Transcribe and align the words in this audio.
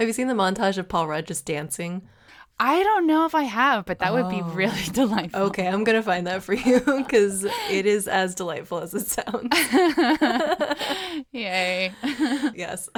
Have 0.00 0.08
you 0.08 0.14
seen 0.14 0.28
the 0.28 0.34
montage 0.34 0.78
of 0.78 0.88
Paul 0.88 1.08
Rudd 1.08 1.26
just 1.26 1.44
dancing? 1.44 2.00
I 2.58 2.82
don't 2.82 3.06
know 3.06 3.26
if 3.26 3.34
I 3.34 3.42
have, 3.42 3.84
but 3.84 3.98
that 3.98 4.14
would 4.14 4.30
be 4.30 4.40
oh. 4.40 4.48
really 4.54 4.82
delightful. 4.92 5.42
Okay, 5.42 5.66
I'm 5.66 5.84
gonna 5.84 6.02
find 6.02 6.26
that 6.26 6.42
for 6.42 6.54
you 6.54 6.80
because 6.80 7.44
it 7.70 7.84
is 7.84 8.08
as 8.08 8.34
delightful 8.34 8.78
as 8.78 8.94
it 8.94 9.06
sounds. 9.06 9.54
Yay. 11.32 11.92
yes, 12.54 12.88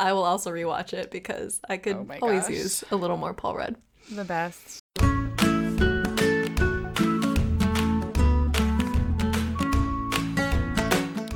I 0.00 0.12
will 0.12 0.24
also 0.24 0.50
rewatch 0.50 0.92
it 0.92 1.12
because 1.12 1.60
I 1.68 1.76
could 1.76 1.94
Oh 1.94 2.18
always 2.22 2.50
use 2.50 2.82
a 2.90 2.96
little 2.96 3.18
more 3.18 3.34
Paul 3.34 3.54
Rudd. 3.54 3.76
the 4.10 4.24
best. 4.24 4.80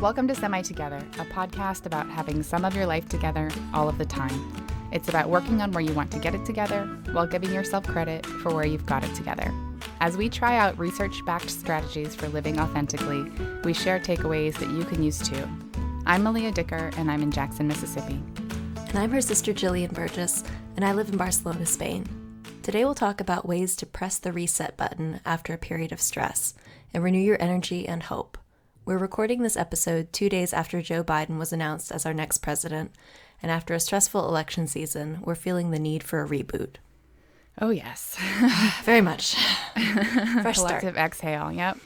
Welcome 0.03 0.27
to 0.27 0.35
Semi 0.35 0.63
Together, 0.63 0.97
a 1.21 1.25
podcast 1.27 1.87
about 1.87 2.11
having 2.11 2.43
some 2.43 2.65
of 2.65 2.75
your 2.75 2.87
life 2.87 3.09
together 3.09 3.49
all 3.73 3.89
of 3.89 3.99
the 3.99 4.05
time. 4.05 4.53
It's 4.91 5.09
about 5.09 5.31
working 5.31 5.63
on 5.63 5.71
where 5.71 5.81
you 5.81 5.93
want 5.93 6.11
to 6.11 6.19
get 6.19 6.35
it 6.35 6.45
together 6.45 6.87
while 7.13 7.25
giving 7.25 7.53
yourself 7.53 7.87
credit 7.87 8.27
for 8.27 8.53
where 8.53 8.67
you've 8.67 8.85
got 8.85 9.05
it 9.05 9.15
together. 9.15 9.55
As 10.01 10.17
we 10.17 10.29
try 10.29 10.57
out 10.57 10.77
research 10.77 11.25
backed 11.25 11.51
strategies 11.51 12.17
for 12.17 12.27
living 12.31 12.59
authentically, 12.59 13.31
we 13.63 13.73
share 13.73 14.01
takeaways 14.01 14.59
that 14.59 14.71
you 14.71 14.85
can 14.85 15.05
use 15.05 15.21
too. 15.21 15.49
I'm 16.05 16.25
Malia 16.25 16.51
Dicker, 16.51 16.91
and 16.97 17.09
I'm 17.09 17.23
in 17.23 17.31
Jackson, 17.31 17.69
Mississippi. 17.69 18.21
And 18.89 18.99
I'm 18.99 19.13
her 19.13 19.21
sister 19.21 19.53
Jillian 19.53 19.93
Burgess, 19.93 20.43
and 20.75 20.85
I 20.85 20.95
live 20.95 21.11
in 21.11 21.17
Barcelona, 21.17 21.65
Spain. 21.65 22.09
Today 22.65 22.85
we'll 22.85 22.97
talk 22.97 23.21
about 23.21 23.47
ways 23.47 23.77
to 23.77 23.87
press 23.87 24.19
the 24.19 24.33
reset 24.33 24.77
button 24.77 25.21
after 25.25 25.55
a 25.55 25.59
period 25.59 25.93
of 25.93 26.01
stress 26.01 26.55
and 26.93 27.05
renew 27.05 27.21
your 27.21 27.41
energy 27.41 27.87
and 27.87 28.03
hope. 28.03 28.37
We're 28.85 28.99
recording 28.99 29.43
this 29.43 29.57
episode 29.57 30.13
two 30.13 30.29
days 30.29 30.53
after 30.53 30.83
Joe 30.83 31.05
Biden 31.05 31.39
was 31.39 31.53
announced 31.53 31.93
as 31.93 32.05
our 32.05 32.13
next 32.13 32.39
president, 32.39 32.91
and 33.41 33.49
after 33.53 33.75
a 33.75 33.81
stressful 33.81 34.27
election 34.29 34.67
season, 34.67 35.21
we're 35.23 35.37
feeling 35.37 35.71
the 35.71 35.79
need 35.79 36.03
for 36.03 36.21
a 36.21 36.29
reboot. 36.29 36.77
Oh, 37.61 37.71
yes. 37.71 38.17
Very 38.83 39.01
much. 39.01 39.37
Fresh 39.75 40.59
start. 40.59 40.81
Collective 40.81 40.97
exhale. 40.97 41.53
Yep. 41.53 41.79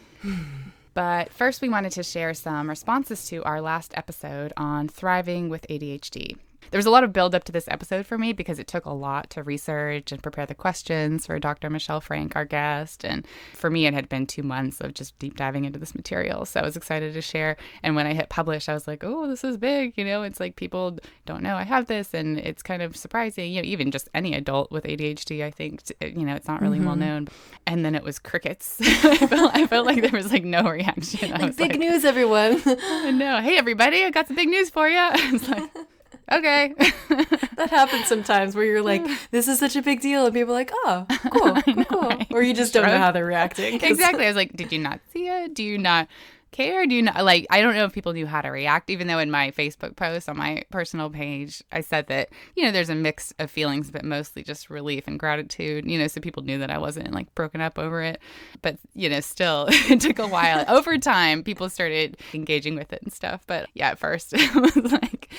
but 0.94 1.30
first, 1.34 1.60
we 1.60 1.68
wanted 1.68 1.92
to 1.92 2.02
share 2.02 2.32
some 2.32 2.70
responses 2.70 3.26
to 3.28 3.44
our 3.44 3.60
last 3.60 3.92
episode 3.94 4.54
on 4.56 4.88
thriving 4.88 5.50
with 5.50 5.66
ADHD. 5.68 6.38
There 6.70 6.78
was 6.78 6.86
a 6.86 6.90
lot 6.90 7.04
of 7.04 7.12
build 7.12 7.34
up 7.34 7.44
to 7.44 7.52
this 7.52 7.68
episode 7.68 8.06
for 8.06 8.18
me 8.18 8.32
because 8.32 8.58
it 8.58 8.66
took 8.66 8.84
a 8.84 8.92
lot 8.92 9.30
to 9.30 9.42
research 9.42 10.12
and 10.12 10.22
prepare 10.22 10.46
the 10.46 10.54
questions 10.54 11.26
for 11.26 11.38
Dr. 11.38 11.70
Michelle 11.70 12.00
Frank, 12.00 12.36
our 12.36 12.44
guest. 12.44 13.04
And 13.04 13.26
for 13.54 13.70
me, 13.70 13.86
it 13.86 13.94
had 13.94 14.08
been 14.08 14.26
two 14.26 14.42
months 14.42 14.80
of 14.80 14.94
just 14.94 15.18
deep 15.18 15.36
diving 15.36 15.64
into 15.64 15.78
this 15.78 15.94
material. 15.94 16.44
So 16.44 16.60
I 16.60 16.64
was 16.64 16.76
excited 16.76 17.14
to 17.14 17.22
share. 17.22 17.56
And 17.82 17.96
when 17.96 18.06
I 18.06 18.14
hit 18.14 18.28
publish, 18.28 18.68
I 18.68 18.74
was 18.74 18.86
like, 18.86 19.04
oh, 19.04 19.26
this 19.26 19.44
is 19.44 19.56
big. 19.56 19.94
You 19.96 20.04
know, 20.04 20.22
it's 20.22 20.40
like 20.40 20.56
people 20.56 20.98
don't 21.24 21.42
know 21.42 21.56
I 21.56 21.64
have 21.64 21.86
this. 21.86 22.14
And 22.14 22.38
it's 22.38 22.62
kind 22.62 22.82
of 22.82 22.96
surprising. 22.96 23.52
You 23.52 23.62
know, 23.62 23.68
even 23.68 23.90
just 23.90 24.08
any 24.14 24.34
adult 24.34 24.70
with 24.70 24.84
ADHD, 24.84 25.44
I 25.44 25.50
think, 25.50 25.82
you 26.00 26.24
know, 26.24 26.34
it's 26.34 26.48
not 26.48 26.60
really 26.60 26.80
well 26.80 26.90
mm-hmm. 26.90 27.00
known. 27.00 27.28
And 27.66 27.84
then 27.84 27.94
it 27.94 28.02
was 28.02 28.18
crickets. 28.18 28.76
I, 28.80 29.16
felt, 29.26 29.54
I 29.54 29.66
felt 29.66 29.86
like 29.86 30.00
there 30.02 30.10
was 30.12 30.32
like 30.32 30.44
no 30.44 30.68
reaction. 30.68 31.32
I 31.32 31.46
was 31.46 31.56
Big 31.56 31.72
like, 31.72 31.80
news, 31.80 32.04
everyone. 32.04 32.62
oh, 32.66 33.10
no. 33.14 33.40
Hey, 33.40 33.56
everybody, 33.58 34.04
I 34.04 34.10
got 34.10 34.26
some 34.26 34.36
big 34.36 34.48
news 34.48 34.70
for 34.70 34.88
you. 34.88 35.68
I 36.28 36.36
was 36.38 36.44
like, 36.44 36.80
okay. 36.80 37.26
that 37.56 37.70
happens 37.70 38.06
sometimes 38.06 38.54
where 38.54 38.64
you're 38.64 38.82
like, 38.82 39.02
this 39.30 39.48
is 39.48 39.58
such 39.58 39.76
a 39.76 39.82
big 39.82 40.00
deal, 40.00 40.24
and 40.26 40.34
people 40.34 40.52
are 40.52 40.58
like, 40.58 40.70
oh, 40.74 41.06
cool, 41.32 41.62
cool, 41.62 41.84
cool. 41.84 42.12
Or 42.32 42.42
you 42.42 42.52
just 42.54 42.72
don't 42.72 42.86
know 42.86 42.98
how 42.98 43.12
they're 43.12 43.24
reacting. 43.26 43.78
'cause- 43.78 43.90
exactly. 43.90 44.24
I 44.26 44.28
was 44.28 44.36
like, 44.36 44.52
did 44.54 44.72
you 44.72 44.78
not 44.78 45.00
see 45.12 45.28
it? 45.28 45.54
Do 45.54 45.62
you 45.62 45.78
not 45.78 46.08
care? 46.50 46.86
Do 46.86 46.94
you 46.94 47.02
not 47.02 47.24
like? 47.24 47.46
I 47.50 47.60
don't 47.60 47.74
know 47.74 47.84
if 47.84 47.92
people 47.92 48.12
knew 48.12 48.26
how 48.26 48.40
to 48.40 48.48
react. 48.48 48.90
Even 48.90 49.06
though 49.06 49.18
in 49.18 49.30
my 49.30 49.50
Facebook 49.50 49.96
post 49.96 50.28
on 50.28 50.36
my 50.36 50.64
personal 50.70 51.10
page, 51.10 51.62
I 51.72 51.80
said 51.80 52.06
that 52.08 52.28
you 52.54 52.64
know 52.64 52.70
there's 52.70 52.90
a 52.90 52.94
mix 52.94 53.32
of 53.38 53.50
feelings, 53.50 53.90
but 53.90 54.04
mostly 54.04 54.42
just 54.42 54.70
relief 54.70 55.04
and 55.06 55.18
gratitude. 55.18 55.90
You 55.90 55.98
know, 55.98 56.06
so 56.06 56.20
people 56.20 56.42
knew 56.42 56.58
that 56.58 56.70
I 56.70 56.78
wasn't 56.78 57.12
like 57.12 57.34
broken 57.34 57.60
up 57.60 57.78
over 57.78 58.02
it. 58.02 58.20
But 58.62 58.78
you 58.94 59.08
know, 59.08 59.20
still, 59.20 59.66
it 59.70 60.00
took 60.00 60.18
a 60.18 60.26
while. 60.26 60.64
over 60.68 60.98
time, 60.98 61.42
people 61.42 61.68
started 61.68 62.16
engaging 62.34 62.76
with 62.76 62.92
it 62.92 63.02
and 63.02 63.12
stuff. 63.12 63.42
But 63.46 63.68
yeah, 63.74 63.90
at 63.90 63.98
first 63.98 64.32
it 64.36 64.54
was 64.54 64.92
like, 64.92 65.32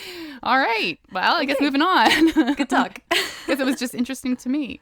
all 0.44 0.58
right, 0.58 1.00
well, 1.12 1.36
I 1.36 1.46
guess 1.46 1.60
moving 1.60 1.82
on. 1.82 2.56
Good 2.56 2.70
talk. 2.70 3.02
because 3.10 3.60
it 3.60 3.66
was 3.66 3.80
just 3.80 3.96
interesting 3.96 4.36
to 4.38 4.50
me. 4.50 4.80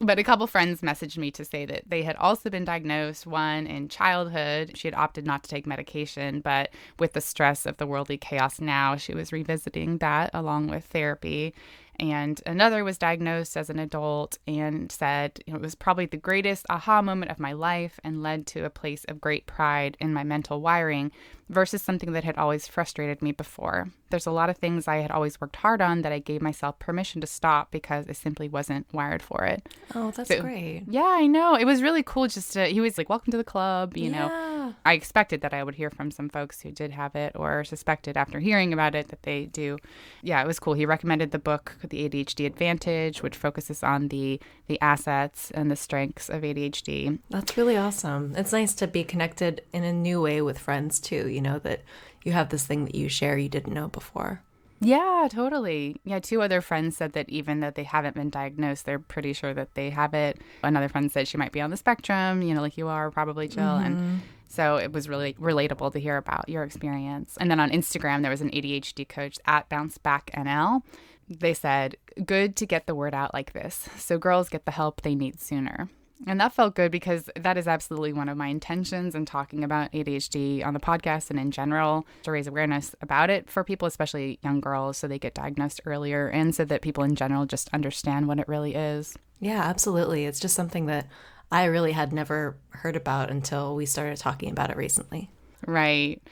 But 0.00 0.18
a 0.18 0.24
couple 0.24 0.46
friends 0.46 0.80
messaged 0.80 1.18
me 1.18 1.30
to 1.32 1.44
say 1.44 1.64
that 1.64 1.84
they 1.86 2.02
had 2.02 2.16
also 2.16 2.50
been 2.50 2.64
diagnosed, 2.64 3.26
one 3.26 3.66
in 3.66 3.88
childhood. 3.88 4.76
She 4.76 4.88
had 4.88 4.94
opted 4.94 5.26
not 5.26 5.42
to 5.44 5.50
take 5.50 5.66
medication, 5.72 6.40
but 6.40 6.70
with 6.98 7.14
the 7.14 7.20
stress 7.20 7.64
of 7.66 7.76
the 7.78 7.86
worldly 7.86 8.18
chaos 8.18 8.60
now, 8.60 8.96
she 8.96 9.14
was 9.14 9.32
revisiting 9.32 9.98
that 9.98 10.30
along 10.34 10.68
with 10.68 10.84
therapy. 10.84 11.54
And 11.98 12.40
another 12.46 12.82
was 12.84 12.98
diagnosed 12.98 13.56
as 13.56 13.70
an 13.70 13.78
adult 13.78 14.38
and 14.46 14.90
said 14.90 15.40
you 15.46 15.52
know, 15.52 15.58
it 15.58 15.62
was 15.62 15.74
probably 15.74 16.06
the 16.06 16.16
greatest 16.16 16.66
aha 16.70 17.02
moment 17.02 17.30
of 17.30 17.38
my 17.38 17.52
life 17.52 18.00
and 18.02 18.22
led 18.22 18.46
to 18.48 18.64
a 18.64 18.70
place 18.70 19.04
of 19.04 19.20
great 19.20 19.46
pride 19.46 19.96
in 20.00 20.12
my 20.12 20.24
mental 20.24 20.60
wiring 20.60 21.12
versus 21.48 21.82
something 21.82 22.12
that 22.12 22.24
had 22.24 22.38
always 22.38 22.66
frustrated 22.66 23.20
me 23.20 23.30
before. 23.30 23.90
There's 24.08 24.26
a 24.26 24.30
lot 24.30 24.48
of 24.48 24.56
things 24.56 24.88
I 24.88 24.96
had 24.96 25.10
always 25.10 25.38
worked 25.38 25.56
hard 25.56 25.82
on 25.82 26.00
that 26.02 26.12
I 26.12 26.18
gave 26.18 26.40
myself 26.40 26.78
permission 26.78 27.20
to 27.20 27.26
stop 27.26 27.70
because 27.70 28.06
I 28.08 28.12
simply 28.12 28.48
wasn't 28.48 28.86
wired 28.92 29.22
for 29.22 29.44
it. 29.44 29.68
Oh, 29.94 30.10
that's 30.12 30.28
So- 30.30 30.40
great. 30.40 30.84
Yeah, 30.88 31.04
I 31.04 31.26
know. 31.26 31.54
It 31.56 31.66
was 31.66 31.82
really 31.82 32.02
cool 32.02 32.26
just 32.26 32.52
to, 32.54 32.64
he 32.66 32.80
was 32.80 32.96
like, 32.96 33.10
welcome 33.10 33.30
to 33.32 33.36
the 33.36 33.44
club, 33.44 33.96
you 33.98 34.10
know. 34.10 34.74
I 34.86 34.94
expected 34.94 35.42
that 35.42 35.52
I 35.52 35.62
would 35.62 35.74
hear 35.74 35.90
from 35.90 36.10
some 36.10 36.30
folks 36.30 36.62
who 36.62 36.70
did 36.70 36.92
have 36.92 37.14
it 37.16 37.32
or 37.34 37.64
suspected 37.64 38.16
after 38.16 38.40
hearing 38.40 38.72
about 38.72 38.94
it 38.94 39.08
that 39.08 39.22
they 39.24 39.44
do. 39.46 39.76
Yeah, 40.22 40.40
it 40.42 40.46
was 40.46 40.58
cool. 40.58 40.72
He 40.72 40.86
recommended 40.86 41.32
the 41.32 41.38
book 41.38 41.76
With 41.82 41.90
the 41.90 42.08
ADHD 42.08 42.46
Advantage, 42.46 43.22
which 43.22 43.36
focuses 43.36 43.82
on 43.82 44.08
the 44.08 44.40
the 44.66 44.80
assets 44.80 45.50
and 45.50 45.70
the 45.70 45.76
strengths 45.76 46.28
of 46.28 46.42
ADHD. 46.42 47.18
That's 47.28 47.56
really 47.56 47.76
awesome. 47.76 48.34
It's 48.36 48.52
nice 48.52 48.74
to 48.74 48.86
be 48.86 49.04
connected 49.04 49.62
in 49.72 49.84
a 49.84 49.92
new 49.92 50.20
way 50.22 50.40
with 50.40 50.58
friends 50.58 51.00
too, 51.00 51.28
you 51.28 51.40
know, 51.40 51.58
that 51.60 51.82
you 52.24 52.32
have 52.32 52.48
this 52.50 52.66
thing 52.66 52.84
that 52.84 52.94
you 52.94 53.08
share 53.08 53.36
you 53.36 53.48
didn't 53.48 53.74
know 53.74 53.88
before. 53.88 54.42
Yeah, 54.84 55.28
totally. 55.30 55.96
Yeah, 56.04 56.18
two 56.18 56.42
other 56.42 56.60
friends 56.60 56.96
said 56.96 57.12
that 57.12 57.28
even 57.28 57.60
though 57.60 57.70
they 57.70 57.84
haven't 57.84 58.16
been 58.16 58.30
diagnosed, 58.30 58.84
they're 58.84 58.98
pretty 58.98 59.32
sure 59.32 59.54
that 59.54 59.74
they 59.74 59.90
have 59.90 60.12
it. 60.12 60.40
Another 60.64 60.88
friend 60.88 61.10
said 61.10 61.28
she 61.28 61.36
might 61.36 61.52
be 61.52 61.60
on 61.60 61.70
the 61.70 61.76
spectrum, 61.76 62.42
you 62.42 62.52
know, 62.52 62.60
like 62.60 62.76
you 62.76 62.88
are, 62.88 63.10
probably, 63.12 63.46
Jill. 63.46 63.76
And 63.76 63.96
mm-hmm. 63.96 64.16
so 64.48 64.78
it 64.78 64.92
was 64.92 65.08
really 65.08 65.34
relatable 65.34 65.92
to 65.92 66.00
hear 66.00 66.16
about 66.16 66.48
your 66.48 66.64
experience. 66.64 67.36
And 67.38 67.48
then 67.48 67.60
on 67.60 67.70
Instagram, 67.70 68.22
there 68.22 68.30
was 68.30 68.40
an 68.40 68.50
ADHD 68.50 69.08
coach 69.08 69.38
at 69.46 69.68
Bounce 69.68 69.98
Back 69.98 70.32
NL. 70.36 70.82
They 71.28 71.54
said, 71.54 71.96
good 72.24 72.56
to 72.56 72.66
get 72.66 72.86
the 72.86 72.94
word 72.94 73.14
out 73.14 73.32
like 73.32 73.52
this 73.52 73.88
so 73.96 74.18
girls 74.18 74.48
get 74.48 74.64
the 74.64 74.70
help 74.70 75.02
they 75.02 75.14
need 75.14 75.40
sooner. 75.40 75.88
And 76.26 76.40
that 76.40 76.52
felt 76.52 76.76
good 76.76 76.92
because 76.92 77.28
that 77.34 77.58
is 77.58 77.66
absolutely 77.66 78.12
one 78.12 78.28
of 78.28 78.36
my 78.36 78.46
intentions 78.46 79.14
in 79.14 79.24
talking 79.24 79.64
about 79.64 79.90
ADHD 79.92 80.64
on 80.64 80.72
the 80.72 80.80
podcast 80.80 81.30
and 81.30 81.38
in 81.38 81.50
general 81.50 82.06
to 82.22 82.30
raise 82.30 82.46
awareness 82.46 82.94
about 83.00 83.28
it 83.28 83.50
for 83.50 83.64
people, 83.64 83.88
especially 83.88 84.38
young 84.42 84.60
girls, 84.60 84.96
so 84.96 85.08
they 85.08 85.18
get 85.18 85.34
diagnosed 85.34 85.80
earlier 85.84 86.28
and 86.28 86.54
so 86.54 86.64
that 86.64 86.80
people 86.80 87.02
in 87.02 87.16
general 87.16 87.44
just 87.44 87.68
understand 87.72 88.28
what 88.28 88.38
it 88.38 88.46
really 88.46 88.74
is. 88.76 89.16
Yeah, 89.40 89.62
absolutely. 89.62 90.24
It's 90.24 90.38
just 90.38 90.54
something 90.54 90.86
that 90.86 91.08
I 91.50 91.64
really 91.64 91.92
had 91.92 92.12
never 92.12 92.56
heard 92.70 92.94
about 92.94 93.30
until 93.30 93.74
we 93.74 93.84
started 93.84 94.18
talking 94.18 94.50
about 94.50 94.70
it 94.70 94.76
recently. 94.76 95.28
Right. 95.66 96.22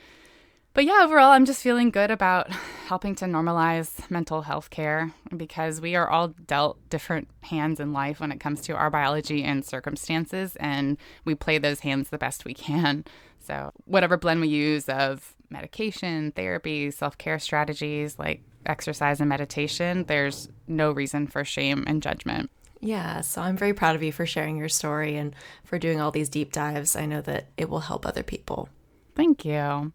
But 0.72 0.84
yeah, 0.84 1.00
overall, 1.02 1.32
I'm 1.32 1.46
just 1.46 1.62
feeling 1.62 1.90
good 1.90 2.12
about 2.12 2.50
helping 2.86 3.16
to 3.16 3.24
normalize 3.24 4.08
mental 4.08 4.42
health 4.42 4.70
care 4.70 5.12
because 5.36 5.80
we 5.80 5.96
are 5.96 6.08
all 6.08 6.28
dealt 6.28 6.78
different 6.90 7.28
hands 7.42 7.80
in 7.80 7.92
life 7.92 8.20
when 8.20 8.30
it 8.30 8.38
comes 8.38 8.60
to 8.62 8.74
our 8.74 8.88
biology 8.88 9.42
and 9.42 9.64
circumstances, 9.64 10.56
and 10.56 10.96
we 11.24 11.34
play 11.34 11.58
those 11.58 11.80
hands 11.80 12.10
the 12.10 12.18
best 12.18 12.44
we 12.44 12.54
can. 12.54 13.04
So, 13.40 13.72
whatever 13.84 14.16
blend 14.16 14.40
we 14.40 14.48
use 14.48 14.88
of 14.88 15.34
medication, 15.50 16.30
therapy, 16.32 16.92
self 16.92 17.18
care 17.18 17.40
strategies 17.40 18.18
like 18.18 18.42
exercise 18.64 19.18
and 19.18 19.28
meditation, 19.28 20.04
there's 20.04 20.48
no 20.68 20.92
reason 20.92 21.26
for 21.26 21.44
shame 21.44 21.82
and 21.88 22.00
judgment. 22.00 22.48
Yeah, 22.80 23.22
so 23.22 23.42
I'm 23.42 23.56
very 23.56 23.74
proud 23.74 23.96
of 23.96 24.02
you 24.02 24.12
for 24.12 24.24
sharing 24.24 24.56
your 24.56 24.68
story 24.68 25.16
and 25.16 25.34
for 25.64 25.78
doing 25.78 26.00
all 26.00 26.12
these 26.12 26.28
deep 26.28 26.52
dives. 26.52 26.94
I 26.94 27.06
know 27.06 27.20
that 27.22 27.48
it 27.56 27.68
will 27.68 27.80
help 27.80 28.06
other 28.06 28.22
people. 28.22 28.68
Thank 29.16 29.44
you. 29.44 29.92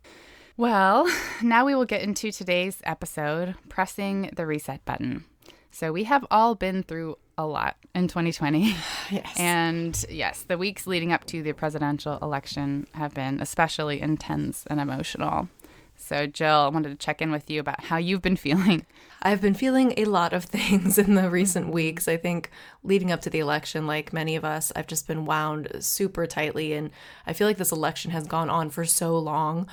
Well, 0.57 1.11
now 1.41 1.65
we 1.65 1.75
will 1.75 1.85
get 1.85 2.01
into 2.01 2.31
today's 2.31 2.77
episode 2.83 3.55
pressing 3.69 4.31
the 4.35 4.45
reset 4.45 4.83
button. 4.85 5.25
So, 5.71 5.91
we 5.91 6.05
have 6.05 6.25
all 6.31 6.55
been 6.55 6.83
through 6.83 7.17
a 7.37 7.45
lot 7.45 7.75
in 7.93 8.07
2020. 8.07 8.75
Yes. 9.11 9.35
And 9.37 10.05
yes, 10.09 10.41
the 10.41 10.57
weeks 10.57 10.87
leading 10.87 11.13
up 11.13 11.25
to 11.25 11.43
the 11.43 11.51
presidential 11.51 12.17
election 12.23 12.87
have 12.93 13.13
been 13.13 13.39
especially 13.39 14.01
intense 14.01 14.65
and 14.67 14.79
emotional. 14.79 15.47
So, 15.95 16.25
Jill, 16.25 16.49
I 16.49 16.67
wanted 16.69 16.89
to 16.89 16.95
check 16.95 17.21
in 17.21 17.31
with 17.31 17.47
you 17.47 17.59
about 17.59 17.83
how 17.83 17.97
you've 17.97 18.23
been 18.23 18.35
feeling. 18.47 18.85
I've 19.21 19.41
been 19.41 19.53
feeling 19.53 19.93
a 19.97 20.05
lot 20.05 20.33
of 20.33 20.45
things 20.45 20.97
in 20.97 21.15
the 21.15 21.29
recent 21.29 21.69
weeks. 21.69 22.07
I 22.07 22.17
think 22.17 22.51
leading 22.83 23.11
up 23.11 23.21
to 23.21 23.29
the 23.29 23.39
election, 23.39 23.87
like 23.87 24.13
many 24.13 24.35
of 24.35 24.45
us, 24.45 24.71
I've 24.75 24.87
just 24.87 25.07
been 25.07 25.25
wound 25.25 25.69
super 25.79 26.27
tightly. 26.27 26.73
And 26.73 26.91
I 27.25 27.33
feel 27.33 27.47
like 27.47 27.57
this 27.57 27.71
election 27.71 28.11
has 28.11 28.27
gone 28.27 28.49
on 28.49 28.69
for 28.69 28.85
so 28.85 29.17
long. 29.17 29.67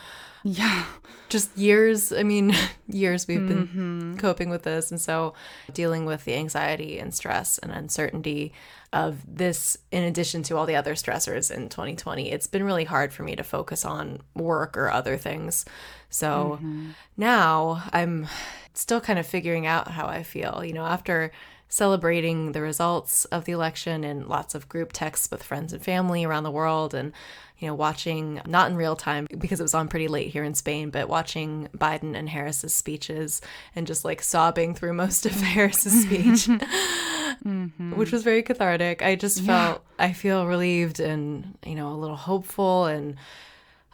Yeah. 0.45 0.85
Just 1.29 1.57
years, 1.57 2.13
I 2.13 2.23
mean, 2.23 2.55
years 2.89 3.29
we've 3.29 3.47
been 3.47 3.69
mm-hmm. 3.69 4.17
coping 4.17 4.51
with 4.51 4.63
this. 4.65 4.91
And 4.91 5.01
so 5.01 5.35
dealing 5.73 6.05
with 6.05 6.25
the 6.25 6.35
anxiety 6.35 6.99
and 6.99 7.15
stress 7.15 7.59
and 7.59 7.73
uncertainty 7.73 8.53
of 8.93 9.23
this, 9.27 9.79
in 9.91 10.03
addition 10.03 10.43
to 10.45 10.57
all 10.57 10.67
the 10.67 10.77
other 10.77 10.95
stressors 10.95 11.51
in 11.51 11.69
2020, 11.69 12.31
it's 12.31 12.47
been 12.47 12.65
really 12.65 12.85
hard 12.85 13.13
for 13.13 13.23
me 13.23 13.37
to 13.37 13.43
focus 13.43 13.85
on 13.85 14.21
work 14.35 14.77
or 14.77 14.91
other 14.91 15.17
things. 15.17 15.65
So 16.11 16.59
mm-hmm. 16.61 16.91
now 17.17 17.85
I'm 17.93 18.27
still 18.75 19.01
kind 19.01 19.19
of 19.19 19.27
figuring 19.27 19.67
out 19.67 19.89
how 19.89 20.07
I 20.07 20.23
feel. 20.23 20.63
You 20.65 20.73
know, 20.73 20.85
after 20.85 21.33
celebrating 21.73 22.53
the 22.53 22.61
results 22.61 23.25
of 23.27 23.47
the 23.47 23.53
election 23.53 24.05
and 24.05 24.27
lots 24.27 24.55
of 24.55 24.69
group 24.69 24.93
texts 24.93 25.31
with 25.31 25.43
friends 25.43 25.73
and 25.73 25.83
family 25.83 26.23
around 26.23 26.43
the 26.43 26.51
world 26.51 26.93
and 26.93 27.15
you 27.59 27.67
know 27.67 27.75
watching 27.75 28.43
not 28.47 28.71
in 28.71 28.77
real 28.77 28.95
time 28.95 29.27
because 29.39 29.59
it 29.59 29.63
was 29.63 29.73
on 29.73 29.89
pretty 29.89 30.07
late 30.07 30.29
here 30.31 30.45
in 30.45 30.53
Spain 30.53 30.91
but 30.91 31.09
watching 31.09 31.71
Biden 31.75 32.15
and 32.15 32.29
Harris's 32.29 32.75
speeches 32.75 33.41
and 33.75 33.87
just 33.87 34.05
like 34.05 34.21
sobbing 34.21 34.75
through 34.75 34.93
most 35.05 35.25
of 35.25 35.33
Harris's 35.33 36.03
speech 36.03 36.47
mm-hmm. 36.47 37.93
which 37.97 38.13
was 38.13 38.23
very 38.23 38.43
cathartic 38.43 39.01
I 39.01 39.17
just 39.17 39.41
felt 39.41 39.83
yeah. 39.99 40.05
I 40.05 40.13
feel 40.13 40.47
relieved 40.47 41.01
and 41.01 41.57
you 41.65 41.75
know 41.75 41.89
a 41.89 41.97
little 41.97 42.17
hopeful 42.17 42.85
and 42.85 43.17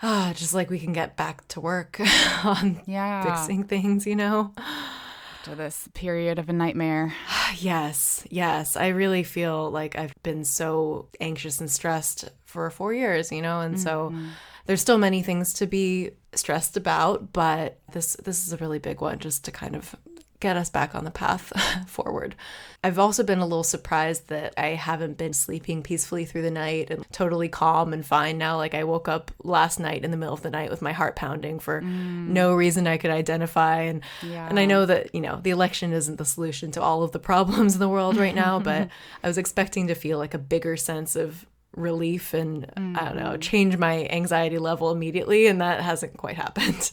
ah, 0.03 0.33
just 0.37 0.55
like 0.55 0.71
we 0.71 0.79
can 0.79 0.93
get 0.93 1.17
back 1.17 1.47
to 1.49 1.61
work 1.61 2.01
on 2.45 2.81
yeah. 2.87 3.25
fixing 3.25 3.65
things, 3.65 4.07
you 4.07 4.17
know? 4.17 4.53
After 5.39 5.55
this 5.55 5.89
period 5.95 6.39
of 6.39 6.49
a 6.49 6.53
nightmare. 6.53 7.15
yes, 7.57 8.25
yes. 8.31 8.77
I 8.77 8.89
really 8.89 9.23
feel 9.23 9.71
like 9.71 9.97
I've 9.97 10.15
been 10.23 10.45
so 10.45 11.09
anxious 11.21 11.61
and 11.61 11.71
stressed 11.71 12.29
for 12.45 12.69
four 12.71 12.93
years, 12.93 13.33
you 13.33 13.43
know? 13.43 13.61
And 13.61 13.77
mm-hmm. 13.77 13.83
so 13.83 14.15
there's 14.67 14.81
still 14.83 14.99
many 14.99 15.23
things 15.23 15.55
to 15.55 15.67
be 15.67 16.11
stressed 16.35 16.77
about, 16.77 17.33
but 17.33 17.79
this 17.93 18.17
this 18.17 18.47
is 18.47 18.53
a 18.53 18.59
really 18.59 18.79
big 18.79 19.01
one 19.01 19.19
just 19.19 19.45
to 19.47 19.51
kind 19.51 19.75
of 19.75 19.97
get 20.41 20.57
us 20.57 20.71
back 20.71 20.95
on 20.95 21.05
the 21.05 21.11
path 21.11 21.53
forward. 21.89 22.35
I've 22.85 22.99
also 22.99 23.25
been 23.25 23.41
a 23.41 23.47
little 23.47 23.65
surprised 23.65 24.29
that 24.29 24.55
I 24.57 24.69
haven't 24.69 25.19
been 25.19 25.33
sleeping 25.33 25.83
peacefully 25.83 26.25
through 26.25 26.43
the 26.43 26.51
night 26.51 26.91
and 26.91 27.05
totally 27.11 27.49
calm 27.49 27.93
and 27.93 28.07
fine 28.07 28.39
now. 28.39 28.57
Like 28.57 28.73
I 28.73 28.85
woke 28.85 29.09
up 29.09 29.33
last 29.43 29.81
night 29.81 30.05
in 30.05 30.13
the 30.13 30.17
middle 30.17 30.35
of 30.35 30.43
the 30.43 30.51
night 30.51 30.71
with 30.71 30.81
my 30.81 30.93
heart 30.93 31.17
pounding 31.17 31.59
for 31.59 31.81
mm. 31.83 32.29
no 32.29 32.55
reason 32.55 32.87
I 32.87 32.97
could 32.97 33.11
identify. 33.11 33.81
And 33.81 34.03
yeah. 34.23 34.49
and 34.49 34.61
I 34.61 34.65
know 34.65 34.87
that, 34.87 35.13
you 35.13 35.21
know, 35.21 35.41
the 35.43 35.51
election 35.51 35.93
isn't 35.93 36.19
the 36.19 36.25
solution 36.25 36.71
to 36.73 36.83
all 36.83 37.03
of 37.03 37.11
the 37.11 37.19
problems 37.29 37.75
in 37.75 37.81
the 37.81 37.89
world 37.89 38.17
right 38.17 38.35
now, 38.35 38.59
but 38.61 38.89
I 39.25 39.27
was 39.27 39.39
expecting 39.39 39.89
to 39.89 39.97
feel 39.97 40.19
like 40.19 40.35
a 40.35 40.39
bigger 40.39 40.77
sense 40.77 41.17
of 41.17 41.47
relief 41.77 42.35
and 42.35 42.67
mm. 42.77 43.01
I 43.01 43.05
don't 43.07 43.17
know, 43.17 43.31
mm. 43.31 43.41
change 43.41 43.77
my 43.77 44.07
anxiety 44.07 44.59
level 44.59 44.91
immediately 44.91 45.47
and 45.47 45.61
that 45.61 45.81
hasn't 45.81 46.17
quite 46.17 46.37
happened. 46.37 46.91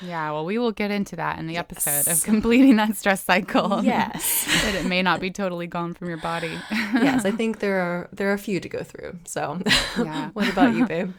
Yeah, 0.00 0.32
well 0.32 0.44
we 0.44 0.58
will 0.58 0.72
get 0.72 0.90
into 0.90 1.16
that 1.16 1.38
in 1.38 1.46
the 1.46 1.54
yes. 1.54 1.60
episode 1.60 2.10
of 2.10 2.22
completing 2.24 2.76
that 2.76 2.96
stress 2.96 3.22
cycle. 3.22 3.84
Yes. 3.84 4.44
that 4.62 4.74
it 4.74 4.86
may 4.86 5.02
not 5.02 5.20
be 5.20 5.30
totally 5.30 5.66
gone 5.66 5.94
from 5.94 6.08
your 6.08 6.18
body. 6.18 6.58
yes, 6.70 7.24
I 7.24 7.30
think 7.38 7.58
there 7.60 7.80
are 7.80 8.08
there 8.12 8.30
are 8.30 8.34
a 8.34 8.38
few 8.38 8.60
to 8.60 8.68
go 8.68 8.82
through. 8.82 9.18
So 9.24 9.60
yeah. 9.98 10.30
what 10.32 10.48
about 10.48 10.74
you, 10.74 10.86
babe? 10.86 11.12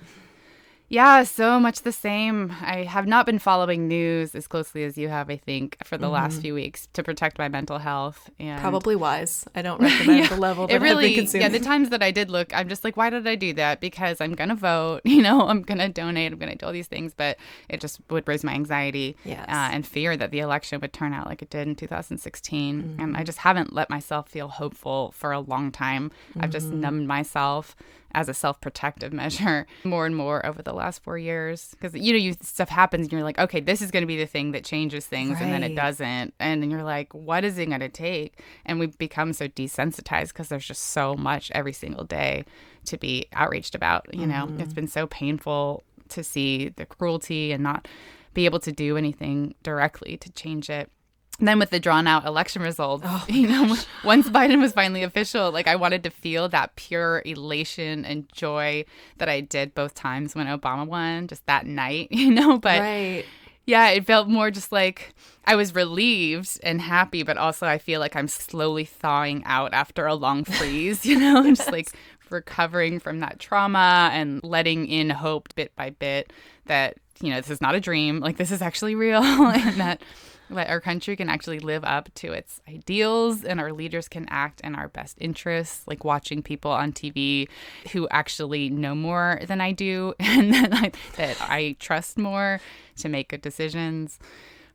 Yeah, 0.93 1.23
so 1.23 1.59
much 1.59 1.81
the 1.81 1.91
same. 1.91 2.53
I 2.61 2.83
have 2.83 3.07
not 3.07 3.25
been 3.25 3.39
following 3.39 3.87
news 3.87 4.35
as 4.35 4.47
closely 4.47 4.83
as 4.83 4.95
you 4.95 5.09
have, 5.09 5.27
I 5.27 5.37
think, 5.37 5.75
for 5.83 5.97
the 5.97 6.05
mm-hmm. 6.05 6.13
last 6.13 6.39
few 6.39 6.53
weeks 6.53 6.87
to 6.93 7.01
protect 7.01 7.39
my 7.39 7.49
mental 7.49 7.79
health. 7.79 8.29
And 8.39 8.61
probably 8.61 8.95
wise. 8.95 9.43
I 9.55 9.63
don't 9.63 9.81
recommend 9.81 10.19
yeah, 10.19 10.27
the 10.27 10.39
level 10.39 10.67
that 10.67 10.75
it 10.75 10.81
really, 10.81 11.15
Yeah, 11.15 11.49
the 11.49 11.59
times 11.59 11.89
that 11.89 12.03
I 12.03 12.11
did 12.11 12.29
look, 12.29 12.55
I'm 12.55 12.69
just 12.69 12.83
like, 12.83 12.95
why 12.95 13.09
did 13.09 13.27
I 13.27 13.33
do 13.33 13.53
that? 13.53 13.81
Because 13.81 14.21
I'm 14.21 14.35
gonna 14.35 14.55
vote. 14.55 15.01
You 15.13 15.21
know, 15.21 15.47
I'm 15.47 15.61
gonna 15.61 15.89
donate. 15.89 16.31
I'm 16.31 16.39
gonna 16.39 16.55
do 16.55 16.65
all 16.65 16.71
these 16.71 16.87
things, 16.87 17.13
but 17.15 17.37
it 17.69 17.79
just 17.79 17.99
would 18.09 18.27
raise 18.27 18.43
my 18.43 18.53
anxiety 18.53 19.15
yes. 19.23 19.47
uh, 19.47 19.69
and 19.71 19.85
fear 19.85 20.17
that 20.17 20.31
the 20.31 20.39
election 20.39 20.79
would 20.81 20.91
turn 20.91 21.13
out 21.13 21.27
like 21.27 21.43
it 21.43 21.51
did 21.51 21.67
in 21.67 21.75
2016. 21.75 22.81
Mm-hmm. 22.81 22.99
And 22.99 23.15
I 23.15 23.23
just 23.23 23.37
haven't 23.39 23.73
let 23.73 23.91
myself 23.91 24.29
feel 24.29 24.47
hopeful 24.47 25.11
for 25.11 25.31
a 25.31 25.39
long 25.39 25.71
time. 25.71 26.09
Mm-hmm. 26.31 26.43
I've 26.43 26.49
just 26.49 26.67
mm-hmm. 26.67 26.81
numbed 26.81 27.07
myself 27.07 27.75
as 28.13 28.29
a 28.29 28.33
self-protective 28.33 29.13
measure 29.23 29.65
more 29.83 30.05
and 30.05 30.15
more 30.15 30.45
over 30.45 30.61
the 30.61 30.73
last 30.73 31.03
four 31.03 31.17
years. 31.17 31.69
Because 31.71 31.93
you 31.93 32.13
know 32.13 32.19
you 32.19 32.33
stuff 32.41 32.69
happens 32.69 33.05
and 33.05 33.11
you're 33.11 33.23
like 33.23 33.39
okay 33.39 33.59
this 33.59 33.81
is 33.81 33.91
going 33.91 34.03
to 34.03 34.07
be 34.07 34.17
the 34.17 34.25
thing 34.25 34.51
that 34.51 34.63
changes 34.63 35.05
things 35.05 35.33
right. 35.33 35.43
and 35.43 35.53
then 35.53 35.63
it 35.63 35.75
doesn't. 35.75 36.33
And 36.39 36.61
then 36.61 36.71
you're 36.71 36.83
like 36.83 37.13
what 37.13 37.43
is 37.43 37.57
it 37.57 37.67
going 37.67 37.79
to 37.79 37.89
take? 37.89 38.39
And 38.65 38.79
we 38.79 38.87
become 38.87 39.33
so 39.33 39.47
desensitized 39.47 40.29
because 40.29 40.49
there's 40.49 40.65
just 40.65 40.83
so 40.85 41.15
much 41.15 41.51
every 41.53 41.73
single 41.73 42.03
day 42.03 42.45
to 42.85 42.97
be 42.97 43.27
outraged 43.33 43.75
about 43.75 44.13
you 44.13 44.27
know? 44.27 44.45
Mm-hmm. 44.45 44.59
it's 44.59 44.73
been 44.73 44.87
so 44.87 45.07
painful 45.07 45.83
to 46.09 46.23
see 46.23 46.69
the 46.69 46.85
cruelty 46.85 47.51
and 47.51 47.63
not 47.63 47.87
be 48.33 48.45
able 48.45 48.59
to 48.59 48.71
do 48.71 48.97
anything 48.97 49.55
directly 49.63 50.17
to 50.17 50.31
change 50.31 50.69
it 50.69 50.91
then 51.39 51.59
with 51.59 51.71
the 51.71 51.79
drawn 51.79 52.07
out 52.07 52.25
election 52.25 52.61
results, 52.61 53.03
oh 53.05 53.25
you 53.27 53.47
know, 53.47 53.67
gosh. 53.67 53.85
once 54.03 54.29
Biden 54.29 54.61
was 54.61 54.71
finally 54.73 55.03
official, 55.03 55.51
like 55.51 55.67
I 55.67 55.75
wanted 55.75 56.03
to 56.03 56.09
feel 56.09 56.47
that 56.49 56.75
pure 56.75 57.21
elation 57.25 58.05
and 58.05 58.31
joy 58.31 58.85
that 59.17 59.29
I 59.29 59.41
did 59.41 59.73
both 59.73 59.95
times 59.95 60.35
when 60.35 60.47
Obama 60.47 60.87
won, 60.87 61.27
just 61.27 61.45
that 61.47 61.65
night, 61.65 62.07
you 62.11 62.31
know, 62.31 62.59
but 62.59 62.79
right. 62.79 63.25
yeah, 63.65 63.89
it 63.89 64.05
felt 64.05 64.27
more 64.27 64.51
just 64.51 64.71
like 64.71 65.15
I 65.45 65.55
was 65.55 65.73
relieved 65.73 66.59
and 66.61 66.79
happy, 66.79 67.23
but 67.23 67.37
also 67.37 67.65
I 67.65 67.79
feel 67.79 67.99
like 67.99 68.15
I'm 68.15 68.27
slowly 68.27 68.85
thawing 68.85 69.43
out 69.45 69.73
after 69.73 70.05
a 70.05 70.15
long 70.15 70.43
freeze, 70.45 71.05
you 71.05 71.19
know, 71.19 71.41
yes. 71.41 71.57
just 71.57 71.71
like 71.71 71.89
recovering 72.29 72.99
from 72.99 73.21
that 73.21 73.39
trauma 73.39 74.09
and 74.13 74.43
letting 74.43 74.87
in 74.87 75.09
hope 75.09 75.53
bit 75.55 75.75
by 75.75 75.89
bit 75.89 76.31
that, 76.67 76.97
you 77.21 77.31
know, 77.31 77.37
this 77.37 77.49
is 77.49 77.61
not 77.61 77.73
a 77.73 77.79
dream, 77.79 78.19
like 78.19 78.37
this 78.37 78.51
is 78.51 78.61
actually 78.61 78.93
real 78.93 79.23
and 79.23 79.79
that 79.79 80.01
that 80.49 80.69
our 80.69 80.81
country 80.81 81.15
can 81.15 81.29
actually 81.29 81.59
live 81.59 81.83
up 81.83 82.13
to 82.15 82.31
its 82.31 82.61
ideals 82.67 83.43
and 83.43 83.59
our 83.59 83.71
leaders 83.71 84.07
can 84.07 84.27
act 84.29 84.61
in 84.61 84.75
our 84.75 84.87
best 84.87 85.17
interests, 85.19 85.87
like 85.87 86.03
watching 86.03 86.41
people 86.41 86.71
on 86.71 86.91
TV 86.91 87.47
who 87.91 88.07
actually 88.09 88.69
know 88.69 88.95
more 88.95 89.39
than 89.47 89.61
I 89.61 89.71
do 89.71 90.13
and 90.19 90.53
that 90.53 91.37
I, 91.41 91.75
trust 91.79 92.17
more 92.17 92.59
to 92.97 93.09
make 93.09 93.29
good 93.29 93.41
decisions 93.41 94.19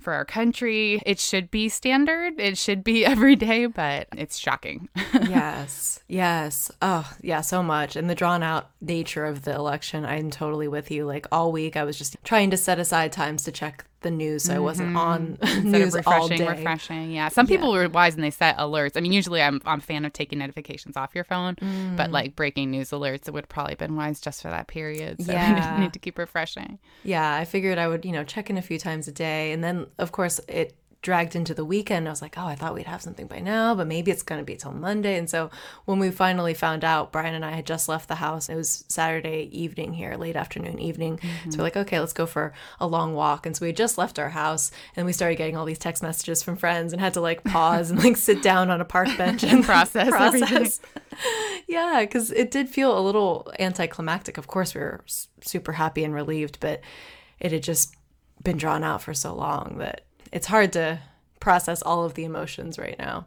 for 0.00 0.12
our 0.12 0.24
country. 0.24 1.02
It 1.04 1.18
should 1.18 1.50
be 1.50 1.68
standard. 1.68 2.38
It 2.38 2.56
should 2.56 2.82
be 2.82 3.04
every 3.14 3.36
day, 3.36 3.66
but 3.66 4.08
it's 4.16 4.38
shocking. 4.38 4.88
yes. 5.14 6.00
Yes. 6.08 6.70
Oh, 6.80 7.10
yeah, 7.20 7.40
so 7.40 7.62
much. 7.62 7.96
And 7.96 8.08
the 8.08 8.14
drawn 8.14 8.42
out 8.42 8.70
nature 8.80 9.26
of 9.26 9.42
the 9.42 9.54
election, 9.54 10.04
I'm 10.04 10.30
totally 10.30 10.68
with 10.68 10.90
you. 10.90 11.04
Like 11.04 11.26
all 11.30 11.52
week 11.52 11.76
I 11.76 11.84
was 11.84 11.98
just 11.98 12.16
trying 12.24 12.50
to 12.50 12.56
set 12.56 12.78
aside 12.78 13.12
times 13.12 13.42
to 13.44 13.52
check 13.52 13.84
the 14.00 14.10
news 14.10 14.44
so 14.44 14.54
I 14.54 14.58
wasn't 14.58 14.96
on 14.96 15.36
mm-hmm. 15.36 15.70
news 15.72 15.96
all 16.06 16.28
day. 16.28 16.46
Refreshing, 16.46 17.10
yeah. 17.10 17.28
Some 17.28 17.46
people 17.46 17.72
yeah. 17.74 17.82
were 17.84 17.88
wise 17.88 18.14
and 18.14 18.22
they 18.22 18.30
set 18.30 18.56
alerts. 18.58 18.96
I 18.96 19.00
mean, 19.00 19.12
usually 19.12 19.42
I'm 19.42 19.60
I'm 19.64 19.78
a 19.78 19.82
fan 19.82 20.04
of 20.04 20.12
taking 20.12 20.38
notifications 20.38 20.96
off 20.96 21.14
your 21.14 21.24
phone, 21.24 21.56
mm. 21.56 21.96
but 21.96 22.10
like 22.10 22.36
breaking 22.36 22.70
news 22.70 22.90
alerts, 22.90 23.28
it 23.28 23.34
would 23.34 23.48
probably 23.48 23.74
been 23.74 23.96
wise 23.96 24.20
just 24.20 24.42
for 24.42 24.48
that 24.48 24.68
period. 24.68 25.22
So 25.22 25.32
yeah. 25.38 25.74
I 25.76 25.80
need 25.80 25.92
to 25.92 25.98
keep 25.98 26.18
refreshing. 26.18 26.78
Yeah, 27.04 27.34
I 27.34 27.44
figured 27.44 27.78
I 27.78 27.88
would 27.88 28.04
you 28.04 28.12
know 28.12 28.24
check 28.24 28.50
in 28.50 28.56
a 28.56 28.62
few 28.62 28.78
times 28.78 29.08
a 29.08 29.12
day, 29.12 29.52
and 29.52 29.62
then 29.62 29.86
of 29.98 30.12
course 30.12 30.40
it 30.48 30.74
dragged 31.00 31.36
into 31.36 31.54
the 31.54 31.64
weekend. 31.64 32.08
I 32.08 32.10
was 32.10 32.20
like, 32.20 32.36
oh, 32.36 32.46
I 32.46 32.56
thought 32.56 32.74
we'd 32.74 32.86
have 32.86 33.02
something 33.02 33.28
by 33.28 33.38
now, 33.38 33.74
but 33.74 33.86
maybe 33.86 34.10
it's 34.10 34.22
going 34.22 34.40
to 34.40 34.44
be 34.44 34.56
till 34.56 34.72
Monday. 34.72 35.16
And 35.16 35.30
so 35.30 35.50
when 35.84 36.00
we 36.00 36.10
finally 36.10 36.54
found 36.54 36.84
out, 36.84 37.12
Brian 37.12 37.34
and 37.34 37.44
I 37.44 37.52
had 37.52 37.66
just 37.66 37.88
left 37.88 38.08
the 38.08 38.16
house. 38.16 38.48
It 38.48 38.56
was 38.56 38.84
Saturday 38.88 39.48
evening 39.52 39.92
here, 39.92 40.16
late 40.16 40.34
afternoon, 40.34 40.80
evening. 40.80 41.18
Mm-hmm. 41.18 41.50
So 41.50 41.58
we're 41.58 41.64
like, 41.64 41.76
okay, 41.76 42.00
let's 42.00 42.12
go 42.12 42.26
for 42.26 42.52
a 42.80 42.86
long 42.86 43.14
walk. 43.14 43.46
And 43.46 43.56
so 43.56 43.64
we 43.64 43.68
had 43.68 43.76
just 43.76 43.96
left 43.96 44.18
our 44.18 44.30
house 44.30 44.72
and 44.96 45.06
we 45.06 45.12
started 45.12 45.36
getting 45.36 45.56
all 45.56 45.64
these 45.64 45.78
text 45.78 46.02
messages 46.02 46.42
from 46.42 46.56
friends 46.56 46.92
and 46.92 47.00
had 47.00 47.14
to 47.14 47.20
like 47.20 47.44
pause 47.44 47.90
and 47.90 48.02
like 48.02 48.16
sit 48.16 48.42
down 48.42 48.68
on 48.70 48.80
a 48.80 48.84
park 48.84 49.08
bench 49.18 49.44
and 49.44 49.64
process, 49.64 50.08
process. 50.08 50.80
yeah, 51.68 52.00
because 52.00 52.32
it 52.32 52.50
did 52.50 52.68
feel 52.68 52.98
a 52.98 53.00
little 53.00 53.52
anticlimactic. 53.60 54.36
Of 54.36 54.48
course, 54.48 54.74
we 54.74 54.80
were 54.80 55.04
super 55.42 55.72
happy 55.72 56.02
and 56.02 56.12
relieved, 56.12 56.58
but 56.58 56.80
it 57.38 57.52
had 57.52 57.62
just 57.62 57.94
been 58.42 58.56
drawn 58.56 58.82
out 58.82 59.02
for 59.02 59.14
so 59.14 59.34
long 59.34 59.76
that 59.78 60.02
it's 60.32 60.46
hard 60.46 60.72
to 60.74 61.00
process 61.40 61.82
all 61.82 62.04
of 62.04 62.14
the 62.14 62.24
emotions 62.24 62.78
right 62.78 62.98
now. 62.98 63.26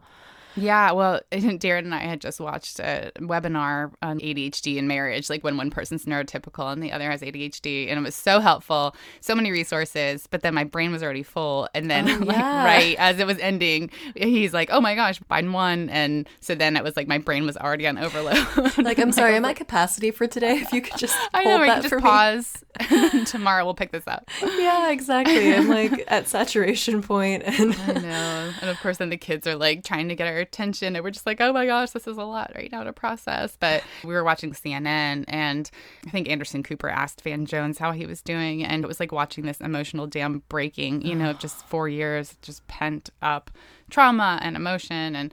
Yeah, 0.56 0.92
well, 0.92 1.20
Darren 1.32 1.80
and 1.80 1.94
I 1.94 2.00
had 2.00 2.20
just 2.20 2.40
watched 2.40 2.78
a 2.78 3.12
webinar 3.18 3.92
on 4.02 4.20
ADHD 4.20 4.76
in 4.76 4.86
marriage, 4.86 5.30
like 5.30 5.44
when 5.44 5.56
one 5.56 5.70
person's 5.70 6.04
neurotypical 6.04 6.72
and 6.72 6.82
the 6.82 6.92
other 6.92 7.10
has 7.10 7.20
ADHD, 7.22 7.88
and 7.88 7.98
it 7.98 8.02
was 8.02 8.14
so 8.14 8.40
helpful, 8.40 8.94
so 9.20 9.34
many 9.34 9.50
resources. 9.50 10.26
But 10.26 10.42
then 10.42 10.54
my 10.54 10.64
brain 10.64 10.92
was 10.92 11.02
already 11.02 11.22
full, 11.22 11.68
and 11.74 11.90
then 11.90 12.08
oh, 12.08 12.18
like 12.26 12.36
yeah. 12.36 12.64
right 12.64 12.96
as 12.98 13.18
it 13.18 13.26
was 13.26 13.38
ending, 13.38 13.90
he's 14.16 14.52
like, 14.52 14.70
"Oh 14.70 14.80
my 14.80 14.94
gosh, 14.94 15.20
Biden 15.30 15.52
won!" 15.52 15.88
And 15.88 16.28
so 16.40 16.54
then 16.54 16.76
it 16.76 16.84
was 16.84 16.96
like 16.96 17.08
my 17.08 17.18
brain 17.18 17.46
was 17.46 17.56
already 17.56 17.86
on 17.86 17.98
overload. 17.98 18.36
like, 18.78 18.98
I'm 18.98 19.12
sorry, 19.12 19.36
am 19.36 19.44
I 19.44 19.54
capacity 19.54 20.10
for 20.10 20.26
today? 20.26 20.56
If 20.56 20.72
you 20.72 20.82
could 20.82 20.98
just 20.98 21.16
I 21.34 21.44
know, 21.44 21.60
we 21.60 21.66
can 21.66 21.82
just 21.82 21.98
pause. 21.98 22.64
and 22.90 23.26
tomorrow 23.26 23.64
we'll 23.64 23.74
pick 23.74 23.92
this 23.92 24.06
up. 24.06 24.28
Yeah, 24.40 24.90
exactly. 24.90 25.54
I'm 25.54 25.68
like 25.68 26.04
at 26.08 26.28
saturation 26.28 27.02
point, 27.02 27.42
and 27.44 27.74
I 27.74 27.92
know, 28.00 28.52
and 28.60 28.70
of 28.70 28.78
course 28.80 28.98
then 28.98 29.10
the 29.10 29.16
kids 29.16 29.46
are 29.46 29.56
like 29.56 29.84
trying 29.84 30.08
to 30.08 30.14
get 30.14 30.26
our 30.26 30.41
attention 30.42 30.94
and 30.94 31.04
we're 31.04 31.10
just 31.10 31.26
like, 31.26 31.40
oh 31.40 31.52
my 31.52 31.66
gosh, 31.66 31.90
this 31.90 32.06
is 32.06 32.16
a 32.16 32.24
lot 32.24 32.52
right 32.54 32.70
now 32.70 32.82
to 32.84 32.92
process. 32.92 33.56
But 33.58 33.82
we 34.04 34.12
were 34.12 34.24
watching 34.24 34.52
CNN 34.52 35.24
and 35.28 35.70
I 36.06 36.10
think 36.10 36.28
Anderson 36.28 36.62
Cooper 36.62 36.88
asked 36.88 37.22
Van 37.22 37.46
Jones 37.46 37.78
how 37.78 37.92
he 37.92 38.06
was 38.06 38.20
doing. 38.20 38.64
And 38.64 38.84
it 38.84 38.86
was 38.86 39.00
like 39.00 39.12
watching 39.12 39.44
this 39.44 39.60
emotional 39.60 40.06
dam 40.06 40.42
breaking, 40.48 41.02
you 41.02 41.14
know, 41.14 41.32
just 41.32 41.66
four 41.68 41.88
years, 41.88 42.36
just 42.42 42.66
pent 42.66 43.10
up 43.22 43.50
trauma 43.90 44.38
and 44.42 44.56
emotion. 44.56 45.16
And 45.16 45.32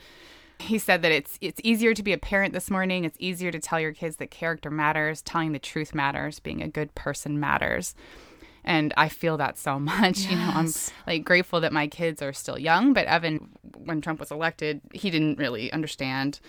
he 0.60 0.78
said 0.78 1.01
that 1.01 1.12
it's 1.12 1.38
it's 1.42 1.62
easier 1.63 1.94
to 1.94 2.04
be 2.04 2.13
a 2.13 2.18
parent 2.18 2.54
this 2.54 2.70
morning. 2.70 3.06
It's 3.06 3.18
easier 3.20 3.51
to 3.51 3.60
tell 3.60 3.80
your 3.80 3.94
kids 3.94 4.18
that 4.18 4.30
character 4.30 4.70
matters, 4.70 5.22
telling 5.22 5.54
the 5.54 5.60
truth 5.60 5.96
matters, 5.96 6.39
being 6.39 6.62
a 6.62 6.68
good 6.68 6.94
person 6.96 7.39
matters 7.39 7.96
and 8.63 8.94
I 8.98 9.10
feel 9.10 9.38
that 9.38 9.58
so 9.58 9.80
much. 9.94 10.20
Yes. 10.22 10.32
You 10.32 10.38
know, 10.38 10.51
I'm 10.54 10.68
like 11.08 11.24
grateful 11.24 11.62
that 11.62 11.74
my 11.74 11.88
kids 11.88 12.22
are 12.22 12.34
still 12.34 12.60
young, 12.60 12.94
but 12.94 13.08
Evan 13.08 13.50
when 13.78 14.01
Trump 14.01 14.20
was 14.20 14.32
elected, 14.32 14.82
he 14.94 15.10
didn't 15.10 15.38
really 15.38 15.72
understand 15.72 16.39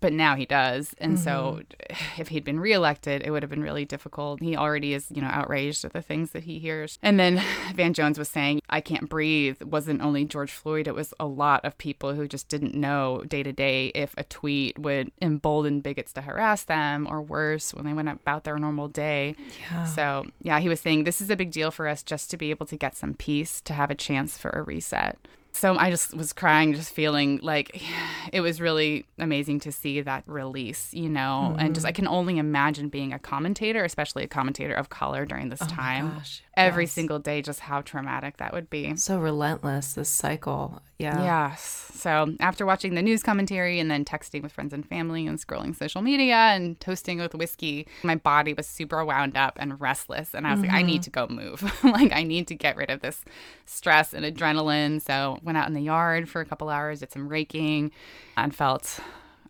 but 0.00 0.12
now 0.12 0.36
he 0.36 0.46
does. 0.46 0.94
And 0.98 1.14
mm-hmm. 1.14 1.24
so 1.24 1.60
if 2.18 2.28
he'd 2.28 2.44
been 2.44 2.60
reelected, 2.60 3.22
it 3.24 3.30
would 3.30 3.42
have 3.42 3.50
been 3.50 3.62
really 3.62 3.84
difficult. 3.84 4.40
He 4.40 4.56
already 4.56 4.94
is, 4.94 5.06
you 5.10 5.20
know, 5.20 5.28
outraged 5.28 5.84
at 5.84 5.92
the 5.92 6.02
things 6.02 6.30
that 6.32 6.44
he 6.44 6.58
hears. 6.58 6.98
And 7.02 7.18
then 7.18 7.42
Van 7.74 7.94
Jones 7.94 8.18
was 8.18 8.28
saying, 8.28 8.60
I 8.68 8.80
can't 8.80 9.08
breathe 9.08 9.62
wasn't 9.62 10.02
only 10.02 10.24
George 10.24 10.52
Floyd, 10.52 10.86
it 10.86 10.94
was 10.94 11.14
a 11.20 11.26
lot 11.26 11.64
of 11.64 11.78
people 11.78 12.14
who 12.14 12.26
just 12.28 12.48
didn't 12.48 12.74
know 12.74 13.22
day 13.26 13.42
to 13.42 13.52
day 13.52 13.88
if 13.88 14.14
a 14.16 14.24
tweet 14.24 14.78
would 14.78 15.10
embolden 15.20 15.80
bigots 15.80 16.12
to 16.14 16.22
harass 16.22 16.64
them 16.64 17.06
or 17.08 17.22
worse 17.22 17.74
when 17.74 17.84
they 17.84 17.92
went 17.92 18.08
about 18.08 18.44
their 18.44 18.58
normal 18.58 18.88
day. 18.88 19.34
Yeah. 19.70 19.84
So, 19.84 20.26
yeah, 20.42 20.60
he 20.60 20.68
was 20.68 20.80
saying 20.80 21.04
this 21.04 21.20
is 21.20 21.30
a 21.30 21.36
big 21.36 21.50
deal 21.50 21.70
for 21.70 21.88
us 21.88 22.02
just 22.02 22.30
to 22.30 22.36
be 22.36 22.50
able 22.50 22.66
to 22.66 22.76
get 22.76 22.96
some 22.96 23.14
peace, 23.14 23.60
to 23.62 23.72
have 23.72 23.90
a 23.90 23.94
chance 23.94 24.38
for 24.38 24.50
a 24.50 24.62
reset 24.62 25.18
so 25.58 25.76
I 25.76 25.90
just 25.90 26.14
was 26.14 26.32
crying, 26.32 26.72
just 26.72 26.94
feeling 26.94 27.40
like 27.42 27.82
it 28.32 28.40
was 28.40 28.60
really 28.60 29.06
amazing 29.18 29.60
to 29.60 29.72
see 29.72 30.00
that 30.00 30.24
release, 30.26 30.94
you 30.94 31.08
know, 31.08 31.50
mm-hmm. 31.50 31.60
and 31.60 31.74
just 31.74 31.86
I 31.86 31.92
can 31.92 32.06
only 32.06 32.38
imagine 32.38 32.88
being 32.88 33.12
a 33.12 33.18
commentator, 33.18 33.84
especially 33.84 34.24
a 34.24 34.28
commentator 34.28 34.74
of 34.74 34.88
color 34.88 35.26
during 35.26 35.48
this 35.48 35.62
oh 35.62 35.66
time, 35.66 36.22
every 36.56 36.84
yes. 36.84 36.92
single 36.92 37.18
day, 37.18 37.42
just 37.42 37.60
how 37.60 37.80
traumatic 37.80 38.36
that 38.38 38.52
would 38.52 38.70
be. 38.70 38.96
So 38.96 39.18
relentless, 39.18 39.94
this 39.94 40.08
cycle. 40.08 40.80
Yeah. 40.98 41.22
Yes. 41.22 41.92
So 41.94 42.34
after 42.40 42.66
watching 42.66 42.94
the 42.94 43.02
news 43.02 43.22
commentary 43.22 43.78
and 43.78 43.88
then 43.88 44.04
texting 44.04 44.42
with 44.42 44.50
friends 44.50 44.72
and 44.72 44.84
family 44.84 45.28
and 45.28 45.38
scrolling 45.38 45.76
social 45.76 46.02
media 46.02 46.34
and 46.34 46.78
toasting 46.80 47.18
with 47.18 47.34
whiskey, 47.34 47.86
my 48.02 48.16
body 48.16 48.52
was 48.52 48.66
super 48.66 49.04
wound 49.04 49.36
up 49.36 49.56
and 49.60 49.80
restless. 49.80 50.34
And 50.34 50.44
I 50.44 50.50
was 50.50 50.60
mm-hmm. 50.60 50.70
like, 50.70 50.78
I 50.78 50.82
need 50.82 51.02
mm-hmm. 51.02 51.02
to 51.02 51.10
go 51.10 51.26
move. 51.28 51.84
like, 51.84 52.12
I 52.12 52.24
need 52.24 52.48
to 52.48 52.56
get 52.56 52.76
rid 52.76 52.90
of 52.90 53.00
this 53.00 53.24
stress 53.64 54.12
and 54.12 54.24
adrenaline. 54.24 55.00
So 55.00 55.38
went 55.48 55.58
out 55.58 55.66
in 55.66 55.74
the 55.74 55.82
yard 55.82 56.28
for 56.28 56.40
a 56.40 56.44
couple 56.44 56.68
hours, 56.68 57.00
did 57.00 57.10
some 57.10 57.28
raking, 57.28 57.90
and 58.36 58.54
felt 58.54 59.00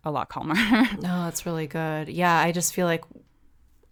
a 0.05 0.11
lot 0.11 0.29
calmer. 0.29 0.55
no, 1.01 1.25
that's 1.25 1.45
really 1.45 1.67
good. 1.67 2.09
Yeah, 2.09 2.39
I 2.39 2.53
just 2.53 2.73
feel 2.73 2.87
like 2.87 3.05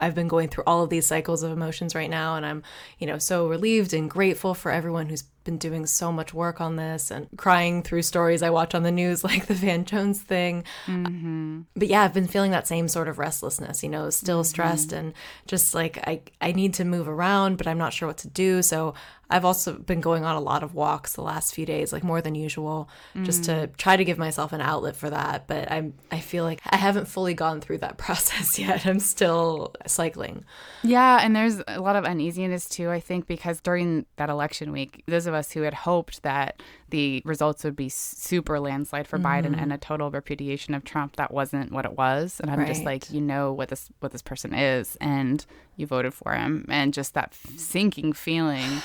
I've 0.00 0.14
been 0.14 0.28
going 0.28 0.48
through 0.48 0.64
all 0.66 0.84
of 0.84 0.90
these 0.90 1.06
cycles 1.06 1.42
of 1.42 1.50
emotions 1.52 1.94
right 1.94 2.08
now, 2.08 2.36
and 2.36 2.46
I'm, 2.46 2.62
you 2.98 3.06
know, 3.06 3.18
so 3.18 3.48
relieved 3.48 3.92
and 3.92 4.08
grateful 4.08 4.54
for 4.54 4.70
everyone 4.70 5.08
who's 5.08 5.25
been 5.47 5.57
doing 5.57 5.87
so 5.87 6.12
much 6.12 6.35
work 6.35 6.61
on 6.61 6.76
this 6.76 7.11
and 7.11 7.26
crying 7.38 7.83
through 7.83 8.03
stories 8.03 8.43
I 8.43 8.50
watch 8.50 8.75
on 8.75 8.83
the 8.83 8.93
news, 8.93 9.25
like 9.25 9.47
the 9.47 9.55
Van 9.55 9.87
Jones 9.87 10.21
thing. 10.21 10.65
Mm-hmm. 10.87 11.62
But 11.75 11.88
yeah, 11.88 12.03
I've 12.03 12.12
been 12.12 12.26
feeling 12.26 12.50
that 12.50 12.67
same 12.67 12.88
sort 12.88 13.09
of 13.09 13.19
restlessness, 13.19 13.83
you 13.83 13.88
know, 13.88 14.11
still 14.11 14.41
mm-hmm. 14.41 14.50
stressed 14.50 14.93
and 14.93 15.15
just 15.47 15.75
like 15.75 15.97
I, 16.07 16.21
I 16.43 16.53
need 16.53 16.75
to 16.75 16.85
move 16.85 17.09
around, 17.09 17.57
but 17.57 17.67
I'm 17.67 17.79
not 17.79 17.95
sure 17.95 18.09
what 18.09 18.19
to 18.19 18.29
do. 18.29 18.61
So 18.61 18.95
I've 19.29 19.45
also 19.45 19.73
been 19.75 20.00
going 20.00 20.25
on 20.25 20.37
a 20.37 20.41
lot 20.41 20.62
of 20.62 20.75
walks 20.75 21.15
the 21.15 21.23
last 21.23 21.55
few 21.55 21.67
days, 21.67 21.93
like 21.93 22.05
more 22.05 22.21
than 22.21 22.35
usual, 22.35 22.88
mm. 23.15 23.25
just 23.25 23.45
to 23.45 23.50
mm. 23.50 23.76
try 23.76 23.97
to 23.97 24.05
give 24.05 24.19
myself 24.19 24.53
an 24.53 24.61
outlet 24.61 24.95
for 24.95 25.11
that. 25.11 25.49
But 25.49 25.71
I'm 25.71 25.95
I 26.12 26.21
feel 26.21 26.45
like 26.45 26.61
I 26.65 26.76
haven't 26.76 27.07
fully 27.07 27.35
gone 27.35 27.61
through 27.61 27.79
that 27.79 27.99
process 27.99 28.59
yet. 28.59 28.87
I'm 28.87 29.00
still 29.00 29.75
cycling. 29.87 30.45
Yeah, 30.85 31.19
and 31.21 31.35
there's 31.35 31.61
a 31.67 31.81
lot 31.81 31.97
of 31.97 32.05
uneasiness 32.05 32.69
too, 32.69 32.91
I 32.91 33.00
think, 33.00 33.26
because 33.26 33.61
during 33.61 34.07
that 34.17 34.31
election 34.31 34.71
week, 34.71 35.03
those 35.07 35.26
of 35.26 35.35
us 35.37 35.52
who 35.52 35.62
had 35.62 35.75
hoped 35.75 36.23
that 36.23 36.62
the 36.90 37.23
results 37.25 37.62
would 37.62 37.76
be 37.76 37.88
super 37.88 38.59
landslide 38.59 39.07
for 39.07 39.19
mm. 39.19 39.25
Biden 39.25 39.61
and 39.61 39.73
a 39.73 39.78
total 39.78 40.11
repudiation 40.11 40.75
of 40.75 40.83
Trump, 40.83 41.16
that 41.16 41.33
wasn't 41.33 41.71
what 41.73 41.85
it 41.85 41.97
was. 41.97 42.40
And 42.40 42.50
I'm 42.50 42.59
right. 42.59 42.69
just 42.69 42.85
like, 42.85 43.11
you 43.11 43.21
know 43.21 43.52
what 43.52 43.69
this 43.69 43.88
what 44.00 44.12
this 44.12 44.23
person 44.23 44.55
is 44.55 44.97
and 45.00 45.47
you 45.76 45.87
voted 45.87 46.14
for 46.14 46.33
him 46.33 46.66
and 46.69 46.93
just 46.93 47.14
that 47.14 47.35
sinking 47.57 48.12
feeling 48.12 48.83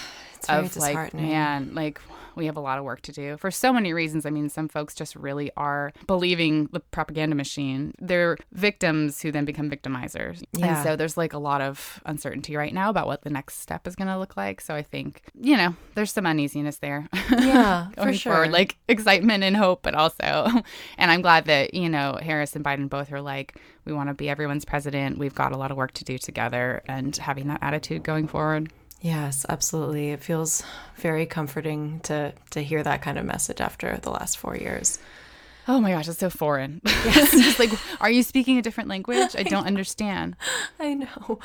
of 0.49 0.75
like, 0.77 1.13
man, 1.13 1.73
like 1.73 1.99
we 2.35 2.45
have 2.45 2.57
a 2.57 2.61
lot 2.61 2.77
of 2.77 2.83
work 2.83 3.01
to 3.01 3.11
do 3.11 3.37
for 3.37 3.51
so 3.51 3.73
many 3.73 3.93
reasons. 3.93 4.25
I 4.25 4.29
mean, 4.29 4.49
some 4.49 4.67
folks 4.67 4.95
just 4.95 5.15
really 5.15 5.51
are 5.57 5.93
believing 6.07 6.67
the 6.67 6.79
propaganda 6.79 7.35
machine. 7.35 7.93
They're 7.99 8.37
victims 8.53 9.21
who 9.21 9.31
then 9.31 9.45
become 9.45 9.69
victimizers. 9.69 10.43
Yeah. 10.53 10.75
And 10.75 10.83
so 10.83 10.95
there's 10.95 11.17
like 11.17 11.33
a 11.33 11.37
lot 11.37 11.61
of 11.61 12.01
uncertainty 12.05 12.55
right 12.55 12.73
now 12.73 12.89
about 12.89 13.07
what 13.07 13.23
the 13.23 13.29
next 13.29 13.59
step 13.59 13.87
is 13.87 13.95
going 13.95 14.07
to 14.07 14.17
look 14.17 14.37
like. 14.37 14.61
So 14.61 14.75
I 14.75 14.81
think, 14.81 15.23
you 15.39 15.57
know, 15.57 15.75
there's 15.95 16.11
some 16.11 16.25
uneasiness 16.25 16.77
there. 16.77 17.07
Yeah, 17.31 17.87
for 17.97 18.13
sure. 18.13 18.33
Forward, 18.33 18.51
like 18.51 18.77
excitement 18.87 19.43
and 19.43 19.55
hope, 19.55 19.81
but 19.83 19.95
also, 19.95 20.21
and 20.97 21.11
I'm 21.11 21.21
glad 21.21 21.45
that, 21.45 21.73
you 21.73 21.87
know, 21.89 22.17
Harris 22.21 22.55
and 22.55 22.63
Biden 22.63 22.89
both 22.89 23.11
are 23.11 23.21
like, 23.21 23.55
we 23.85 23.93
want 23.93 24.09
to 24.09 24.13
be 24.13 24.29
everyone's 24.29 24.65
president. 24.65 25.17
We've 25.17 25.33
got 25.33 25.53
a 25.53 25.57
lot 25.57 25.71
of 25.71 25.77
work 25.77 25.93
to 25.93 26.03
do 26.03 26.17
together 26.17 26.83
and 26.87 27.15
having 27.15 27.47
that 27.47 27.59
attitude 27.61 28.03
going 28.03 28.27
forward. 28.27 28.71
Yes, 29.01 29.47
absolutely. 29.49 30.11
It 30.11 30.23
feels 30.23 30.63
very 30.95 31.25
comforting 31.25 31.99
to 32.01 32.33
to 32.51 32.61
hear 32.61 32.83
that 32.83 33.01
kind 33.01 33.17
of 33.17 33.25
message 33.25 33.59
after 33.59 33.97
the 33.97 34.11
last 34.11 34.37
four 34.37 34.55
years. 34.55 34.99
Oh 35.67 35.79
my 35.79 35.91
gosh, 35.91 36.07
it's 36.07 36.19
so 36.19 36.29
foreign. 36.29 36.81
Yes. 37.05 37.33
it's 37.33 37.59
like, 37.59 37.71
are 37.99 38.11
you 38.11 38.23
speaking 38.23 38.57
a 38.57 38.61
different 38.61 38.89
language? 38.89 39.35
I 39.35 39.43
don't 39.43 39.65
understand. 39.65 40.35
I 40.79 40.93
know. 40.93 41.39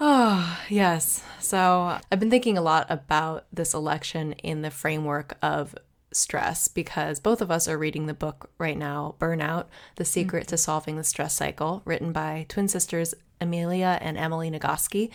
Oh, 0.00 0.58
yes. 0.68 1.22
So 1.38 1.98
I've 2.10 2.20
been 2.20 2.30
thinking 2.30 2.58
a 2.58 2.62
lot 2.62 2.86
about 2.88 3.46
this 3.52 3.74
election 3.74 4.32
in 4.34 4.62
the 4.62 4.70
framework 4.70 5.36
of 5.42 5.74
stress 6.12 6.68
because 6.68 7.20
both 7.20 7.40
of 7.40 7.50
us 7.50 7.68
are 7.68 7.78
reading 7.78 8.06
the 8.06 8.14
book 8.14 8.50
right 8.58 8.76
now, 8.76 9.14
Burnout 9.18 9.66
The 9.96 10.04
Secret 10.04 10.44
mm-hmm. 10.44 10.50
to 10.50 10.56
Solving 10.58 10.96
the 10.96 11.04
Stress 11.04 11.34
Cycle, 11.34 11.82
written 11.84 12.12
by 12.12 12.46
twin 12.48 12.68
sisters 12.68 13.14
Amelia 13.44 13.98
and 14.00 14.18
Emily 14.18 14.50
Nagoski. 14.50 15.10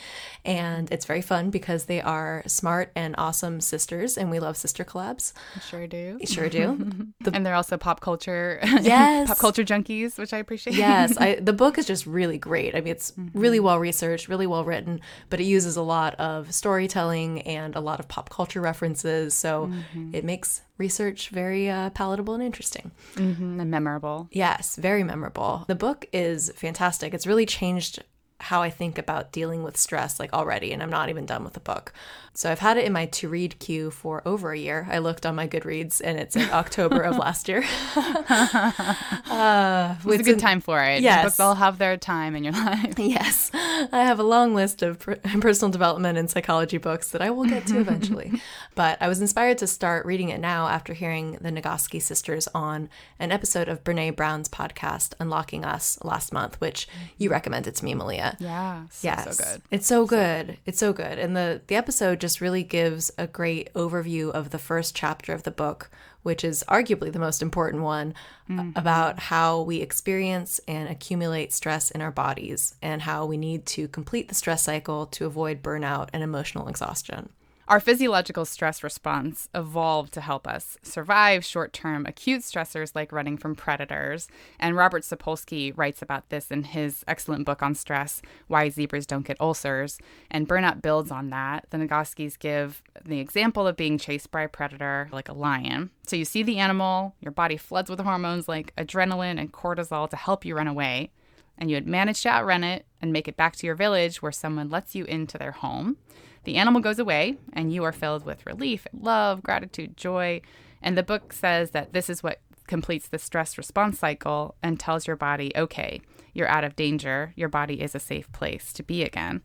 And 0.45 0.89
it's 0.91 1.05
very 1.05 1.21
fun 1.21 1.49
because 1.49 1.85
they 1.85 2.01
are 2.01 2.43
smart 2.47 2.91
and 2.95 3.15
awesome 3.17 3.59
sisters, 3.59 4.17
and 4.17 4.31
we 4.31 4.39
love 4.39 4.55
sister 4.55 4.85
collabs. 4.85 5.33
I 5.55 5.59
sure 5.59 5.87
do. 5.87 6.19
Sure 6.25 6.49
do. 6.49 6.69
The, 7.21 7.35
and 7.35 7.45
they're 7.45 7.55
also 7.55 7.75
pop 7.75 7.99
culture, 7.99 8.59
yes, 8.81 9.27
pop 9.31 9.39
culture 9.39 9.63
junkies, 9.63 10.17
which 10.17 10.31
I 10.31 10.37
appreciate. 10.37 10.77
yes, 10.77 11.17
I, 11.17 11.35
the 11.41 11.51
book 11.51 11.77
is 11.77 11.85
just 11.85 12.05
really 12.05 12.37
great. 12.37 12.75
I 12.75 12.81
mean, 12.81 12.91
it's 12.91 13.11
mm-hmm. 13.11 13.37
really 13.37 13.59
well 13.59 13.77
researched, 13.77 14.29
really 14.29 14.47
well 14.47 14.63
written, 14.63 15.01
but 15.29 15.41
it 15.41 15.43
uses 15.43 15.75
a 15.75 15.81
lot 15.81 16.15
of 16.15 16.53
storytelling 16.53 17.41
and 17.41 17.75
a 17.75 17.81
lot 17.81 17.99
of 17.99 18.07
pop 18.07 18.29
culture 18.29 18.61
references, 18.61 19.33
so 19.33 19.67
mm-hmm. 19.67 20.15
it 20.15 20.23
makes 20.23 20.61
research 20.77 21.29
very 21.29 21.69
uh, 21.69 21.89
palatable 21.89 22.33
and 22.33 22.43
interesting. 22.43 22.91
Mm-hmm, 23.15 23.59
and 23.59 23.69
memorable. 23.69 24.29
Yes, 24.31 24.75
very 24.77 25.03
memorable. 25.03 25.65
The 25.67 25.75
book 25.75 26.05
is 26.13 26.51
fantastic. 26.55 27.13
It's 27.13 27.27
really 27.27 27.45
changed 27.45 28.03
how 28.39 28.61
I 28.61 28.69
think 28.69 28.97
about 28.97 29.31
dealing 29.31 29.63
with 29.63 29.77
stress 29.77 30.19
like 30.19 30.33
already, 30.33 30.71
and 30.71 30.81
I'm 30.81 30.89
not 30.89 31.09
even 31.09 31.25
done 31.25 31.43
with 31.43 31.53
the 31.53 31.59
book. 31.59 31.93
So 32.33 32.49
I've 32.49 32.59
had 32.59 32.77
it 32.77 32.85
in 32.85 32.93
my 32.93 33.07
to 33.07 33.27
read 33.27 33.59
queue 33.59 33.91
for 33.91 34.21
over 34.25 34.53
a 34.53 34.57
year. 34.57 34.87
I 34.89 34.99
looked 34.99 35.25
on 35.25 35.35
my 35.35 35.47
Goodreads 35.47 35.99
and 36.01 36.17
it's 36.17 36.35
in 36.35 36.49
October 36.51 37.01
of 37.01 37.17
last 37.17 37.49
year. 37.49 37.63
uh, 37.95 39.95
it's 40.05 40.19
a 40.19 40.23
good 40.23 40.39
time 40.39 40.61
for 40.61 40.81
it. 40.81 41.01
Yes. 41.01 41.25
Books 41.25 41.39
all 41.39 41.55
have 41.55 41.79
their 41.79 41.97
time 41.97 42.35
in 42.35 42.43
your 42.43 42.53
life. 42.53 42.93
Yes. 42.97 43.51
I 43.53 44.03
have 44.03 44.19
a 44.19 44.23
long 44.23 44.55
list 44.55 44.81
of 44.81 44.99
personal 44.99 45.71
development 45.71 46.17
and 46.17 46.29
psychology 46.29 46.77
books 46.77 47.11
that 47.11 47.21
I 47.21 47.29
will 47.29 47.45
get 47.45 47.65
to 47.67 47.79
eventually. 47.79 48.41
but 48.75 49.01
I 49.01 49.07
was 49.07 49.19
inspired 49.19 49.57
to 49.59 49.67
start 49.67 50.05
reading 50.05 50.29
it 50.29 50.39
now 50.39 50.67
after 50.67 50.93
hearing 50.93 51.37
the 51.41 51.49
Nagoski 51.49 52.01
sisters 52.01 52.47
on 52.53 52.89
an 53.19 53.31
episode 53.31 53.67
of 53.67 53.83
Brene 53.83 54.15
Brown's 54.15 54.47
podcast, 54.47 55.13
Unlocking 55.19 55.65
Us, 55.65 55.97
last 56.03 56.31
month, 56.31 56.59
which 56.61 56.87
you 57.17 57.29
recommended 57.29 57.75
to 57.75 57.85
me, 57.85 57.95
Malia. 57.95 58.28
Yeah. 58.39 58.85
So, 58.91 59.07
yes. 59.07 59.37
So 59.37 59.43
good. 59.43 59.61
It's 59.71 59.87
so 59.87 60.05
good. 60.05 60.57
It's 60.65 60.79
so 60.79 60.93
good. 60.93 61.19
And 61.19 61.35
the, 61.35 61.61
the 61.67 61.75
episode 61.75 62.21
just 62.21 62.29
just 62.29 62.41
really 62.41 62.61
gives 62.61 63.09
a 63.17 63.25
great 63.25 63.73
overview 63.73 64.29
of 64.29 64.51
the 64.51 64.59
first 64.59 64.95
chapter 64.95 65.33
of 65.33 65.41
the 65.41 65.49
book, 65.49 65.89
which 66.21 66.43
is 66.43 66.63
arguably 66.67 67.11
the 67.11 67.17
most 67.17 67.41
important 67.41 67.81
one, 67.81 68.13
mm-hmm. 68.47 68.69
about 68.75 69.17
how 69.17 69.61
we 69.61 69.81
experience 69.81 70.61
and 70.67 70.87
accumulate 70.87 71.51
stress 71.51 71.89
in 71.89 72.01
our 72.01 72.11
bodies 72.11 72.75
and 72.83 73.01
how 73.01 73.25
we 73.25 73.35
need 73.35 73.65
to 73.65 73.87
complete 73.87 74.27
the 74.27 74.35
stress 74.35 74.61
cycle 74.61 75.07
to 75.07 75.25
avoid 75.25 75.63
burnout 75.63 76.09
and 76.13 76.21
emotional 76.21 76.67
exhaustion. 76.67 77.29
Our 77.69 77.79
physiological 77.79 78.45
stress 78.45 78.81
response 78.81 79.47
evolved 79.53 80.11
to 80.13 80.21
help 80.21 80.47
us 80.47 80.75
survive 80.81 81.45
short 81.45 81.71
term 81.71 82.07
acute 82.07 82.41
stressors 82.41 82.95
like 82.95 83.11
running 83.11 83.37
from 83.37 83.53
predators. 83.53 84.27
And 84.59 84.75
Robert 84.75 85.03
Sapolsky 85.03 85.71
writes 85.77 86.01
about 86.01 86.29
this 86.29 86.49
in 86.49 86.63
his 86.63 87.03
excellent 87.07 87.45
book 87.45 87.61
on 87.61 87.75
stress 87.75 88.23
Why 88.47 88.69
Zebras 88.69 89.05
Don't 89.05 89.27
Get 89.27 89.39
Ulcers. 89.39 89.99
And 90.31 90.49
Burnout 90.49 90.81
builds 90.81 91.11
on 91.11 91.29
that. 91.29 91.67
The 91.69 91.77
Nagoskis 91.77 92.39
give 92.39 92.81
the 93.05 93.19
example 93.19 93.67
of 93.67 93.77
being 93.77 93.99
chased 93.99 94.31
by 94.31 94.41
a 94.41 94.49
predator 94.49 95.07
like 95.11 95.29
a 95.29 95.33
lion. 95.33 95.91
So 96.07 96.15
you 96.15 96.25
see 96.25 96.41
the 96.41 96.57
animal, 96.57 97.13
your 97.21 97.31
body 97.31 97.57
floods 97.57 97.91
with 97.91 97.99
hormones 97.99 98.47
like 98.47 98.75
adrenaline 98.77 99.39
and 99.39 99.53
cortisol 99.53 100.09
to 100.09 100.15
help 100.15 100.43
you 100.43 100.55
run 100.55 100.67
away. 100.67 101.11
And 101.55 101.69
you 101.69 101.75
had 101.75 101.85
managed 101.85 102.23
to 102.23 102.29
outrun 102.29 102.63
it 102.63 102.87
and 102.99 103.13
make 103.13 103.27
it 103.27 103.37
back 103.37 103.55
to 103.57 103.67
your 103.67 103.75
village 103.75 104.23
where 104.23 104.31
someone 104.31 104.71
lets 104.71 104.95
you 104.95 105.05
into 105.05 105.37
their 105.37 105.51
home. 105.51 105.97
The 106.43 106.57
animal 106.57 106.81
goes 106.81 106.99
away, 106.99 107.37
and 107.53 107.73
you 107.73 107.83
are 107.83 107.91
filled 107.91 108.25
with 108.25 108.45
relief, 108.45 108.87
love, 108.93 109.43
gratitude, 109.43 109.97
joy. 109.97 110.41
And 110.81 110.97
the 110.97 111.03
book 111.03 111.33
says 111.33 111.71
that 111.71 111.93
this 111.93 112.09
is 112.09 112.23
what 112.23 112.39
completes 112.67 113.07
the 113.07 113.17
stress 113.17 113.57
response 113.57 113.99
cycle 113.99 114.55
and 114.61 114.79
tells 114.79 115.07
your 115.07 115.15
body, 115.15 115.51
okay, 115.55 116.01
you're 116.33 116.47
out 116.47 116.63
of 116.63 116.75
danger. 116.75 117.33
Your 117.35 117.49
body 117.49 117.81
is 117.81 117.95
a 117.95 117.99
safe 117.99 118.31
place 118.31 118.71
to 118.73 118.83
be 118.83 119.03
again. 119.03 119.41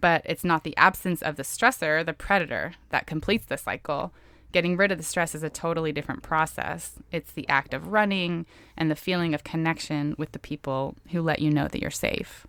But 0.00 0.22
it's 0.24 0.44
not 0.44 0.64
the 0.64 0.76
absence 0.76 1.22
of 1.22 1.36
the 1.36 1.42
stressor, 1.42 2.04
the 2.04 2.12
predator, 2.12 2.74
that 2.90 3.06
completes 3.06 3.46
the 3.46 3.56
cycle. 3.56 4.12
Getting 4.52 4.76
rid 4.76 4.92
of 4.92 4.98
the 4.98 5.04
stress 5.04 5.34
is 5.34 5.42
a 5.42 5.50
totally 5.50 5.92
different 5.92 6.22
process. 6.22 6.94
It's 7.10 7.32
the 7.32 7.48
act 7.48 7.72
of 7.72 7.88
running 7.88 8.46
and 8.76 8.90
the 8.90 8.96
feeling 8.96 9.34
of 9.34 9.44
connection 9.44 10.14
with 10.18 10.32
the 10.32 10.38
people 10.38 10.94
who 11.10 11.22
let 11.22 11.40
you 11.40 11.50
know 11.50 11.68
that 11.68 11.80
you're 11.80 11.90
safe. 11.90 12.46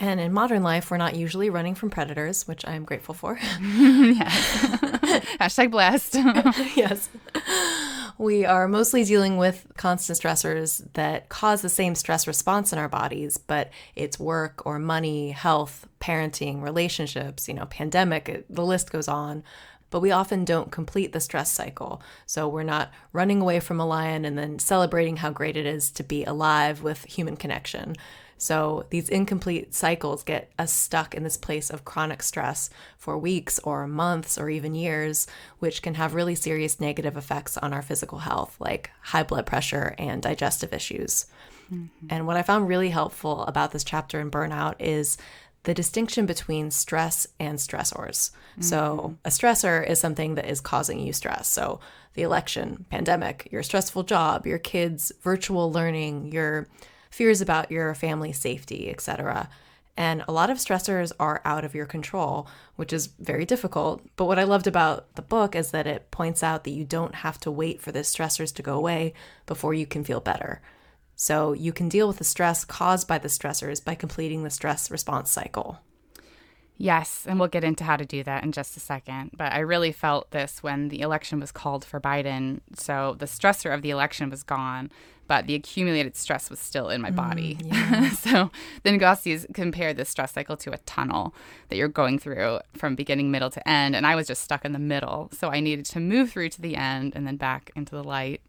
And 0.00 0.18
in 0.18 0.32
modern 0.32 0.62
life, 0.62 0.90
we're 0.90 0.96
not 0.96 1.14
usually 1.14 1.50
running 1.50 1.74
from 1.74 1.90
predators, 1.90 2.48
which 2.48 2.66
I'm 2.66 2.84
grateful 2.84 3.14
for. 3.14 3.36
Hashtag 5.38 5.70
blessed. 5.70 6.14
yes. 6.76 7.10
We 8.16 8.46
are 8.46 8.66
mostly 8.66 9.04
dealing 9.04 9.36
with 9.36 9.66
constant 9.76 10.18
stressors 10.18 10.86
that 10.94 11.28
cause 11.28 11.60
the 11.60 11.68
same 11.68 11.94
stress 11.94 12.26
response 12.26 12.72
in 12.72 12.78
our 12.78 12.88
bodies, 12.88 13.36
but 13.36 13.70
it's 13.94 14.18
work 14.18 14.64
or 14.64 14.78
money, 14.78 15.32
health, 15.32 15.86
parenting, 16.00 16.62
relationships, 16.62 17.46
you 17.46 17.52
know, 17.52 17.66
pandemic, 17.66 18.46
the 18.48 18.64
list 18.64 18.90
goes 18.90 19.06
on. 19.06 19.42
But 19.90 20.00
we 20.00 20.12
often 20.12 20.46
don't 20.46 20.72
complete 20.72 21.12
the 21.12 21.20
stress 21.20 21.52
cycle. 21.52 22.00
So 22.24 22.48
we're 22.48 22.62
not 22.62 22.90
running 23.12 23.42
away 23.42 23.60
from 23.60 23.80
a 23.80 23.86
lion 23.86 24.24
and 24.24 24.38
then 24.38 24.58
celebrating 24.58 25.16
how 25.16 25.30
great 25.30 25.58
it 25.58 25.66
is 25.66 25.90
to 25.92 26.02
be 26.02 26.24
alive 26.24 26.82
with 26.82 27.04
human 27.04 27.36
connection. 27.36 27.96
So 28.40 28.86
these 28.88 29.10
incomplete 29.10 29.74
cycles 29.74 30.22
get 30.22 30.50
us 30.58 30.72
stuck 30.72 31.14
in 31.14 31.24
this 31.24 31.36
place 31.36 31.68
of 31.68 31.84
chronic 31.84 32.22
stress 32.22 32.70
for 32.96 33.18
weeks 33.18 33.58
or 33.58 33.86
months 33.86 34.38
or 34.38 34.48
even 34.48 34.74
years, 34.74 35.26
which 35.58 35.82
can 35.82 35.94
have 35.96 36.14
really 36.14 36.34
serious 36.34 36.80
negative 36.80 37.18
effects 37.18 37.58
on 37.58 37.74
our 37.74 37.82
physical 37.82 38.20
health, 38.20 38.56
like 38.58 38.90
high 39.02 39.24
blood 39.24 39.44
pressure 39.44 39.94
and 39.98 40.22
digestive 40.22 40.72
issues. 40.72 41.26
Mm-hmm. 41.70 42.06
And 42.08 42.26
what 42.26 42.38
I 42.38 42.42
found 42.42 42.66
really 42.66 42.88
helpful 42.88 43.44
about 43.44 43.72
this 43.72 43.84
chapter 43.84 44.18
in 44.20 44.30
Burnout 44.30 44.76
is 44.78 45.18
the 45.64 45.74
distinction 45.74 46.24
between 46.24 46.70
stress 46.70 47.26
and 47.38 47.58
stressors. 47.58 48.30
Mm-hmm. 48.30 48.62
So, 48.62 49.18
a 49.22 49.28
stressor 49.28 49.86
is 49.86 50.00
something 50.00 50.36
that 50.36 50.48
is 50.48 50.62
causing 50.62 50.98
you 50.98 51.12
stress. 51.12 51.46
So, 51.46 51.80
the 52.14 52.22
election, 52.22 52.86
pandemic, 52.88 53.48
your 53.52 53.62
stressful 53.62 54.04
job, 54.04 54.46
your 54.46 54.58
kids' 54.58 55.12
virtual 55.20 55.70
learning, 55.70 56.32
your 56.32 56.68
fears 57.10 57.40
about 57.40 57.70
your 57.70 57.94
family's 57.94 58.38
safety, 58.38 58.90
etc. 58.90 59.48
And 59.96 60.24
a 60.26 60.32
lot 60.32 60.50
of 60.50 60.58
stressors 60.58 61.12
are 61.20 61.42
out 61.44 61.64
of 61.64 61.74
your 61.74 61.86
control, 61.86 62.48
which 62.76 62.92
is 62.92 63.08
very 63.18 63.44
difficult. 63.44 64.02
But 64.16 64.26
what 64.26 64.38
I 64.38 64.44
loved 64.44 64.66
about 64.66 65.14
the 65.14 65.22
book 65.22 65.54
is 65.54 65.72
that 65.72 65.86
it 65.86 66.10
points 66.10 66.42
out 66.42 66.64
that 66.64 66.70
you 66.70 66.84
don't 66.84 67.16
have 67.16 67.38
to 67.40 67.50
wait 67.50 67.82
for 67.82 67.92
the 67.92 68.00
stressors 68.00 68.54
to 68.54 68.62
go 68.62 68.76
away 68.76 69.12
before 69.46 69.74
you 69.74 69.86
can 69.86 70.04
feel 70.04 70.20
better. 70.20 70.62
So 71.16 71.52
you 71.52 71.72
can 71.72 71.90
deal 71.90 72.08
with 72.08 72.16
the 72.16 72.24
stress 72.24 72.64
caused 72.64 73.06
by 73.06 73.18
the 73.18 73.28
stressors 73.28 73.84
by 73.84 73.94
completing 73.94 74.42
the 74.42 74.48
stress 74.48 74.90
response 74.90 75.30
cycle. 75.30 75.80
Yes, 76.78 77.26
and 77.28 77.38
we'll 77.38 77.48
get 77.48 77.62
into 77.62 77.84
how 77.84 77.98
to 77.98 78.06
do 78.06 78.22
that 78.24 78.42
in 78.42 78.52
just 78.52 78.74
a 78.74 78.80
second. 78.80 79.32
But 79.36 79.52
I 79.52 79.58
really 79.58 79.92
felt 79.92 80.30
this 80.30 80.62
when 80.62 80.88
the 80.88 81.02
election 81.02 81.38
was 81.38 81.52
called 81.52 81.84
for 81.84 82.00
Biden. 82.00 82.60
So 82.74 83.16
the 83.18 83.26
stressor 83.26 83.74
of 83.74 83.82
the 83.82 83.90
election 83.90 84.30
was 84.30 84.42
gone, 84.42 84.90
but 85.30 85.46
the 85.46 85.54
accumulated 85.54 86.16
stress 86.16 86.50
was 86.50 86.58
still 86.58 86.88
in 86.88 87.00
my 87.00 87.12
body. 87.12 87.54
Mm, 87.60 87.66
yeah. 87.72 88.10
so 88.10 88.50
the 88.82 88.90
Nagoski's 88.90 89.46
compared 89.54 89.96
the 89.96 90.04
stress 90.04 90.32
cycle 90.32 90.56
to 90.56 90.72
a 90.72 90.78
tunnel 90.78 91.32
that 91.68 91.76
you're 91.76 91.86
going 91.86 92.18
through 92.18 92.58
from 92.76 92.96
beginning, 92.96 93.30
middle 93.30 93.48
to 93.50 93.68
end. 93.68 93.94
And 93.94 94.08
I 94.08 94.16
was 94.16 94.26
just 94.26 94.42
stuck 94.42 94.64
in 94.64 94.72
the 94.72 94.80
middle. 94.80 95.30
So 95.32 95.50
I 95.50 95.60
needed 95.60 95.84
to 95.84 96.00
move 96.00 96.32
through 96.32 96.48
to 96.48 96.60
the 96.60 96.74
end 96.74 97.12
and 97.14 97.28
then 97.28 97.36
back 97.36 97.70
into 97.76 97.94
the 97.94 98.02
light. 98.02 98.40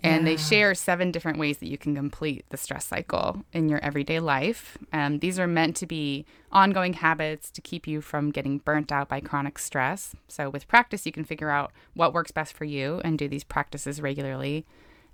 And 0.00 0.22
yeah. 0.22 0.30
they 0.30 0.36
share 0.38 0.74
seven 0.74 1.12
different 1.12 1.38
ways 1.38 1.58
that 1.58 1.68
you 1.68 1.76
can 1.76 1.94
complete 1.94 2.46
the 2.48 2.56
stress 2.56 2.86
cycle 2.86 3.44
in 3.52 3.68
your 3.68 3.80
everyday 3.80 4.18
life. 4.18 4.78
Um, 4.94 5.18
these 5.18 5.38
are 5.38 5.46
meant 5.46 5.76
to 5.76 5.86
be 5.86 6.24
ongoing 6.50 6.94
habits 6.94 7.50
to 7.50 7.60
keep 7.60 7.86
you 7.86 8.00
from 8.00 8.30
getting 8.30 8.56
burnt 8.56 8.90
out 8.90 9.10
by 9.10 9.20
chronic 9.20 9.58
stress. 9.58 10.16
So, 10.26 10.48
with 10.48 10.68
practice, 10.68 11.04
you 11.04 11.12
can 11.12 11.24
figure 11.24 11.50
out 11.50 11.70
what 11.92 12.14
works 12.14 12.30
best 12.30 12.54
for 12.54 12.64
you 12.64 13.02
and 13.04 13.18
do 13.18 13.28
these 13.28 13.44
practices 13.44 14.00
regularly. 14.00 14.64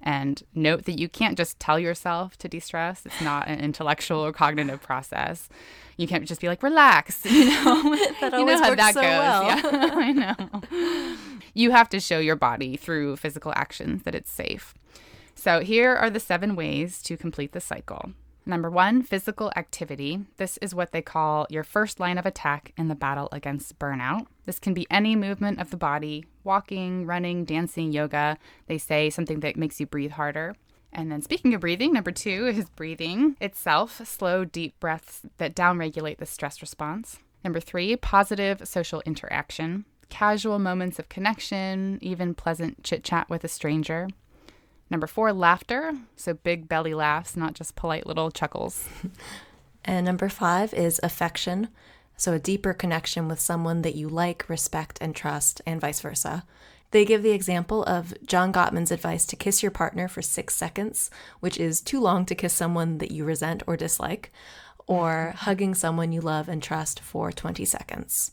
And 0.06 0.42
note 0.54 0.84
that 0.84 0.98
you 0.98 1.08
can't 1.08 1.36
just 1.36 1.58
tell 1.58 1.78
yourself 1.78 2.36
to 2.38 2.48
de 2.48 2.60
stress, 2.60 3.06
it's 3.06 3.22
not 3.22 3.48
an 3.48 3.58
intellectual 3.58 4.20
or 4.20 4.32
cognitive 4.32 4.82
process. 4.82 5.48
You 5.96 6.06
can't 6.06 6.26
just 6.26 6.42
be 6.42 6.48
like, 6.48 6.62
relax. 6.62 7.24
You 7.30 7.46
know, 7.46 7.82
you 8.22 8.44
know 8.44 8.62
how 8.62 8.74
that 8.74 8.94
so 8.94 9.00
goes. 9.00 9.10
Well. 9.10 9.44
Yeah, 9.44 9.62
I 9.94 10.12
know 10.12 11.16
you 11.54 11.70
have 11.70 11.88
to 11.88 12.00
show 12.00 12.18
your 12.18 12.36
body 12.36 12.76
through 12.76 13.16
physical 13.16 13.52
actions 13.56 14.02
that 14.02 14.14
it's 14.14 14.30
safe. 14.30 14.74
So, 15.34 15.60
here 15.60 15.94
are 15.94 16.10
the 16.10 16.20
seven 16.20 16.54
ways 16.54 17.00
to 17.02 17.16
complete 17.16 17.52
the 17.52 17.60
cycle. 17.60 18.12
Number 18.46 18.70
one, 18.70 19.02
physical 19.02 19.50
activity. 19.56 20.20
This 20.36 20.58
is 20.58 20.74
what 20.74 20.92
they 20.92 21.00
call 21.00 21.46
your 21.48 21.64
first 21.64 21.98
line 21.98 22.18
of 22.18 22.26
attack 22.26 22.72
in 22.76 22.88
the 22.88 22.94
battle 22.94 23.28
against 23.32 23.78
burnout. 23.78 24.26
This 24.44 24.58
can 24.58 24.74
be 24.74 24.86
any 24.90 25.16
movement 25.16 25.60
of 25.60 25.70
the 25.70 25.78
body 25.78 26.26
walking, 26.44 27.06
running, 27.06 27.44
dancing, 27.44 27.92
yoga. 27.92 28.36
They 28.66 28.76
say 28.76 29.08
something 29.08 29.40
that 29.40 29.56
makes 29.56 29.80
you 29.80 29.86
breathe 29.86 30.12
harder. 30.12 30.54
And 30.92 31.10
then, 31.10 31.22
speaking 31.22 31.54
of 31.54 31.62
breathing, 31.62 31.92
number 31.92 32.12
two 32.12 32.46
is 32.46 32.68
breathing 32.68 33.36
itself, 33.40 34.06
slow, 34.06 34.44
deep 34.44 34.78
breaths 34.78 35.22
that 35.38 35.56
downregulate 35.56 36.18
the 36.18 36.26
stress 36.26 36.60
response. 36.60 37.18
Number 37.42 37.60
three, 37.60 37.96
positive 37.96 38.66
social 38.68 39.02
interaction 39.06 39.86
casual 40.14 40.60
moments 40.60 41.00
of 41.00 41.08
connection, 41.08 41.98
even 42.00 42.34
pleasant 42.34 42.84
chit 42.84 43.02
chat 43.02 43.28
with 43.28 43.42
a 43.42 43.48
stranger. 43.48 44.06
Number 44.94 45.08
four, 45.08 45.32
laughter. 45.32 45.92
So 46.14 46.34
big 46.34 46.68
belly 46.68 46.94
laughs, 46.94 47.36
not 47.36 47.54
just 47.54 47.74
polite 47.74 48.06
little 48.06 48.30
chuckles. 48.30 48.88
and 49.84 50.06
number 50.06 50.28
five 50.28 50.72
is 50.72 51.00
affection. 51.02 51.66
So 52.16 52.32
a 52.32 52.38
deeper 52.38 52.72
connection 52.72 53.26
with 53.26 53.40
someone 53.40 53.82
that 53.82 53.96
you 53.96 54.08
like, 54.08 54.48
respect, 54.48 54.98
and 55.00 55.12
trust, 55.12 55.60
and 55.66 55.80
vice 55.80 56.00
versa. 56.00 56.44
They 56.92 57.04
give 57.04 57.24
the 57.24 57.32
example 57.32 57.82
of 57.82 58.14
John 58.24 58.52
Gottman's 58.52 58.92
advice 58.92 59.26
to 59.26 59.34
kiss 59.34 59.64
your 59.64 59.72
partner 59.72 60.06
for 60.06 60.22
six 60.22 60.54
seconds, 60.54 61.10
which 61.40 61.58
is 61.58 61.80
too 61.80 61.98
long 61.98 62.24
to 62.26 62.36
kiss 62.36 62.52
someone 62.52 62.98
that 62.98 63.10
you 63.10 63.24
resent 63.24 63.64
or 63.66 63.76
dislike, 63.76 64.30
or 64.86 65.34
hugging 65.38 65.74
someone 65.74 66.12
you 66.12 66.20
love 66.20 66.48
and 66.48 66.62
trust 66.62 67.00
for 67.00 67.32
20 67.32 67.64
seconds. 67.64 68.30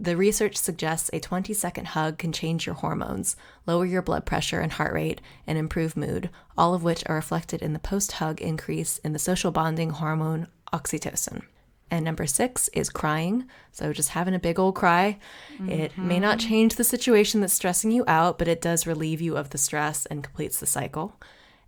The 0.00 0.16
research 0.16 0.56
suggests 0.56 1.10
a 1.12 1.18
20 1.18 1.52
second 1.52 1.88
hug 1.88 2.18
can 2.18 2.32
change 2.32 2.66
your 2.66 2.76
hormones, 2.76 3.34
lower 3.66 3.84
your 3.84 4.00
blood 4.00 4.24
pressure 4.24 4.60
and 4.60 4.70
heart 4.70 4.92
rate, 4.92 5.20
and 5.44 5.58
improve 5.58 5.96
mood, 5.96 6.30
all 6.56 6.72
of 6.72 6.84
which 6.84 7.02
are 7.06 7.16
reflected 7.16 7.62
in 7.62 7.72
the 7.72 7.80
post 7.80 8.12
hug 8.12 8.40
increase 8.40 8.98
in 8.98 9.12
the 9.12 9.18
social 9.18 9.50
bonding 9.50 9.90
hormone 9.90 10.46
oxytocin. 10.72 11.42
And 11.90 12.04
number 12.04 12.26
six 12.26 12.68
is 12.68 12.90
crying. 12.90 13.46
So 13.72 13.92
just 13.92 14.10
having 14.10 14.34
a 14.34 14.38
big 14.38 14.58
old 14.58 14.76
cry. 14.76 15.18
Mm-hmm. 15.54 15.70
It 15.70 15.98
may 15.98 16.20
not 16.20 16.38
mm-hmm. 16.38 16.48
change 16.48 16.74
the 16.76 16.84
situation 16.84 17.40
that's 17.40 17.54
stressing 17.54 17.90
you 17.90 18.04
out, 18.06 18.38
but 18.38 18.46
it 18.46 18.60
does 18.60 18.86
relieve 18.86 19.20
you 19.20 19.36
of 19.36 19.50
the 19.50 19.58
stress 19.58 20.06
and 20.06 20.22
completes 20.22 20.60
the 20.60 20.66
cycle. 20.66 21.18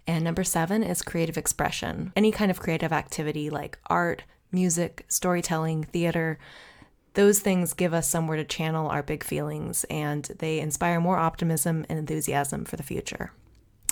And 0.06 0.22
number 0.22 0.44
seven 0.44 0.82
is 0.82 1.02
creative 1.02 1.38
expression. 1.38 2.12
Any 2.14 2.30
kind 2.30 2.50
of 2.50 2.60
creative 2.60 2.92
activity 2.92 3.50
like 3.50 3.78
art, 3.86 4.22
music, 4.52 5.04
storytelling, 5.08 5.84
theater, 5.84 6.38
those 7.14 7.40
things 7.40 7.72
give 7.72 7.92
us 7.92 8.08
somewhere 8.08 8.36
to 8.36 8.44
channel 8.44 8.88
our 8.88 9.02
big 9.02 9.24
feelings 9.24 9.84
and 9.84 10.24
they 10.38 10.60
inspire 10.60 11.00
more 11.00 11.18
optimism 11.18 11.84
and 11.88 11.98
enthusiasm 11.98 12.64
for 12.64 12.76
the 12.76 12.82
future. 12.82 13.32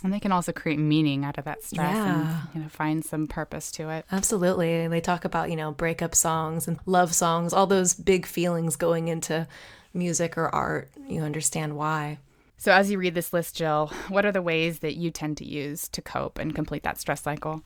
And 0.04 0.12
they 0.12 0.20
can 0.20 0.30
also 0.30 0.52
create 0.52 0.78
meaning 0.78 1.24
out 1.24 1.38
of 1.38 1.44
that 1.44 1.64
stress 1.64 1.94
yeah. 1.94 2.14
and 2.14 2.48
you 2.54 2.60
know 2.60 2.68
find 2.68 3.04
some 3.04 3.26
purpose 3.26 3.72
to 3.72 3.90
it. 3.90 4.04
Absolutely. 4.12 4.86
They 4.86 5.00
talk 5.00 5.24
about, 5.24 5.50
you 5.50 5.56
know, 5.56 5.72
breakup 5.72 6.14
songs 6.14 6.68
and 6.68 6.78
love 6.86 7.14
songs, 7.14 7.52
all 7.52 7.66
those 7.66 7.94
big 7.94 8.24
feelings 8.24 8.76
going 8.76 9.08
into 9.08 9.48
music 9.92 10.38
or 10.38 10.54
art. 10.54 10.90
You 11.08 11.22
understand 11.22 11.76
why. 11.76 12.18
So 12.58 12.72
as 12.72 12.90
you 12.90 12.98
read 12.98 13.14
this 13.14 13.32
list, 13.32 13.56
Jill, 13.56 13.92
what 14.08 14.24
are 14.24 14.32
the 14.32 14.42
ways 14.42 14.80
that 14.80 14.96
you 14.96 15.10
tend 15.10 15.36
to 15.38 15.44
use 15.44 15.88
to 15.88 16.02
cope 16.02 16.38
and 16.38 16.54
complete 16.54 16.82
that 16.84 16.98
stress 16.98 17.22
cycle? 17.22 17.62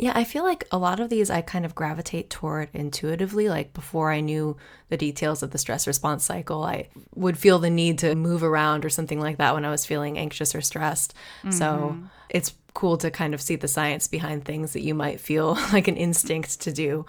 Yeah, 0.00 0.12
I 0.14 0.24
feel 0.24 0.44
like 0.44 0.66
a 0.72 0.78
lot 0.78 0.98
of 0.98 1.10
these 1.10 1.28
I 1.28 1.42
kind 1.42 1.66
of 1.66 1.74
gravitate 1.74 2.30
toward 2.30 2.70
intuitively. 2.72 3.50
Like 3.50 3.74
before 3.74 4.10
I 4.10 4.20
knew 4.20 4.56
the 4.88 4.96
details 4.96 5.42
of 5.42 5.50
the 5.50 5.58
stress 5.58 5.86
response 5.86 6.24
cycle, 6.24 6.64
I 6.64 6.88
would 7.14 7.36
feel 7.36 7.58
the 7.58 7.68
need 7.68 7.98
to 7.98 8.14
move 8.14 8.42
around 8.42 8.86
or 8.86 8.88
something 8.88 9.20
like 9.20 9.36
that 9.36 9.52
when 9.52 9.66
I 9.66 9.70
was 9.70 9.84
feeling 9.84 10.16
anxious 10.16 10.54
or 10.54 10.62
stressed. 10.62 11.12
Mm-hmm. 11.40 11.50
So 11.50 11.98
it's 12.30 12.54
cool 12.72 12.96
to 12.96 13.10
kind 13.10 13.34
of 13.34 13.42
see 13.42 13.56
the 13.56 13.68
science 13.68 14.08
behind 14.08 14.46
things 14.46 14.72
that 14.72 14.80
you 14.80 14.94
might 14.94 15.20
feel 15.20 15.54
like 15.72 15.86
an 15.86 15.98
instinct 15.98 16.62
to 16.62 16.72
do. 16.72 17.04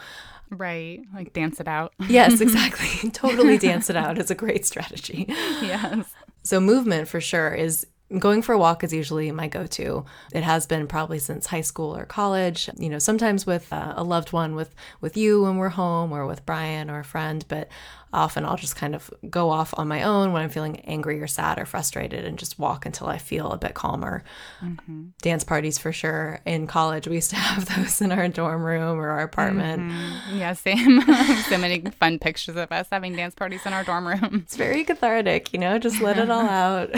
Right. 0.49 0.99
Like 1.13 1.31
dance 1.31 1.61
it 1.61 1.69
out. 1.69 1.93
yes, 2.09 2.41
exactly. 2.41 3.09
totally 3.11 3.57
dance 3.57 3.89
it 3.89 3.95
out 3.95 4.17
is 4.17 4.29
a 4.29 4.35
great 4.35 4.65
strategy. 4.65 5.25
Yes. 5.29 6.13
So 6.43 6.59
movement 6.59 7.07
for 7.07 7.21
sure 7.21 7.53
is 7.53 7.87
Going 8.19 8.41
for 8.41 8.53
a 8.53 8.57
walk 8.57 8.83
is 8.83 8.93
usually 8.93 9.31
my 9.31 9.47
go 9.47 9.65
to. 9.67 10.05
It 10.33 10.43
has 10.43 10.65
been 10.65 10.87
probably 10.87 11.19
since 11.19 11.47
high 11.47 11.61
school 11.61 11.95
or 11.95 12.05
college, 12.05 12.69
you 12.77 12.89
know, 12.89 12.99
sometimes 12.99 13.45
with 13.45 13.71
uh, 13.71 13.93
a 13.95 14.03
loved 14.03 14.33
one, 14.33 14.55
with, 14.55 14.75
with 14.99 15.15
you 15.15 15.43
when 15.43 15.57
we're 15.57 15.69
home, 15.69 16.11
or 16.11 16.25
with 16.25 16.45
Brian 16.45 16.89
or 16.89 16.99
a 16.99 17.03
friend. 17.05 17.45
But 17.47 17.69
often 18.13 18.45
I'll 18.45 18.57
just 18.57 18.75
kind 18.75 18.93
of 18.93 19.09
go 19.29 19.49
off 19.49 19.73
on 19.77 19.87
my 19.87 20.03
own 20.03 20.33
when 20.33 20.41
I'm 20.41 20.49
feeling 20.49 20.81
angry 20.81 21.21
or 21.21 21.27
sad 21.27 21.57
or 21.57 21.65
frustrated 21.65 22.25
and 22.25 22.37
just 22.37 22.59
walk 22.59 22.85
until 22.85 23.07
I 23.07 23.17
feel 23.17 23.51
a 23.51 23.57
bit 23.57 23.73
calmer. 23.73 24.23
Mm-hmm. 24.61 25.09
Dance 25.21 25.43
parties 25.43 25.77
for 25.77 25.93
sure. 25.93 26.41
In 26.45 26.67
college, 26.67 27.07
we 27.07 27.15
used 27.15 27.29
to 27.29 27.35
have 27.37 27.65
those 27.75 28.01
in 28.01 28.11
our 28.11 28.27
dorm 28.27 28.63
room 28.63 28.99
or 28.99 29.09
our 29.09 29.21
apartment. 29.21 29.83
Mm-hmm. 29.83 30.37
Yeah, 30.37 30.53
same. 30.53 31.01
so 31.49 31.57
many 31.57 31.81
fun 31.99 32.19
pictures 32.19 32.55
of 32.57 32.71
us 32.71 32.87
having 32.91 33.15
dance 33.15 33.35
parties 33.35 33.65
in 33.65 33.73
our 33.73 33.83
dorm 33.83 34.07
room. 34.07 34.41
It's 34.43 34.57
very 34.57 34.83
cathartic, 34.83 35.53
you 35.53 35.59
know, 35.59 35.79
just 35.79 36.01
let 36.01 36.17
it 36.17 36.29
all 36.29 36.41
out. 36.47 36.89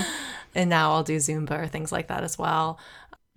and 0.54 0.70
now 0.70 0.92
I'll 0.92 1.02
do 1.02 1.16
Zumba 1.16 1.62
or 1.62 1.66
things 1.66 1.92
like 1.92 2.08
that 2.08 2.24
as 2.24 2.38
well. 2.38 2.78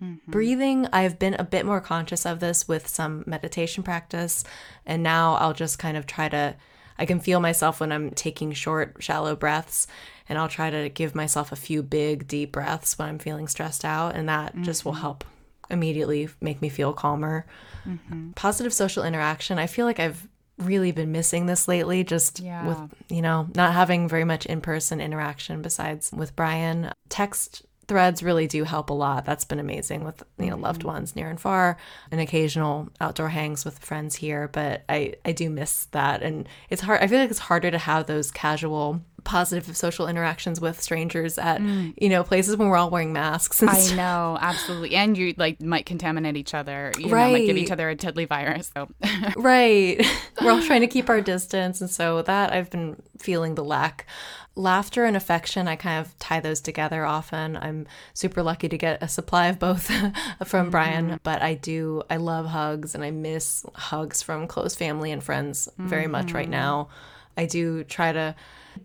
Mm-hmm. 0.02 0.30
Breathing, 0.30 0.88
I've 0.92 1.18
been 1.18 1.34
a 1.34 1.44
bit 1.44 1.64
more 1.64 1.80
conscious 1.80 2.26
of 2.26 2.40
this 2.40 2.68
with 2.68 2.86
some 2.86 3.24
meditation 3.26 3.82
practice. 3.82 4.44
And 4.84 5.02
now 5.02 5.34
I'll 5.34 5.54
just 5.54 5.78
kind 5.78 5.96
of 5.96 6.06
try 6.06 6.28
to, 6.28 6.56
I 6.98 7.06
can 7.06 7.20
feel 7.20 7.40
myself 7.40 7.80
when 7.80 7.92
I'm 7.92 8.10
taking 8.10 8.52
short, 8.52 8.96
shallow 9.00 9.34
breaths. 9.34 9.86
And 10.28 10.38
I'll 10.38 10.48
try 10.48 10.70
to 10.70 10.88
give 10.88 11.14
myself 11.14 11.52
a 11.52 11.56
few 11.56 11.82
big, 11.82 12.26
deep 12.28 12.52
breaths 12.52 12.98
when 12.98 13.08
I'm 13.08 13.18
feeling 13.18 13.48
stressed 13.48 13.84
out. 13.84 14.14
And 14.14 14.28
that 14.28 14.52
mm-hmm. 14.52 14.64
just 14.64 14.84
will 14.84 14.92
mm-hmm. 14.92 15.02
help 15.02 15.24
immediately 15.70 16.28
make 16.40 16.60
me 16.60 16.68
feel 16.68 16.92
calmer. 16.92 17.46
Mm-hmm. 17.86 18.32
Positive 18.32 18.72
social 18.72 19.02
interaction, 19.02 19.58
I 19.58 19.66
feel 19.66 19.86
like 19.86 20.00
I've 20.00 20.28
really 20.58 20.92
been 20.92 21.12
missing 21.12 21.46
this 21.46 21.68
lately 21.68 22.02
just 22.02 22.40
yeah. 22.40 22.66
with 22.66 22.94
you 23.08 23.20
know 23.20 23.48
not 23.54 23.74
having 23.74 24.08
very 24.08 24.24
much 24.24 24.46
in-person 24.46 25.00
interaction 25.00 25.60
besides 25.60 26.10
with 26.12 26.34
Brian 26.34 26.90
text 27.08 27.62
threads 27.88 28.22
really 28.22 28.46
do 28.46 28.64
help 28.64 28.90
a 28.90 28.94
lot. 28.94 29.24
That's 29.24 29.44
been 29.44 29.58
amazing 29.58 30.04
with 30.04 30.22
you 30.38 30.50
know 30.50 30.56
loved 30.56 30.80
mm-hmm. 30.80 30.88
ones 30.88 31.16
near 31.16 31.28
and 31.28 31.40
far, 31.40 31.76
and 32.10 32.20
occasional 32.20 32.88
outdoor 33.00 33.28
hangs 33.28 33.64
with 33.64 33.78
friends 33.78 34.16
here. 34.16 34.48
But 34.48 34.84
I 34.88 35.14
I 35.24 35.32
do 35.32 35.50
miss 35.50 35.86
that, 35.86 36.22
and 36.22 36.48
it's 36.70 36.82
hard. 36.82 37.02
I 37.02 37.06
feel 37.06 37.20
like 37.20 37.30
it's 37.30 37.38
harder 37.38 37.70
to 37.70 37.78
have 37.78 38.06
those 38.06 38.30
casual 38.30 39.02
positive 39.26 39.76
social 39.76 40.06
interactions 40.06 40.60
with 40.60 40.80
strangers 40.80 41.36
at 41.36 41.60
mm. 41.60 41.92
you 42.00 42.08
know 42.08 42.22
places 42.22 42.56
when 42.56 42.68
we're 42.68 42.76
all 42.76 42.88
wearing 42.88 43.12
masks. 43.12 43.62
I 43.62 43.74
stuff. 43.74 43.96
know, 43.96 44.38
absolutely, 44.40 44.94
and 44.94 45.18
you 45.18 45.34
like 45.36 45.60
might 45.60 45.84
contaminate 45.84 46.36
each 46.36 46.54
other. 46.54 46.92
You 46.98 47.08
right, 47.08 47.26
know, 47.26 47.32
might 47.32 47.46
give 47.46 47.56
each 47.58 47.70
other 47.70 47.90
a 47.90 47.94
deadly 47.94 48.24
virus. 48.24 48.70
So. 48.72 48.88
right, 49.36 50.00
we're 50.40 50.52
all 50.52 50.62
trying 50.62 50.80
to 50.80 50.86
keep 50.86 51.10
our 51.10 51.20
distance, 51.20 51.82
and 51.82 51.90
so 51.90 52.22
that 52.22 52.52
I've 52.52 52.70
been 52.70 53.02
feeling 53.18 53.56
the 53.56 53.64
lack 53.64 54.06
laughter 54.58 55.04
and 55.04 55.18
affection, 55.18 55.68
I 55.68 55.76
kind 55.76 56.04
of 56.04 56.18
tie 56.18 56.40
those 56.40 56.62
together 56.62 57.04
often. 57.04 57.58
I'm 57.58 57.86
super 58.14 58.42
lucky 58.42 58.70
to 58.70 58.78
get 58.78 59.02
a 59.02 59.08
supply 59.08 59.48
of 59.48 59.58
both 59.58 59.86
from 60.46 60.62
mm-hmm. 60.62 60.70
Brian, 60.70 61.20
but 61.22 61.42
I 61.42 61.54
do, 61.54 62.02
I 62.08 62.16
love 62.16 62.46
hugs 62.46 62.94
and 62.94 63.04
I 63.04 63.10
miss 63.10 63.66
hugs 63.74 64.22
from 64.22 64.46
close 64.46 64.74
family 64.74 65.12
and 65.12 65.22
friends 65.22 65.68
very 65.76 66.04
mm-hmm. 66.04 66.12
much 66.12 66.32
right 66.32 66.44
mm-hmm. 66.44 66.52
now. 66.52 66.88
I 67.36 67.44
do 67.44 67.84
try 67.84 68.12
to 68.12 68.34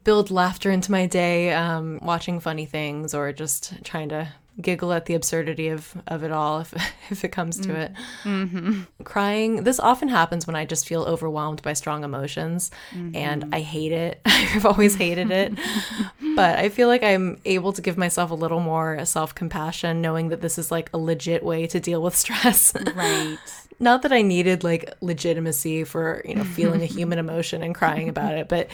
build 0.03 0.31
laughter 0.31 0.71
into 0.71 0.91
my 0.91 1.05
day, 1.05 1.53
um, 1.53 1.99
watching 2.01 2.39
funny 2.39 2.65
things 2.65 3.13
or 3.13 3.31
just 3.31 3.83
trying 3.83 4.09
to 4.09 4.27
giggle 4.59 4.91
at 4.91 5.05
the 5.05 5.13
absurdity 5.15 5.69
of, 5.69 5.95
of 6.07 6.23
it 6.23 6.31
all 6.31 6.59
if, 6.59 6.73
if 7.09 7.23
it 7.23 7.29
comes 7.29 7.59
to 7.59 7.75
it. 7.75 7.93
Mm-hmm. 8.23 8.81
Crying, 9.03 9.63
this 9.63 9.79
often 9.79 10.09
happens 10.09 10.45
when 10.45 10.55
I 10.55 10.65
just 10.65 10.87
feel 10.87 11.03
overwhelmed 11.03 11.61
by 11.61 11.73
strong 11.73 12.03
emotions 12.03 12.71
mm-hmm. 12.91 13.15
and 13.15 13.53
I 13.53 13.61
hate 13.61 13.91
it. 13.91 14.21
I've 14.25 14.65
always 14.65 14.95
hated 14.95 15.31
it. 15.31 15.53
but 16.35 16.59
I 16.59 16.69
feel 16.69 16.87
like 16.87 17.03
I'm 17.03 17.39
able 17.45 17.73
to 17.73 17.81
give 17.81 17.97
myself 17.97 18.31
a 18.31 18.35
little 18.35 18.59
more 18.59 19.03
self 19.05 19.33
compassion, 19.33 20.01
knowing 20.01 20.29
that 20.29 20.41
this 20.41 20.57
is 20.57 20.71
like 20.71 20.89
a 20.93 20.97
legit 20.97 21.43
way 21.43 21.67
to 21.67 21.79
deal 21.79 22.01
with 22.01 22.15
stress. 22.15 22.73
Right. 22.95 23.37
Not 23.79 24.03
that 24.03 24.13
I 24.13 24.21
needed 24.21 24.63
like 24.63 24.93
legitimacy 25.01 25.85
for, 25.85 26.21
you 26.25 26.35
know, 26.35 26.43
feeling 26.43 26.83
a 26.83 26.85
human 26.85 27.17
emotion 27.17 27.63
and 27.63 27.73
crying 27.73 28.09
about 28.09 28.35
it, 28.35 28.47
but 28.47 28.69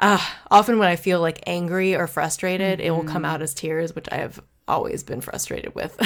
uh, 0.00 0.24
often 0.50 0.78
when 0.78 0.88
I 0.88 0.96
feel 0.96 1.20
like 1.20 1.42
angry 1.46 1.94
or 1.94 2.06
frustrated, 2.06 2.78
mm-hmm. 2.78 2.86
it 2.86 2.90
will 2.90 3.04
come 3.04 3.22
mm-hmm. 3.22 3.24
out 3.26 3.42
as 3.42 3.54
tears, 3.54 3.94
which 3.94 4.08
I 4.10 4.16
have 4.16 4.40
always 4.68 5.02
been 5.02 5.20
frustrated 5.20 5.74
with. 5.74 5.96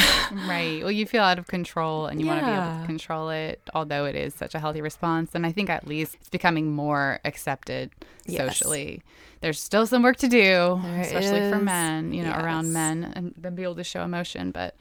right. 0.49 0.81
Well, 0.83 0.91
you 0.91 1.07
feel 1.07 1.23
out 1.23 1.39
of 1.39 1.47
control 1.47 2.07
and 2.07 2.21
you 2.21 2.27
yeah. 2.27 2.33
want 2.33 2.45
to 2.45 2.47
be 2.47 2.53
able 2.53 2.81
to 2.81 2.87
control 2.87 3.31
it, 3.31 3.61
although 3.75 4.05
it 4.05 4.15
is 4.15 4.35
such 4.35 4.55
a 4.55 4.59
healthy 4.59 4.83
response. 4.83 5.31
And 5.35 5.47
I 5.47 5.53
think 5.53 5.71
at 5.71 5.87
least 5.87 6.17
it's 6.21 6.29
becoming 6.29 6.73
more 6.73 7.21
accepted 7.25 7.91
yes. 8.27 8.59
socially. 8.59 9.03
There's 9.41 9.61
still 9.61 9.87
some 9.87 10.03
work 10.03 10.17
to 10.19 10.29
do, 10.29 10.81
there 10.83 11.01
especially 11.01 11.41
is. 11.41 11.53
for 11.53 11.59
men, 11.59 12.13
you 12.13 12.23
know, 12.23 12.31
yes. 12.31 12.45
around 12.45 12.73
men 12.73 13.13
and 13.17 13.35
then 13.37 13.55
be 13.55 13.63
able 13.63 13.77
to 13.77 13.85
show 13.85 14.03
emotion, 14.03 14.51
but 14.51 14.77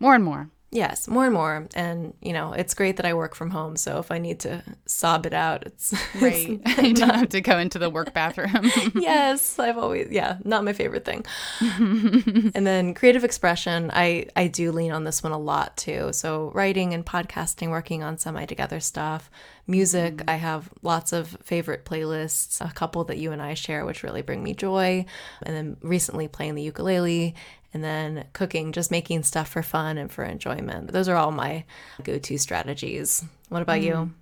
more 0.00 0.14
and 0.14 0.24
more. 0.24 0.48
Yes, 0.70 1.08
more 1.08 1.24
and 1.24 1.32
more. 1.32 1.66
And, 1.74 2.12
you 2.20 2.34
know, 2.34 2.52
it's 2.52 2.74
great 2.74 2.98
that 2.98 3.06
I 3.06 3.14
work 3.14 3.34
from 3.34 3.50
home. 3.50 3.76
So 3.76 3.98
if 4.00 4.10
I 4.10 4.18
need 4.18 4.40
to 4.40 4.62
sob 4.84 5.24
it 5.24 5.32
out, 5.32 5.66
it's. 5.66 5.94
Right. 6.20 6.60
It's 6.66 6.82
you 6.82 6.94
don't 6.94 7.14
have 7.14 7.28
to 7.30 7.40
go 7.40 7.58
into 7.58 7.78
the 7.78 7.90
work 7.90 8.12
bathroom. 8.12 8.70
yes, 8.94 9.58
I've 9.58 9.78
always, 9.78 10.08
yeah, 10.10 10.38
not 10.44 10.64
my 10.64 10.72
favorite 10.72 11.04
thing. 11.04 11.24
and 11.60 12.66
then 12.66 12.92
creative 12.92 13.24
expression, 13.24 13.90
I, 13.92 14.26
I 14.34 14.48
do 14.48 14.72
lean 14.72 14.90
on 14.90 15.04
this 15.04 15.22
one 15.22 15.32
a 15.32 15.38
lot 15.38 15.76
too. 15.76 16.12
So 16.12 16.50
writing 16.54 16.92
and 16.92 17.04
podcasting, 17.06 17.70
working 17.70 18.02
on 18.02 18.18
semi 18.18 18.46
together 18.46 18.80
stuff. 18.80 19.30
Music, 19.66 20.16
mm-hmm. 20.16 20.30
I 20.30 20.36
have 20.36 20.70
lots 20.82 21.12
of 21.12 21.36
favorite 21.42 21.84
playlists, 21.84 22.60
a 22.66 22.72
couple 22.72 23.04
that 23.04 23.18
you 23.18 23.32
and 23.32 23.42
I 23.42 23.54
share, 23.54 23.84
which 23.84 24.02
really 24.02 24.22
bring 24.22 24.42
me 24.42 24.54
joy. 24.54 25.04
And 25.42 25.54
then 25.54 25.76
recently 25.82 26.26
playing 26.26 26.54
the 26.54 26.62
ukulele 26.62 27.34
and 27.74 27.84
then 27.84 28.24
cooking, 28.32 28.72
just 28.72 28.90
making 28.90 29.22
stuff 29.22 29.48
for 29.48 29.62
fun 29.62 29.98
and 29.98 30.10
for 30.10 30.24
enjoyment. 30.24 30.92
Those 30.92 31.08
are 31.08 31.16
all 31.16 31.32
my 31.32 31.64
go 32.02 32.18
to 32.18 32.38
strategies. 32.38 33.24
What 33.48 33.62
about 33.62 33.80
mm. 33.80 33.84
you? 33.84 34.12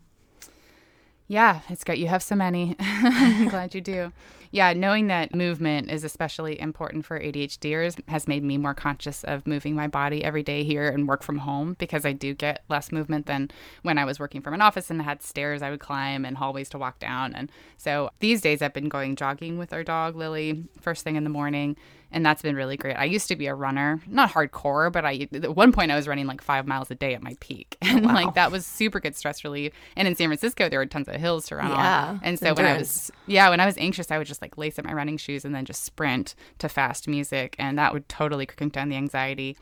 Yeah, 1.28 1.60
it's 1.68 1.82
great. 1.82 1.98
You 1.98 2.06
have 2.06 2.22
so 2.22 2.36
many. 2.36 2.76
I'm 2.80 3.48
glad 3.48 3.74
you 3.74 3.80
do. 3.80 4.12
Yeah, 4.52 4.72
knowing 4.72 5.08
that 5.08 5.34
movement 5.34 5.90
is 5.90 6.04
especially 6.04 6.58
important 6.60 7.04
for 7.04 7.18
ADHDers 7.18 8.00
has 8.08 8.28
made 8.28 8.44
me 8.44 8.58
more 8.58 8.74
conscious 8.74 9.24
of 9.24 9.46
moving 9.46 9.74
my 9.74 9.88
body 9.88 10.22
every 10.22 10.42
day 10.42 10.62
here 10.62 10.88
and 10.88 11.08
work 11.08 11.22
from 11.22 11.38
home 11.38 11.74
because 11.78 12.06
I 12.06 12.12
do 12.12 12.32
get 12.32 12.64
less 12.68 12.92
movement 12.92 13.26
than 13.26 13.50
when 13.82 13.98
I 13.98 14.04
was 14.04 14.20
working 14.20 14.40
from 14.40 14.54
an 14.54 14.62
office 14.62 14.88
and 14.88 15.02
had 15.02 15.22
stairs 15.22 15.62
I 15.62 15.70
would 15.70 15.80
climb 15.80 16.24
and 16.24 16.36
hallways 16.36 16.68
to 16.70 16.78
walk 16.78 17.00
down. 17.00 17.34
And 17.34 17.50
so 17.76 18.10
these 18.20 18.40
days 18.40 18.62
I've 18.62 18.72
been 18.72 18.88
going 18.88 19.16
jogging 19.16 19.58
with 19.58 19.72
our 19.72 19.82
dog, 19.82 20.14
Lily, 20.16 20.64
first 20.80 21.02
thing 21.02 21.16
in 21.16 21.24
the 21.24 21.30
morning 21.30 21.76
and 22.12 22.24
that's 22.24 22.42
been 22.42 22.56
really 22.56 22.76
great. 22.76 22.94
I 22.94 23.04
used 23.04 23.28
to 23.28 23.36
be 23.36 23.46
a 23.46 23.54
runner, 23.54 24.00
not 24.06 24.32
hardcore, 24.32 24.92
but 24.92 25.04
I 25.04 25.28
at 25.32 25.54
one 25.54 25.72
point 25.72 25.90
I 25.90 25.96
was 25.96 26.08
running 26.08 26.26
like 26.26 26.40
five 26.40 26.66
miles 26.66 26.90
a 26.90 26.94
day 26.94 27.14
at 27.14 27.22
my 27.22 27.36
peak, 27.40 27.76
and 27.82 28.04
oh, 28.04 28.08
wow. 28.08 28.14
like 28.14 28.34
that 28.34 28.50
was 28.50 28.66
super 28.66 29.00
good 29.00 29.16
stress 29.16 29.44
relief. 29.44 29.72
And 29.96 30.06
in 30.08 30.14
San 30.14 30.28
Francisco, 30.28 30.68
there 30.68 30.78
were 30.78 30.86
tons 30.86 31.08
of 31.08 31.16
hills 31.16 31.46
to 31.48 31.56
run 31.56 31.70
yeah, 31.70 32.08
on, 32.08 32.20
and 32.22 32.38
so 32.38 32.48
endurance. 32.48 32.58
when 32.58 32.74
I 32.74 32.78
was 32.78 33.10
yeah 33.26 33.50
when 33.50 33.60
I 33.60 33.66
was 33.66 33.76
anxious, 33.78 34.10
I 34.10 34.18
would 34.18 34.26
just 34.26 34.42
like 34.42 34.56
lace 34.56 34.78
up 34.78 34.84
my 34.84 34.92
running 34.92 35.16
shoes 35.16 35.44
and 35.44 35.54
then 35.54 35.64
just 35.64 35.84
sprint 35.84 36.34
to 36.58 36.68
fast 36.68 37.08
music, 37.08 37.56
and 37.58 37.78
that 37.78 37.92
would 37.92 38.08
totally 38.08 38.46
crank 38.46 38.72
down 38.72 38.88
the 38.88 38.96
anxiety 38.96 39.56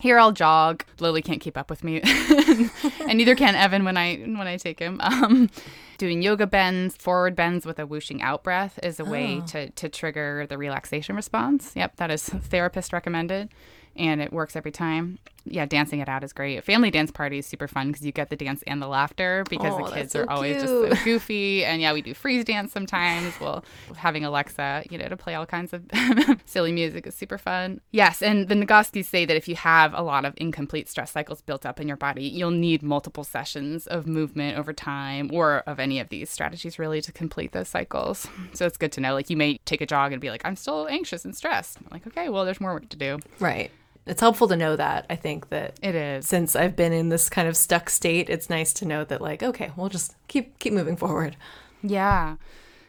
here 0.00 0.18
I'll 0.18 0.32
jog. 0.32 0.84
Lily 0.98 1.22
can't 1.22 1.40
keep 1.40 1.56
up 1.56 1.70
with 1.70 1.84
me, 1.84 2.00
and 2.04 3.18
neither 3.18 3.34
can 3.34 3.54
Evan 3.54 3.84
when 3.84 3.96
I 3.96 4.16
when 4.16 4.46
I 4.46 4.56
take 4.56 4.78
him. 4.78 5.00
Um, 5.00 5.50
doing 5.98 6.22
yoga 6.22 6.46
bends, 6.46 6.96
forward 6.96 7.36
bends 7.36 7.66
with 7.66 7.78
a 7.78 7.86
whooshing 7.86 8.22
out 8.22 8.42
breath 8.42 8.78
is 8.82 8.98
a 8.98 9.04
way 9.04 9.40
oh. 9.42 9.46
to 9.48 9.70
to 9.70 9.88
trigger 9.88 10.46
the 10.48 10.56
relaxation 10.56 11.16
response. 11.16 11.72
Yep, 11.74 11.96
that 11.96 12.10
is 12.10 12.24
therapist 12.24 12.92
recommended 12.92 13.50
and 13.96 14.20
it 14.20 14.32
works 14.32 14.56
every 14.56 14.72
time. 14.72 15.18
Yeah, 15.44 15.66
dancing 15.66 16.00
it 16.00 16.08
out 16.08 16.24
is 16.24 16.32
great. 16.32 16.62
Family 16.64 16.90
dance 16.90 17.10
party 17.10 17.38
is 17.38 17.46
super 17.46 17.68
fun 17.68 17.88
because 17.88 18.04
you 18.04 18.12
get 18.12 18.30
the 18.30 18.36
dance 18.36 18.62
and 18.66 18.80
the 18.80 18.86
laughter 18.86 19.44
because 19.48 19.72
oh, 19.74 19.86
the 19.86 19.92
kids 19.92 20.12
so 20.12 20.22
are 20.22 20.30
always 20.30 20.62
cute. 20.62 20.90
just 20.90 21.00
so 21.00 21.04
goofy. 21.04 21.64
And 21.64 21.80
yeah, 21.80 21.92
we 21.92 22.02
do 22.02 22.14
freeze 22.14 22.44
dance 22.44 22.72
sometimes. 22.72 23.38
Well, 23.40 23.64
having 23.96 24.24
Alexa, 24.24 24.84
you 24.90 24.98
know, 24.98 25.08
to 25.08 25.16
play 25.16 25.34
all 25.34 25.46
kinds 25.46 25.72
of 25.72 25.84
silly 26.46 26.72
music 26.72 27.06
is 27.06 27.14
super 27.14 27.38
fun. 27.38 27.80
Yes, 27.90 28.22
and 28.22 28.48
the 28.48 28.54
Nagoski's 28.54 29.08
say 29.08 29.24
that 29.24 29.36
if 29.36 29.48
you 29.48 29.56
have 29.56 29.94
a 29.94 30.02
lot 30.02 30.24
of 30.24 30.34
incomplete 30.36 30.88
stress 30.88 31.10
cycles 31.10 31.42
built 31.42 31.64
up 31.64 31.80
in 31.80 31.88
your 31.88 31.96
body, 31.96 32.24
you'll 32.24 32.50
need 32.50 32.82
multiple 32.82 33.24
sessions 33.24 33.86
of 33.86 34.06
movement 34.06 34.58
over 34.58 34.72
time 34.72 35.30
or 35.32 35.58
of 35.66 35.78
any 35.78 36.00
of 36.00 36.08
these 36.08 36.30
strategies 36.30 36.78
really 36.78 37.00
to 37.00 37.12
complete 37.12 37.52
those 37.52 37.68
cycles. 37.68 38.28
So 38.52 38.66
it's 38.66 38.76
good 38.76 38.92
to 38.92 39.00
know. 39.00 39.14
Like 39.14 39.30
you 39.30 39.36
may 39.36 39.58
take 39.64 39.80
a 39.80 39.86
jog 39.86 40.12
and 40.12 40.20
be 40.20 40.30
like, 40.30 40.42
I'm 40.44 40.56
still 40.56 40.86
anxious 40.88 41.24
and 41.24 41.34
stressed. 41.36 41.78
I'm 41.78 41.88
like, 41.90 42.06
okay, 42.06 42.28
well, 42.28 42.44
there's 42.44 42.60
more 42.60 42.74
work 42.74 42.88
to 42.90 42.96
do. 42.96 43.18
Right 43.38 43.70
it's 44.06 44.20
helpful 44.20 44.48
to 44.48 44.56
know 44.56 44.76
that. 44.76 45.06
I 45.10 45.16
think 45.16 45.48
that 45.50 45.78
It 45.82 45.94
is. 45.94 46.26
since 46.26 46.56
I've 46.56 46.76
been 46.76 46.92
in 46.92 47.08
this 47.10 47.28
kind 47.28 47.46
of 47.48 47.56
stuck 47.56 47.90
state, 47.90 48.28
it's 48.30 48.50
nice 48.50 48.72
to 48.74 48.84
know 48.86 49.04
that 49.04 49.20
like, 49.20 49.42
okay, 49.42 49.70
we'll 49.76 49.88
just 49.88 50.14
keep 50.28 50.58
keep 50.58 50.72
moving 50.72 50.96
forward. 50.96 51.36
Yeah. 51.82 52.36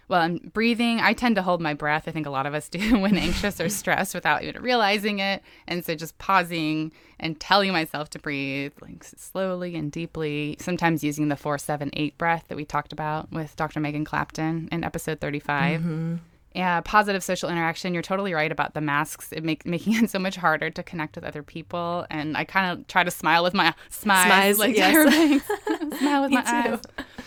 Well, 0.07 0.23
and 0.23 0.51
breathing, 0.51 0.99
I 0.99 1.13
tend 1.13 1.37
to 1.37 1.41
hold 1.41 1.61
my 1.61 1.73
breath. 1.73 2.03
I 2.05 2.11
think 2.11 2.25
a 2.27 2.29
lot 2.31 2.45
of 2.45 2.53
us 2.53 2.67
do 2.77 2.99
when 2.99 3.17
anxious 3.17 3.61
or 3.61 3.69
stressed 3.69 4.13
without 4.13 4.43
even 4.43 4.61
realizing 4.61 5.19
it. 5.19 5.41
And 5.67 5.85
so 5.85 5.95
just 5.95 6.17
pausing 6.17 6.91
and 7.17 7.39
telling 7.39 7.71
myself 7.71 8.09
to 8.09 8.19
breathe 8.19 8.73
like 8.81 9.05
slowly 9.05 9.75
and 9.75 9.89
deeply, 9.89 10.57
sometimes 10.59 11.01
using 11.01 11.29
the 11.29 11.37
478 11.37 12.17
breath 12.17 12.45
that 12.49 12.57
we 12.57 12.65
talked 12.65 12.91
about 12.91 13.31
with 13.31 13.55
Dr. 13.55 13.79
Megan 13.79 14.03
Clapton 14.03 14.67
in 14.71 14.83
episode 14.83 15.21
35. 15.21 15.79
Mm-hmm. 15.79 16.15
Yeah, 16.53 16.81
positive 16.81 17.23
social 17.23 17.49
interaction. 17.49 17.93
You're 17.93 18.03
totally 18.03 18.33
right 18.33 18.51
about 18.51 18.73
the 18.73 18.81
masks. 18.81 19.31
It 19.31 19.43
make 19.43 19.65
making 19.65 19.93
it 20.03 20.09
so 20.09 20.19
much 20.19 20.35
harder 20.35 20.69
to 20.69 20.83
connect 20.83 21.15
with 21.15 21.23
other 21.23 21.43
people. 21.43 22.05
And 22.09 22.35
I 22.35 22.43
kind 22.43 22.71
of 22.77 22.87
try 22.87 23.03
to 23.03 23.11
smile 23.11 23.43
with 23.43 23.53
my 23.53 23.73
smiles, 23.89 24.57
Smize, 24.57 24.59
like 24.59 24.75
yes. 24.75 25.43
Smile 25.99 26.21
with 26.23 26.31
Me 26.31 26.37
my 26.37 26.41
too. 26.41 26.79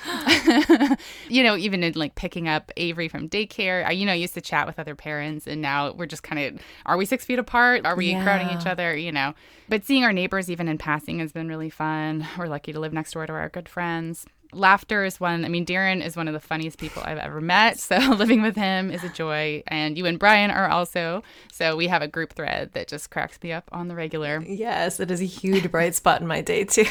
eyes. 0.07 0.99
you 1.29 1.43
know, 1.43 1.57
even 1.57 1.83
in 1.83 1.95
like 1.95 2.15
picking 2.17 2.49
up 2.49 2.71
Avery 2.77 3.09
from 3.09 3.29
daycare, 3.29 3.87
I, 3.87 3.93
you 3.93 4.05
know, 4.05 4.13
used 4.13 4.35
to 4.35 4.41
chat 4.43 4.67
with 4.67 4.79
other 4.79 4.95
parents, 4.95 5.47
and 5.47 5.63
now 5.63 5.93
we're 5.93 6.07
just 6.07 6.23
kind 6.23 6.57
of, 6.57 6.63
are 6.85 6.97
we 6.99 7.07
six 7.07 7.25
feet 7.25 7.39
apart? 7.39 7.87
Are 7.87 7.97
we 7.97 8.15
crowding 8.23 8.51
each 8.59 8.67
other? 8.67 8.95
You 8.95 9.13
know, 9.13 9.35
but 9.71 9.85
seeing 9.87 10.05
our 10.05 10.13
neighbors 10.13 10.51
even 10.51 10.69
in 10.69 10.77
passing 10.77 11.19
has 11.21 11.33
been 11.33 11.49
really 11.49 11.71
fun. 11.71 12.27
We're 12.37 12.47
lucky 12.47 12.73
to 12.75 12.81
live 12.81 12.93
next 12.93 13.13
door 13.13 13.27
to 13.27 13.33
our 13.33 13.49
good 13.49 13.69
friends. 13.71 14.27
Laughter 14.55 15.05
is 15.05 15.21
one. 15.21 15.45
I 15.45 15.49
mean, 15.49 15.67
Darren 15.67 16.05
is 16.05 16.17
one 16.17 16.29
of 16.29 16.35
the 16.35 16.41
funniest 16.41 16.79
people 16.79 17.03
I've 17.05 17.19
ever 17.19 17.41
met. 17.41 17.79
So 17.79 17.97
living 18.17 18.43
with 18.43 18.57
him 18.57 18.91
is 18.91 19.05
a 19.05 19.09
joy. 19.09 19.63
And 19.67 19.97
you 19.99 20.07
and 20.07 20.19
Brian 20.19 20.51
are 20.51 20.69
also. 20.69 21.23
So 21.53 21.77
we 21.77 21.89
have 21.89 22.03
a 22.03 22.09
group 22.09 22.33
thread 22.33 22.73
that 22.73 22.89
just 22.89 23.11
cracks 23.11 23.39
me 23.43 23.53
up 23.53 23.69
on 23.73 23.89
the 23.89 23.95
regular. 23.95 24.43
Yes, 24.47 25.01
it 25.01 25.11
is 25.11 25.21
a 25.21 25.27
huge 25.27 25.71
bright 25.71 25.95
spot 25.95 26.21
in 26.21 26.27
my 26.27 26.41
day 26.41 26.65
too. 26.65 26.85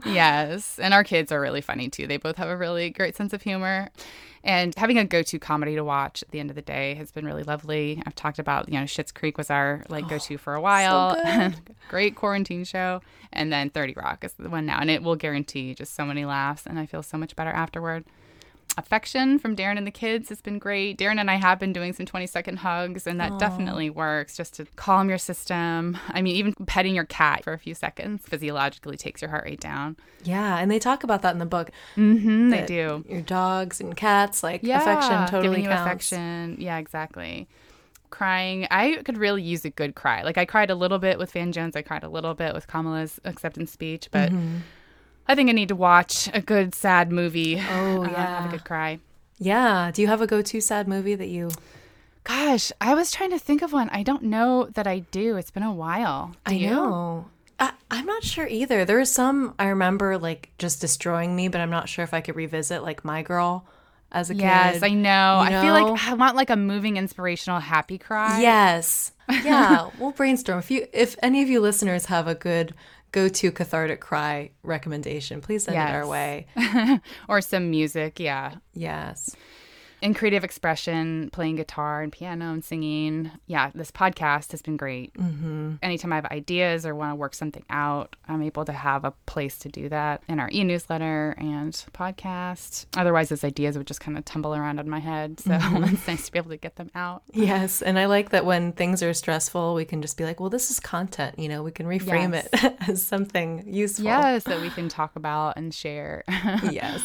Yes. 0.06 0.78
And 0.78 0.94
our 0.94 1.04
kids 1.04 1.30
are 1.32 1.40
really 1.40 1.60
funny 1.60 1.88
too. 1.88 2.06
They 2.06 2.16
both 2.16 2.36
have 2.36 2.48
a 2.48 2.56
really 2.56 2.90
great 2.90 3.16
sense 3.16 3.32
of 3.32 3.42
humor. 3.42 3.90
And 4.48 4.74
having 4.76 4.96
a 4.96 5.04
go 5.04 5.22
to 5.22 5.38
comedy 5.38 5.74
to 5.74 5.84
watch 5.84 6.22
at 6.22 6.30
the 6.30 6.40
end 6.40 6.48
of 6.48 6.56
the 6.56 6.62
day 6.62 6.94
has 6.94 7.12
been 7.12 7.26
really 7.26 7.42
lovely. 7.42 8.02
I've 8.06 8.14
talked 8.14 8.38
about, 8.38 8.66
you 8.70 8.78
know, 8.78 8.86
Schitt's 8.86 9.12
Creek 9.12 9.36
was 9.36 9.50
our 9.50 9.84
like 9.90 10.06
oh, 10.06 10.08
go 10.08 10.18
to 10.18 10.38
for 10.38 10.54
a 10.54 10.60
while. 10.60 11.20
great 11.90 12.16
quarantine 12.16 12.64
show. 12.64 13.02
And 13.30 13.52
then 13.52 13.68
30 13.68 13.92
Rock 13.92 14.24
is 14.24 14.32
the 14.32 14.48
one 14.48 14.64
now. 14.64 14.78
And 14.80 14.88
it 14.88 15.02
will 15.02 15.16
guarantee 15.16 15.74
just 15.74 15.94
so 15.94 16.06
many 16.06 16.24
laughs. 16.24 16.64
And 16.64 16.78
I 16.78 16.86
feel 16.86 17.02
so 17.02 17.18
much 17.18 17.36
better 17.36 17.50
afterward. 17.50 18.06
Affection 18.78 19.38
from 19.40 19.56
Darren 19.56 19.76
and 19.76 19.86
the 19.86 19.90
kids 19.90 20.28
has 20.28 20.40
been 20.40 20.58
great. 20.60 20.96
Darren 20.98 21.18
and 21.18 21.28
I 21.28 21.34
have 21.34 21.58
been 21.58 21.72
doing 21.72 21.92
some 21.92 22.06
20 22.06 22.26
second 22.28 22.58
hugs, 22.58 23.06
and 23.08 23.18
that 23.20 23.36
definitely 23.38 23.90
works 23.90 24.36
just 24.36 24.54
to 24.54 24.66
calm 24.76 25.08
your 25.08 25.18
system. 25.18 25.98
I 26.10 26.22
mean, 26.22 26.36
even 26.36 26.54
petting 26.66 26.94
your 26.94 27.04
cat 27.04 27.42
for 27.42 27.52
a 27.52 27.58
few 27.58 27.74
seconds 27.74 28.22
physiologically 28.24 28.96
takes 28.96 29.20
your 29.20 29.30
heart 29.30 29.44
rate 29.44 29.60
down. 29.60 29.96
yeah, 30.22 30.58
and 30.58 30.70
they 30.70 30.78
talk 30.78 31.02
about 31.02 31.22
that 31.22 31.32
in 31.32 31.38
the 31.40 31.44
book. 31.46 31.70
Mm-hmm, 31.96 32.50
they 32.50 32.64
do. 32.66 33.04
Your 33.08 33.20
dogs 33.22 33.80
and 33.80 33.96
cats, 33.96 34.42
like 34.44 34.62
Yeah, 34.62 34.80
affection 34.80 35.26
totally 35.26 35.56
giving 35.56 35.70
counts. 35.70 35.82
affection. 36.12 36.56
Yeah, 36.60 36.78
exactly. 36.78 37.48
Crying. 38.10 38.66
I 38.70 39.02
could 39.04 39.18
really 39.18 39.42
use 39.42 39.64
a 39.64 39.70
good 39.70 39.94
cry. 39.94 40.22
Like 40.22 40.38
I 40.38 40.44
cried 40.44 40.70
a 40.70 40.74
little 40.74 40.98
bit 40.98 41.18
with 41.18 41.32
Van 41.32 41.52
Jones. 41.52 41.76
I 41.76 41.82
cried 41.82 42.04
a 42.04 42.08
little 42.08 42.32
bit 42.34 42.54
with 42.54 42.66
Kamala's 42.66 43.20
acceptance 43.24 43.70
speech, 43.72 44.08
but 44.10 44.30
Mm-hmm. 44.30 44.58
I 45.28 45.34
think 45.34 45.48
I 45.50 45.52
need 45.52 45.68
to 45.68 45.76
watch 45.76 46.28
a 46.32 46.40
good 46.40 46.74
sad 46.74 47.12
movie. 47.12 47.56
Oh, 47.56 48.02
yeah, 48.02 48.10
uh, 48.10 48.40
have 48.42 48.46
a 48.46 48.56
good 48.56 48.64
cry. 48.64 48.98
Yeah. 49.38 49.90
Do 49.92 50.02
you 50.02 50.08
have 50.08 50.20
a 50.22 50.26
go-to 50.26 50.60
sad 50.60 50.88
movie 50.88 51.14
that 51.14 51.28
you? 51.28 51.50
Gosh, 52.24 52.72
I 52.80 52.94
was 52.94 53.10
trying 53.10 53.30
to 53.30 53.38
think 53.38 53.62
of 53.62 53.72
one. 53.72 53.88
I 53.90 54.02
don't 54.02 54.24
know 54.24 54.66
that 54.74 54.86
I 54.86 55.00
do. 55.10 55.36
It's 55.36 55.50
been 55.50 55.62
a 55.62 55.72
while. 55.72 56.32
Do 56.46 56.52
I 56.52 56.56
you? 56.56 56.70
know. 56.70 57.26
I, 57.60 57.72
I'm 57.90 58.06
not 58.06 58.22
sure 58.24 58.46
either. 58.46 58.84
There 58.84 59.00
are 59.00 59.04
some 59.04 59.54
I 59.58 59.66
remember 59.68 60.18
like 60.18 60.50
just 60.58 60.80
destroying 60.80 61.34
me, 61.34 61.48
but 61.48 61.60
I'm 61.60 61.70
not 61.70 61.88
sure 61.88 62.04
if 62.04 62.12
I 62.14 62.20
could 62.20 62.36
revisit 62.36 62.82
like 62.82 63.04
My 63.04 63.22
Girl 63.22 63.66
as 64.12 64.30
a 64.30 64.34
Yes, 64.34 64.74
kid. 64.74 64.84
I 64.84 64.88
know. 64.90 65.42
you 65.42 65.56
I 65.56 65.62
feel 65.62 65.72
like 65.74 66.08
I 66.08 66.14
want 66.14 66.36
like 66.36 66.50
a 66.50 66.56
moving, 66.56 66.96
inspirational, 66.96 67.60
happy 67.60 67.98
cry. 67.98 68.40
Yes. 68.40 69.12
Yeah. 69.44 69.90
we'll 69.98 70.12
brainstorm. 70.12 70.58
If 70.58 70.70
you, 70.70 70.86
if 70.92 71.14
any 71.22 71.42
of 71.42 71.50
you 71.50 71.60
listeners 71.60 72.06
have 72.06 72.26
a 72.26 72.34
good 72.34 72.74
go-to 73.12 73.50
cathartic 73.50 74.00
cry 74.00 74.50
recommendation, 74.62 75.40
please 75.40 75.64
send 75.64 75.76
it 75.76 75.94
our 75.94 76.06
way. 76.06 76.46
or 77.28 77.40
some 77.40 77.70
music. 77.70 78.20
Yeah. 78.20 78.56
Yes. 78.74 79.34
In 80.00 80.14
creative 80.14 80.44
expression, 80.44 81.28
playing 81.32 81.56
guitar 81.56 82.02
and 82.02 82.12
piano 82.12 82.52
and 82.52 82.64
singing. 82.64 83.30
Yeah, 83.46 83.70
this 83.74 83.90
podcast 83.90 84.52
has 84.52 84.62
been 84.62 84.76
great. 84.76 85.12
Mm-hmm. 85.14 85.74
Anytime 85.82 86.12
I 86.12 86.16
have 86.16 86.26
ideas 86.26 86.86
or 86.86 86.94
want 86.94 87.10
to 87.12 87.16
work 87.16 87.34
something 87.34 87.64
out, 87.68 88.14
I'm 88.28 88.42
able 88.42 88.64
to 88.64 88.72
have 88.72 89.04
a 89.04 89.12
place 89.26 89.58
to 89.58 89.68
do 89.68 89.88
that 89.88 90.22
in 90.28 90.38
our 90.38 90.48
e 90.52 90.62
newsletter 90.64 91.34
and 91.38 91.72
podcast. 91.92 92.86
Otherwise, 92.96 93.28
those 93.28 93.42
ideas 93.44 93.76
would 93.76 93.86
just 93.86 94.00
kind 94.00 94.16
of 94.16 94.24
tumble 94.24 94.54
around 94.54 94.78
in 94.78 94.88
my 94.88 95.00
head. 95.00 95.40
So 95.40 95.50
it's 95.60 96.06
nice 96.06 96.26
to 96.26 96.32
be 96.32 96.38
able 96.38 96.50
to 96.50 96.56
get 96.56 96.76
them 96.76 96.90
out. 96.94 97.22
Yes, 97.32 97.82
and 97.82 97.98
I 97.98 98.06
like 98.06 98.30
that 98.30 98.44
when 98.44 98.72
things 98.72 99.02
are 99.02 99.12
stressful, 99.14 99.74
we 99.74 99.84
can 99.84 100.00
just 100.02 100.16
be 100.16 100.24
like, 100.24 100.38
"Well, 100.40 100.50
this 100.50 100.70
is 100.70 100.78
content." 100.80 101.38
You 101.38 101.48
know, 101.48 101.62
we 101.62 101.70
can 101.72 101.86
reframe 101.86 102.32
Yes. 102.34 102.48
it 102.52 102.76
as 102.88 103.02
something 103.02 103.64
useful. 103.66 104.04
Yes, 104.04 104.44
that 104.44 104.60
we 104.60 104.70
can 104.70 104.88
talk 104.88 105.16
about 105.16 105.56
and 105.56 105.74
share. 105.74 106.24
Yes. 106.70 107.02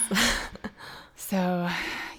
so, 1.15 1.69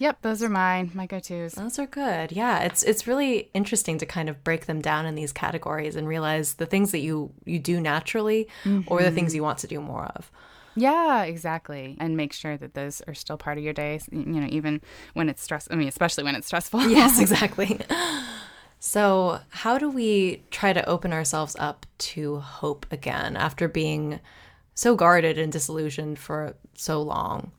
yep, 0.05 0.21
those 0.21 0.43
are 0.43 0.51
mine, 0.51 0.91
my 0.93 1.07
go 1.07 1.19
tos. 1.19 1.55
Those 1.55 1.79
are 1.79 1.87
good. 1.87 2.31
Yeah, 2.31 2.61
it's 2.61 2.83
it's 2.83 3.07
really 3.07 3.49
interesting 3.55 3.97
to 3.99 4.07
kind 4.07 4.29
of 4.29 4.45
break 4.45 4.67
them 4.67 4.81
down 4.83 5.07
in 5.07 5.15
these 5.15 5.33
categories 5.33 5.97
and 5.97 6.07
realize 6.07 6.55
the 6.55 6.67
things 6.67 6.93
that 6.93 6.99
you 6.99 7.33
you 7.47 7.59
do 7.59 7.81
naturally 7.81 8.47
or 8.87 9.03
the 9.03 9.11
things 9.11 9.31
mm-hmm. 9.31 9.37
you 9.37 9.43
want 9.43 9.59
to 9.59 9.67
do 9.67 9.81
more 9.81 10.05
of. 10.15 10.31
Yeah, 10.77 11.23
exactly. 11.23 11.97
And 12.01 12.17
make 12.17 12.33
sure 12.33 12.57
that 12.57 12.75
those 12.75 13.01
are 13.07 13.15
still 13.15 13.39
part 13.39 13.59
of 13.59 13.65
your 13.65 13.73
day, 13.73 14.01
you 14.11 14.41
know, 14.41 14.49
even 14.51 14.83
when 15.15 15.29
it's 15.29 15.43
stress. 15.43 15.69
I 15.71 15.77
mean, 15.77 15.89
especially 15.89 16.25
when 16.25 16.35
it's 16.35 16.47
stressful. 16.47 16.81
Yes, 16.91 17.21
exactly. 17.27 17.81
So, 18.81 19.41
how 19.49 19.79
do 19.79 19.89
we 19.89 20.43
try 20.51 20.75
to 20.75 20.87
open 20.87 21.13
ourselves 21.13 21.57
up 21.59 21.87
to 22.11 22.41
hope 22.41 22.85
again 22.91 23.37
after 23.37 23.69
being 23.69 24.21
so 24.75 24.95
guarded 24.95 25.39
and 25.39 25.51
disillusioned 25.51 26.19
for 26.19 26.57
so 26.75 27.01
long? 27.01 27.53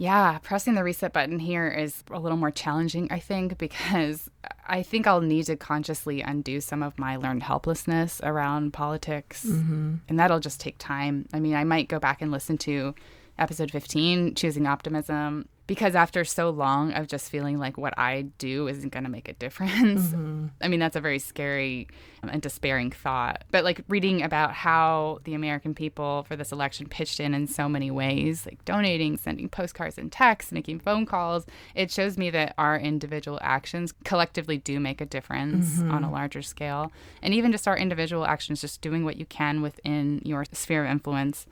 Yeah, 0.00 0.38
pressing 0.38 0.76
the 0.76 0.82
reset 0.82 1.12
button 1.12 1.38
here 1.38 1.68
is 1.68 2.02
a 2.10 2.18
little 2.18 2.38
more 2.38 2.50
challenging, 2.50 3.08
I 3.10 3.18
think, 3.18 3.58
because 3.58 4.30
I 4.66 4.82
think 4.82 5.06
I'll 5.06 5.20
need 5.20 5.44
to 5.44 5.56
consciously 5.56 6.22
undo 6.22 6.62
some 6.62 6.82
of 6.82 6.98
my 6.98 7.16
learned 7.16 7.42
helplessness 7.42 8.18
around 8.24 8.72
politics. 8.72 9.44
Mm-hmm. 9.44 9.96
And 10.08 10.18
that'll 10.18 10.40
just 10.40 10.58
take 10.58 10.76
time. 10.78 11.28
I 11.34 11.38
mean, 11.38 11.54
I 11.54 11.64
might 11.64 11.88
go 11.88 11.98
back 11.98 12.22
and 12.22 12.30
listen 12.30 12.56
to 12.58 12.94
episode 13.38 13.70
15, 13.70 14.36
Choosing 14.36 14.66
Optimism, 14.66 15.46
because 15.70 15.94
after 15.94 16.24
so 16.24 16.50
long 16.50 16.90
of 16.94 17.06
just 17.06 17.30
feeling 17.30 17.56
like 17.56 17.78
what 17.78 17.96
I 17.96 18.22
do 18.38 18.66
isn't 18.66 18.88
going 18.88 19.04
to 19.04 19.08
make 19.08 19.28
a 19.28 19.34
difference, 19.34 20.02
mm-hmm. 20.08 20.46
I 20.60 20.66
mean, 20.66 20.80
that's 20.80 20.96
a 20.96 21.00
very 21.00 21.20
scary 21.20 21.86
and 22.24 22.42
despairing 22.42 22.90
thought. 22.90 23.44
But 23.52 23.62
like 23.62 23.84
reading 23.86 24.20
about 24.20 24.52
how 24.52 25.20
the 25.22 25.34
American 25.34 25.72
people 25.72 26.24
for 26.26 26.34
this 26.34 26.50
election 26.50 26.88
pitched 26.88 27.20
in 27.20 27.34
in 27.34 27.46
so 27.46 27.68
many 27.68 27.88
ways, 27.88 28.46
like 28.46 28.64
donating, 28.64 29.16
sending 29.16 29.48
postcards 29.48 29.96
and 29.96 30.10
texts, 30.10 30.50
making 30.50 30.80
phone 30.80 31.06
calls, 31.06 31.46
it 31.76 31.92
shows 31.92 32.18
me 32.18 32.30
that 32.30 32.52
our 32.58 32.76
individual 32.76 33.38
actions 33.40 33.94
collectively 34.02 34.58
do 34.58 34.80
make 34.80 35.00
a 35.00 35.06
difference 35.06 35.76
mm-hmm. 35.76 35.92
on 35.92 36.02
a 36.02 36.10
larger 36.10 36.42
scale. 36.42 36.90
And 37.22 37.32
even 37.32 37.52
just 37.52 37.68
our 37.68 37.78
individual 37.78 38.26
actions, 38.26 38.60
just 38.60 38.80
doing 38.80 39.04
what 39.04 39.18
you 39.18 39.24
can 39.24 39.62
within 39.62 40.20
your 40.24 40.44
sphere 40.50 40.84
of 40.84 40.90
influence, 40.90 41.46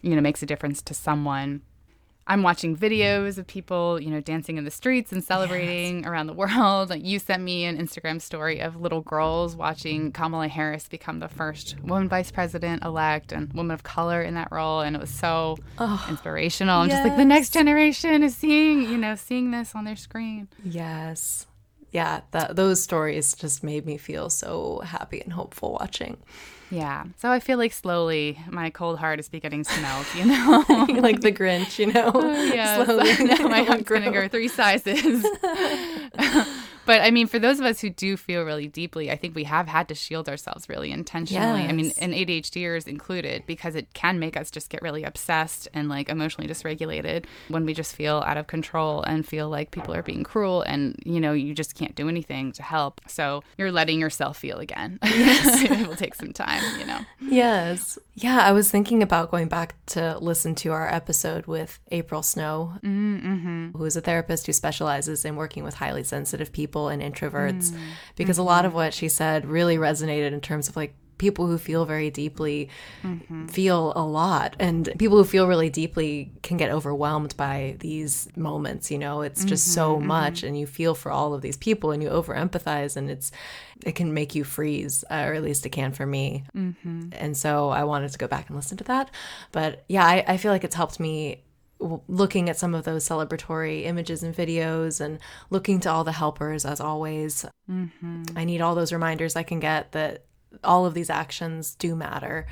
you 0.00 0.14
know, 0.14 0.22
makes 0.22 0.42
a 0.42 0.46
difference 0.46 0.80
to 0.80 0.94
someone. 0.94 1.60
I'm 2.28 2.42
watching 2.42 2.76
videos 2.76 3.30
mm-hmm. 3.30 3.40
of 3.40 3.46
people, 3.46 4.00
you 4.00 4.10
know, 4.10 4.20
dancing 4.20 4.58
in 4.58 4.64
the 4.64 4.70
streets 4.70 5.10
and 5.12 5.24
celebrating 5.24 6.06
around 6.06 6.26
the 6.26 6.34
world. 6.34 6.90
Like 6.90 7.04
you 7.04 7.18
sent 7.18 7.42
me 7.42 7.64
an 7.64 7.78
Instagram 7.78 8.20
story 8.20 8.60
of 8.60 8.80
little 8.80 9.00
girls 9.00 9.56
watching 9.56 10.12
mm-hmm. 10.12 10.22
Kamala 10.22 10.48
Harris 10.48 10.88
become 10.88 11.18
the 11.18 11.28
first 11.28 11.76
woman 11.82 12.08
vice 12.08 12.30
president 12.30 12.84
elect 12.84 13.32
and 13.32 13.52
woman 13.54 13.72
of 13.74 13.82
color 13.82 14.22
in 14.22 14.34
that 14.34 14.48
role, 14.52 14.80
and 14.80 14.94
it 14.94 15.00
was 15.00 15.10
so 15.10 15.56
inspirational. 16.08 16.82
And 16.82 16.90
just 16.90 17.02
like 17.02 17.16
the 17.16 17.24
next 17.24 17.52
generation 17.52 18.22
is 18.22 18.36
seeing, 18.36 18.82
you 18.82 18.98
know, 18.98 19.14
seeing 19.16 19.50
this 19.50 19.74
on 19.74 19.84
their 19.84 19.96
screen. 19.96 20.48
Yes. 20.62 21.47
Yeah, 21.90 22.20
that 22.32 22.56
those 22.56 22.82
stories 22.82 23.34
just 23.34 23.64
made 23.64 23.86
me 23.86 23.96
feel 23.96 24.28
so 24.30 24.80
happy 24.84 25.20
and 25.20 25.32
hopeful 25.32 25.72
watching. 25.72 26.18
Yeah. 26.70 27.04
So 27.16 27.30
I 27.30 27.40
feel 27.40 27.56
like 27.56 27.72
slowly 27.72 28.38
my 28.50 28.68
cold 28.68 28.98
heart 28.98 29.18
is 29.18 29.28
beginning 29.30 29.64
to 29.64 29.80
melt, 29.80 30.06
you 30.14 30.24
know. 30.26 30.64
like 31.00 31.20
the 31.22 31.32
Grinch, 31.32 31.78
you 31.78 31.90
know. 31.92 32.12
yeah, 32.54 32.84
Slowly 32.84 33.10
I 33.10 33.22
know 33.22 33.48
my 33.48 33.62
heart's 33.62 33.88
gonna 33.88 34.10
grow. 34.12 34.22
go 34.22 34.28
three 34.28 34.48
sizes. 34.48 35.24
But 36.88 37.02
I 37.02 37.10
mean, 37.10 37.26
for 37.26 37.38
those 37.38 37.60
of 37.60 37.66
us 37.66 37.82
who 37.82 37.90
do 37.90 38.16
feel 38.16 38.44
really 38.44 38.66
deeply, 38.66 39.10
I 39.10 39.16
think 39.16 39.34
we 39.34 39.44
have 39.44 39.68
had 39.68 39.88
to 39.88 39.94
shield 39.94 40.26
ourselves 40.26 40.70
really 40.70 40.90
intentionally. 40.90 41.64
I 41.64 41.72
mean, 41.72 41.88
Yes. 41.88 41.98
and 41.98 42.14
ADHDers 42.14 42.88
included, 42.88 43.44
because 43.44 43.74
it 43.74 43.92
can 43.92 44.18
make 44.18 44.38
us 44.38 44.50
just 44.50 44.70
get 44.70 44.80
really 44.80 45.04
obsessed 45.04 45.68
and 45.74 45.90
like 45.90 46.08
emotionally 46.08 46.48
dysregulated 46.48 47.26
when 47.48 47.66
we 47.66 47.74
just 47.74 47.94
feel 47.94 48.24
out 48.26 48.38
of 48.38 48.46
control 48.46 49.02
and 49.02 49.26
feel 49.26 49.50
like 49.50 49.70
people 49.70 49.92
are 49.94 50.02
being 50.02 50.24
cruel 50.24 50.62
and, 50.62 50.96
you 51.04 51.20
know, 51.20 51.34
you 51.34 51.52
just 51.52 51.74
can't 51.74 51.94
do 51.94 52.08
anything 52.08 52.52
to 52.52 52.62
help. 52.62 53.02
So 53.06 53.42
you're 53.58 53.70
letting 53.70 54.00
yourself 54.00 54.38
feel 54.38 54.58
again. 54.58 54.98
it 55.02 55.86
will 55.86 55.94
take 55.94 56.14
some 56.14 56.32
time, 56.32 56.62
you 56.80 56.86
know. 56.86 57.00
Yes. 57.20 57.98
Yeah, 58.14 58.40
I 58.40 58.52
was 58.52 58.70
thinking 58.70 59.02
about 59.02 59.30
going 59.30 59.48
back 59.48 59.74
to 59.88 60.18
listen 60.20 60.54
to 60.56 60.72
our 60.72 60.92
episode 60.92 61.46
with 61.46 61.78
April 61.90 62.22
Snow, 62.22 62.78
mm, 62.82 63.22
mm-hmm. 63.22 63.78
who 63.78 63.84
is 63.84 63.94
a 63.94 64.00
therapist 64.00 64.46
who 64.46 64.52
specializes 64.52 65.24
in 65.26 65.36
working 65.36 65.62
with 65.62 65.74
highly 65.74 66.02
sensitive 66.02 66.50
people 66.50 66.77
and 66.86 67.02
introverts, 67.02 67.72
mm. 67.72 67.80
because 68.14 68.38
a 68.38 68.44
lot 68.44 68.64
of 68.64 68.70
mm-hmm. 68.70 68.76
what 68.76 68.94
she 68.94 69.08
said 69.08 69.44
really 69.46 69.76
resonated 69.76 70.32
in 70.32 70.40
terms 70.40 70.68
of 70.68 70.76
like 70.76 70.94
people 71.18 71.46
who 71.46 71.58
feel 71.58 71.84
very 71.84 72.10
deeply 72.10 72.70
mm-hmm. 73.02 73.46
feel 73.48 73.92
a 73.96 74.04
lot 74.04 74.56
and 74.58 74.90
people 74.98 75.18
who 75.18 75.24
feel 75.24 75.46
really 75.46 75.68
deeply 75.68 76.32
can 76.42 76.56
get 76.56 76.70
overwhelmed 76.70 77.36
by 77.36 77.76
these 77.80 78.28
moments 78.36 78.90
you 78.90 78.98
know? 78.98 79.20
It's 79.22 79.44
just 79.44 79.74
so 79.74 79.96
mm-hmm, 79.96 80.06
much 80.06 80.42
and 80.42 80.58
you 80.58 80.66
feel 80.66 80.94
for 80.94 81.10
all 81.10 81.34
of 81.34 81.42
these 81.42 81.56
people 81.56 81.90
and 81.90 82.02
you 82.02 82.08
over 82.08 82.34
empathize 82.34 82.96
and 82.96 83.10
it's 83.10 83.30
it 83.84 83.92
can 83.92 84.14
make 84.14 84.34
you 84.34 84.44
freeze 84.44 85.04
uh, 85.10 85.24
or 85.26 85.34
at 85.34 85.42
least 85.42 85.66
it 85.66 85.70
can 85.70 85.92
for 85.92 86.06
me. 86.06 86.44
And 87.12 87.36
so 87.36 87.68
i 87.68 87.84
wanted 87.84 88.12
to 88.12 88.18
go 88.18 88.28
back 88.28 88.48
and 88.48 88.56
listen 88.56 88.78
to 88.78 88.84
that. 88.84 89.10
But 89.52 89.84
yeah 89.88 90.06
i, 90.06 90.24
I 90.26 90.36
feel 90.36 90.52
like 90.52 90.64
it's 90.64 90.76
helped 90.76 91.00
me 91.00 91.42
looking 91.80 92.48
at 92.48 92.58
some 92.58 92.74
of 92.74 92.84
those 92.84 93.08
celebratory 93.08 93.84
images 93.84 94.22
and 94.22 94.34
videos 94.34 95.00
and 95.00 95.18
looking 95.50 95.80
to 95.80 95.90
all 95.90 96.04
the 96.04 96.12
helpers 96.12 96.64
as 96.64 96.80
always 96.80 97.44
mm-hmm. 97.70 98.24
i 98.36 98.44
need 98.44 98.60
all 98.60 98.74
those 98.74 98.92
reminders 98.92 99.36
i 99.36 99.42
can 99.42 99.60
get 99.60 99.92
that 99.92 100.24
all 100.64 100.86
of 100.86 100.94
these 100.94 101.10
actions 101.10 101.74
do 101.74 101.94
matter 101.94 102.46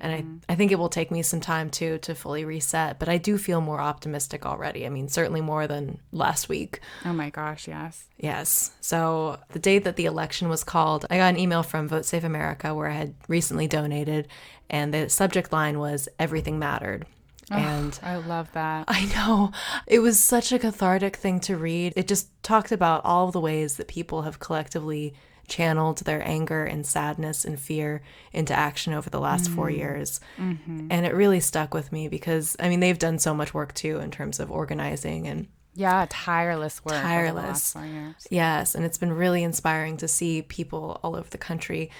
and 0.00 0.12
I, 0.12 0.20
mm-hmm. 0.20 0.36
I 0.48 0.54
think 0.54 0.70
it 0.70 0.78
will 0.78 0.88
take 0.88 1.10
me 1.10 1.20
some 1.22 1.40
time 1.40 1.68
too 1.68 1.98
to 1.98 2.14
fully 2.14 2.44
reset 2.44 2.98
but 2.98 3.08
i 3.08 3.18
do 3.18 3.36
feel 3.36 3.60
more 3.60 3.80
optimistic 3.80 4.46
already 4.46 4.86
i 4.86 4.88
mean 4.88 5.08
certainly 5.08 5.40
more 5.40 5.66
than 5.66 5.98
last 6.12 6.48
week 6.48 6.80
Oh 7.04 7.12
my 7.12 7.30
gosh, 7.30 7.66
yes. 7.66 8.04
Yes. 8.18 8.72
So 8.80 9.38
the 9.50 9.58
day 9.58 9.78
that 9.78 9.96
the 9.96 10.06
election 10.06 10.48
was 10.48 10.64
called, 10.64 11.06
I 11.10 11.16
got 11.16 11.34
an 11.34 11.38
email 11.38 11.62
from 11.62 11.88
Vote 11.88 12.04
Save 12.04 12.24
America 12.24 12.74
where 12.74 12.88
I 12.88 12.94
had 12.94 13.14
recently 13.26 13.66
donated, 13.66 14.28
and 14.68 14.92
the 14.92 15.08
subject 15.08 15.52
line 15.52 15.78
was 15.78 16.08
Everything 16.18 16.58
Mattered. 16.58 17.06
And 17.58 17.98
I 18.02 18.16
love 18.16 18.52
that. 18.52 18.84
I 18.88 19.06
know 19.14 19.52
it 19.86 19.98
was 20.00 20.22
such 20.22 20.52
a 20.52 20.58
cathartic 20.58 21.16
thing 21.16 21.40
to 21.40 21.56
read. 21.56 21.92
It 21.96 22.06
just 22.08 22.30
talked 22.42 22.72
about 22.72 23.04
all 23.04 23.30
the 23.30 23.40
ways 23.40 23.76
that 23.76 23.88
people 23.88 24.22
have 24.22 24.38
collectively 24.38 25.14
channeled 25.48 25.98
their 25.98 26.26
anger 26.26 26.64
and 26.64 26.86
sadness 26.86 27.44
and 27.44 27.58
fear 27.58 28.02
into 28.32 28.54
action 28.54 28.92
over 28.92 29.10
the 29.10 29.18
last 29.18 29.50
four 29.50 29.66
mm-hmm. 29.66 29.80
years. 29.80 30.20
Mm-hmm. 30.38 30.86
And 30.90 31.04
it 31.04 31.12
really 31.12 31.40
stuck 31.40 31.74
with 31.74 31.90
me 31.90 32.06
because, 32.06 32.56
I 32.60 32.68
mean, 32.68 32.78
they've 32.78 32.98
done 32.98 33.18
so 33.18 33.34
much 33.34 33.52
work 33.52 33.74
too 33.74 33.98
in 33.98 34.12
terms 34.12 34.38
of 34.38 34.52
organizing 34.52 35.26
and 35.26 35.48
Yeah, 35.74 36.06
tireless 36.08 36.84
work. 36.84 36.94
Tireless. 36.94 37.44
last 37.44 37.72
four 37.72 37.84
years. 37.84 38.26
Yes, 38.30 38.76
and 38.76 38.84
it's 38.84 38.98
been 38.98 39.12
really 39.12 39.42
inspiring 39.42 39.96
to 39.96 40.06
see 40.08 40.42
people 40.42 41.00
all 41.02 41.16
over 41.16 41.28
the 41.28 41.38
country 41.38 41.90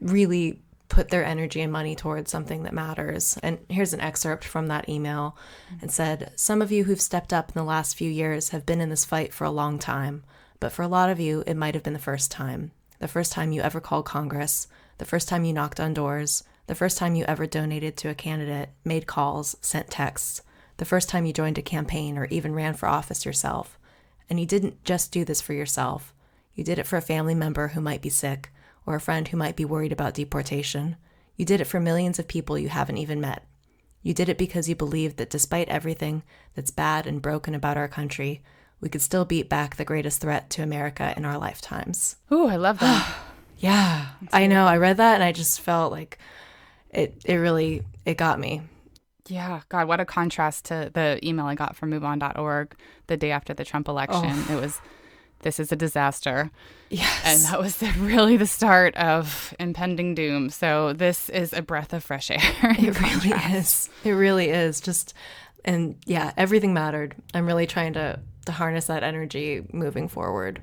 really 0.00 0.60
put 0.92 1.08
their 1.08 1.24
energy 1.24 1.62
and 1.62 1.72
money 1.72 1.96
towards 1.96 2.30
something 2.30 2.64
that 2.64 2.74
matters. 2.74 3.38
And 3.42 3.58
here's 3.70 3.94
an 3.94 4.02
excerpt 4.02 4.44
from 4.44 4.66
that 4.66 4.90
email. 4.90 5.34
It 5.80 5.90
said, 5.90 6.32
Some 6.36 6.60
of 6.60 6.70
you 6.70 6.84
who've 6.84 7.00
stepped 7.00 7.32
up 7.32 7.48
in 7.48 7.54
the 7.54 7.64
last 7.64 7.96
few 7.96 8.10
years 8.10 8.50
have 8.50 8.66
been 8.66 8.80
in 8.80 8.90
this 8.90 9.06
fight 9.06 9.32
for 9.32 9.44
a 9.44 9.50
long 9.50 9.78
time, 9.78 10.22
but 10.60 10.70
for 10.70 10.82
a 10.82 10.88
lot 10.88 11.08
of 11.08 11.18
you, 11.18 11.44
it 11.46 11.56
might 11.56 11.72
have 11.72 11.82
been 11.82 11.94
the 11.94 11.98
first 11.98 12.30
time. 12.30 12.72
The 12.98 13.08
first 13.08 13.32
time 13.32 13.52
you 13.52 13.62
ever 13.62 13.80
called 13.80 14.04
Congress, 14.04 14.68
the 14.98 15.06
first 15.06 15.30
time 15.30 15.44
you 15.44 15.54
knocked 15.54 15.80
on 15.80 15.94
doors, 15.94 16.44
the 16.66 16.74
first 16.74 16.98
time 16.98 17.14
you 17.14 17.24
ever 17.24 17.46
donated 17.46 17.96
to 17.96 18.10
a 18.10 18.14
candidate, 18.14 18.68
made 18.84 19.06
calls, 19.06 19.56
sent 19.62 19.88
texts, 19.88 20.42
the 20.76 20.84
first 20.84 21.08
time 21.08 21.24
you 21.24 21.32
joined 21.32 21.56
a 21.56 21.62
campaign 21.62 22.18
or 22.18 22.26
even 22.26 22.54
ran 22.54 22.74
for 22.74 22.86
office 22.86 23.24
yourself. 23.24 23.78
And 24.28 24.38
you 24.38 24.44
didn't 24.44 24.84
just 24.84 25.10
do 25.10 25.24
this 25.24 25.40
for 25.40 25.54
yourself. 25.54 26.12
You 26.54 26.64
did 26.64 26.78
it 26.78 26.86
for 26.86 26.98
a 26.98 27.02
family 27.02 27.34
member 27.34 27.68
who 27.68 27.80
might 27.80 28.02
be 28.02 28.10
sick, 28.10 28.50
or 28.86 28.94
a 28.94 29.00
friend 29.00 29.28
who 29.28 29.36
might 29.36 29.56
be 29.56 29.64
worried 29.64 29.92
about 29.92 30.14
deportation. 30.14 30.96
You 31.36 31.44
did 31.44 31.60
it 31.60 31.66
for 31.66 31.80
millions 31.80 32.18
of 32.18 32.28
people 32.28 32.58
you 32.58 32.68
haven't 32.68 32.98
even 32.98 33.20
met. 33.20 33.46
You 34.02 34.14
did 34.14 34.28
it 34.28 34.38
because 34.38 34.68
you 34.68 34.74
believed 34.74 35.16
that 35.18 35.30
despite 35.30 35.68
everything 35.68 36.22
that's 36.54 36.70
bad 36.70 37.06
and 37.06 37.22
broken 37.22 37.54
about 37.54 37.76
our 37.76 37.88
country, 37.88 38.42
we 38.80 38.88
could 38.88 39.02
still 39.02 39.24
beat 39.24 39.48
back 39.48 39.76
the 39.76 39.84
greatest 39.84 40.20
threat 40.20 40.50
to 40.50 40.62
America 40.62 41.14
in 41.16 41.24
our 41.24 41.38
lifetimes. 41.38 42.16
Ooh, 42.32 42.48
I 42.48 42.56
love 42.56 42.78
that. 42.80 43.14
Yeah, 43.58 44.06
I 44.32 44.48
know. 44.48 44.66
I 44.66 44.76
read 44.76 44.96
that 44.96 45.14
and 45.14 45.22
I 45.22 45.30
just 45.30 45.60
felt 45.60 45.92
like 45.92 46.18
it 46.90 47.14
it 47.24 47.36
really 47.36 47.84
it 48.04 48.16
got 48.16 48.40
me. 48.40 48.62
Yeah, 49.28 49.60
God, 49.68 49.86
what 49.86 50.00
a 50.00 50.04
contrast 50.04 50.64
to 50.66 50.90
the 50.92 51.20
email 51.22 51.46
I 51.46 51.54
got 51.54 51.76
from 51.76 51.92
MoveOn.org 51.92 52.74
the 53.06 53.16
day 53.16 53.30
after 53.30 53.54
the 53.54 53.64
Trump 53.64 53.86
election. 53.88 54.32
Oh. 54.48 54.56
It 54.56 54.60
was, 54.60 54.80
this 55.42 55.60
is 55.60 55.70
a 55.70 55.76
disaster. 55.76 56.50
Yes. 56.90 57.22
And 57.24 57.40
that 57.52 57.60
was 57.60 57.76
the, 57.76 57.92
really 57.98 58.36
the 58.36 58.46
start 58.46 58.94
of 58.96 59.54
impending 59.58 60.14
doom. 60.14 60.50
So 60.50 60.92
this 60.92 61.28
is 61.28 61.52
a 61.52 61.62
breath 61.62 61.92
of 61.92 62.02
fresh 62.02 62.30
air. 62.30 62.40
It 62.78 63.00
really 63.00 63.56
is. 63.56 63.88
It 64.04 64.12
really 64.12 64.48
is. 64.50 64.80
Just 64.80 65.14
and 65.64 65.96
yeah, 66.06 66.32
everything 66.36 66.74
mattered. 66.74 67.14
I'm 67.34 67.46
really 67.46 67.66
trying 67.66 67.92
to 67.94 68.18
to 68.46 68.52
harness 68.52 68.86
that 68.86 69.02
energy 69.04 69.64
moving 69.72 70.08
forward. 70.08 70.60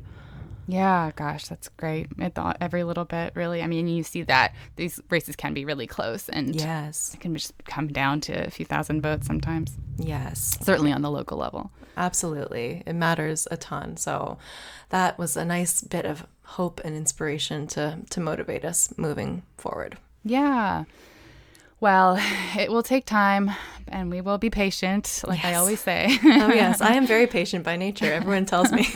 Yeah, 0.72 1.12
gosh, 1.16 1.48
that's 1.48 1.68
great. 1.70 2.08
It 2.20 2.36
thought 2.36 2.58
every 2.62 2.84
little 2.84 3.06
bit, 3.06 3.32
really. 3.36 3.64
I 3.64 3.68
mean, 3.68 3.88
you 3.88 4.04
see 4.04 4.22
that 4.24 4.54
these 4.76 5.00
races 5.10 5.36
can 5.36 5.54
be 5.56 5.66
really 5.66 5.88
close 5.88 6.30
and 6.30 6.56
Yes. 6.56 7.12
it 7.16 7.20
can 7.22 7.34
just 7.34 7.54
come 7.66 7.88
down 7.88 8.22
to 8.22 8.46
a 8.48 8.52
few 8.52 8.66
thousand 8.66 9.02
votes 9.02 9.26
sometimes, 9.26 9.76
Yes. 9.98 10.60
certainly 10.62 10.92
on 10.92 11.02
the 11.02 11.10
local 11.10 11.40
level. 11.40 11.72
Absolutely. 11.98 12.84
It 12.86 12.94
matters 12.94 13.48
a 13.50 13.58
ton. 13.58 13.98
So 13.98 14.38
that 14.90 15.18
was 15.18 15.36
a 15.36 15.44
nice 15.44 15.82
bit 15.82 16.06
of 16.06 16.28
hope 16.44 16.80
and 16.86 16.96
inspiration 16.96 17.66
to 17.68 18.00
to 18.12 18.20
motivate 18.20 18.64
us 18.64 18.94
moving 18.96 19.42
forward. 19.58 19.98
Yeah. 20.24 20.84
Well, 21.80 22.20
it 22.58 22.72
will 22.72 22.84
take 22.84 23.06
time 23.06 23.52
and 23.88 24.12
we 24.12 24.22
will 24.22 24.38
be 24.38 24.50
patient, 24.50 25.24
like 25.28 25.44
I 25.44 25.56
always 25.56 25.80
say. 25.80 26.08
Oh 26.24 26.54
yes, 26.54 26.80
I 26.80 26.94
am 26.94 27.08
very 27.08 27.26
patient 27.40 27.66
by 27.66 27.76
nature. 27.76 28.12
Everyone 28.12 28.46
tells 28.46 28.72
me. 28.72 28.88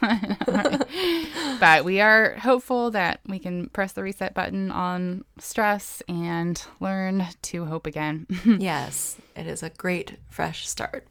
but 1.60 1.84
we 1.84 2.00
are 2.00 2.34
hopeful 2.36 2.92
that 2.92 3.20
we 3.26 3.38
can 3.38 3.68
press 3.70 3.92
the 3.92 4.02
reset 4.02 4.34
button 4.34 4.70
on 4.70 5.24
stress 5.38 6.02
and 6.08 6.62
learn 6.78 7.26
to 7.42 7.64
hope 7.64 7.86
again. 7.86 8.26
yes, 8.44 9.16
it 9.34 9.46
is 9.46 9.62
a 9.62 9.70
great 9.70 10.16
fresh 10.28 10.68
start. 10.68 11.06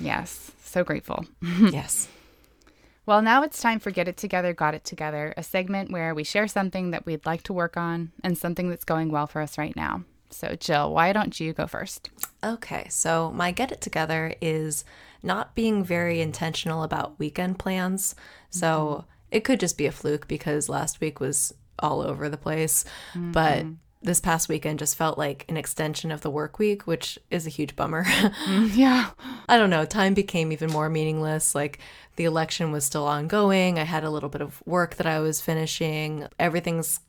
yes, 0.00 0.52
so 0.64 0.82
grateful. 0.82 1.26
yes. 1.42 2.08
Well, 3.04 3.20
now 3.20 3.42
it's 3.42 3.60
time 3.60 3.80
for 3.80 3.90
Get 3.90 4.06
It 4.06 4.16
Together, 4.16 4.54
Got 4.54 4.74
It 4.74 4.84
Together, 4.84 5.34
a 5.36 5.42
segment 5.42 5.90
where 5.90 6.14
we 6.14 6.22
share 6.22 6.46
something 6.46 6.92
that 6.92 7.04
we'd 7.04 7.26
like 7.26 7.42
to 7.44 7.52
work 7.52 7.76
on 7.76 8.12
and 8.22 8.38
something 8.38 8.70
that's 8.70 8.84
going 8.84 9.10
well 9.10 9.26
for 9.26 9.42
us 9.42 9.58
right 9.58 9.74
now. 9.74 10.04
So, 10.32 10.56
Jill, 10.56 10.92
why 10.92 11.12
don't 11.12 11.38
you 11.38 11.52
go 11.52 11.66
first? 11.66 12.10
Okay, 12.42 12.86
so 12.88 13.30
my 13.32 13.50
get 13.50 13.72
it 13.72 13.80
together 13.80 14.34
is 14.40 14.84
not 15.22 15.54
being 15.54 15.84
very 15.84 16.20
intentional 16.20 16.82
about 16.82 17.18
weekend 17.18 17.58
plans. 17.58 18.14
So 18.50 18.66
mm-hmm. 18.66 19.06
it 19.30 19.44
could 19.44 19.60
just 19.60 19.78
be 19.78 19.86
a 19.86 19.92
fluke 19.92 20.26
because 20.26 20.68
last 20.68 21.00
week 21.00 21.20
was 21.20 21.54
all 21.78 22.00
over 22.00 22.28
the 22.28 22.36
place. 22.36 22.84
But 23.14 23.58
mm-hmm. 23.58 23.72
this 24.02 24.20
past 24.20 24.48
weekend 24.48 24.80
just 24.80 24.96
felt 24.96 25.18
like 25.18 25.44
an 25.48 25.56
extension 25.56 26.10
of 26.10 26.22
the 26.22 26.30
work 26.30 26.58
week, 26.58 26.86
which 26.86 27.18
is 27.30 27.46
a 27.46 27.50
huge 27.50 27.76
bummer. 27.76 28.04
Mm, 28.42 28.76
yeah. 28.76 29.10
I 29.48 29.58
don't 29.58 29.70
know, 29.70 29.84
time 29.84 30.14
became 30.14 30.50
even 30.50 30.70
more 30.70 30.88
meaningless. 30.88 31.54
Like 31.54 31.78
the 32.16 32.24
election 32.24 32.72
was 32.72 32.84
still 32.84 33.06
ongoing. 33.06 33.78
I 33.78 33.84
had 33.84 34.04
a 34.04 34.10
little 34.10 34.28
bit 34.28 34.40
of 34.40 34.62
work 34.66 34.96
that 34.96 35.06
I 35.06 35.20
was 35.20 35.40
finishing. 35.40 36.26
Everything's 36.38 37.00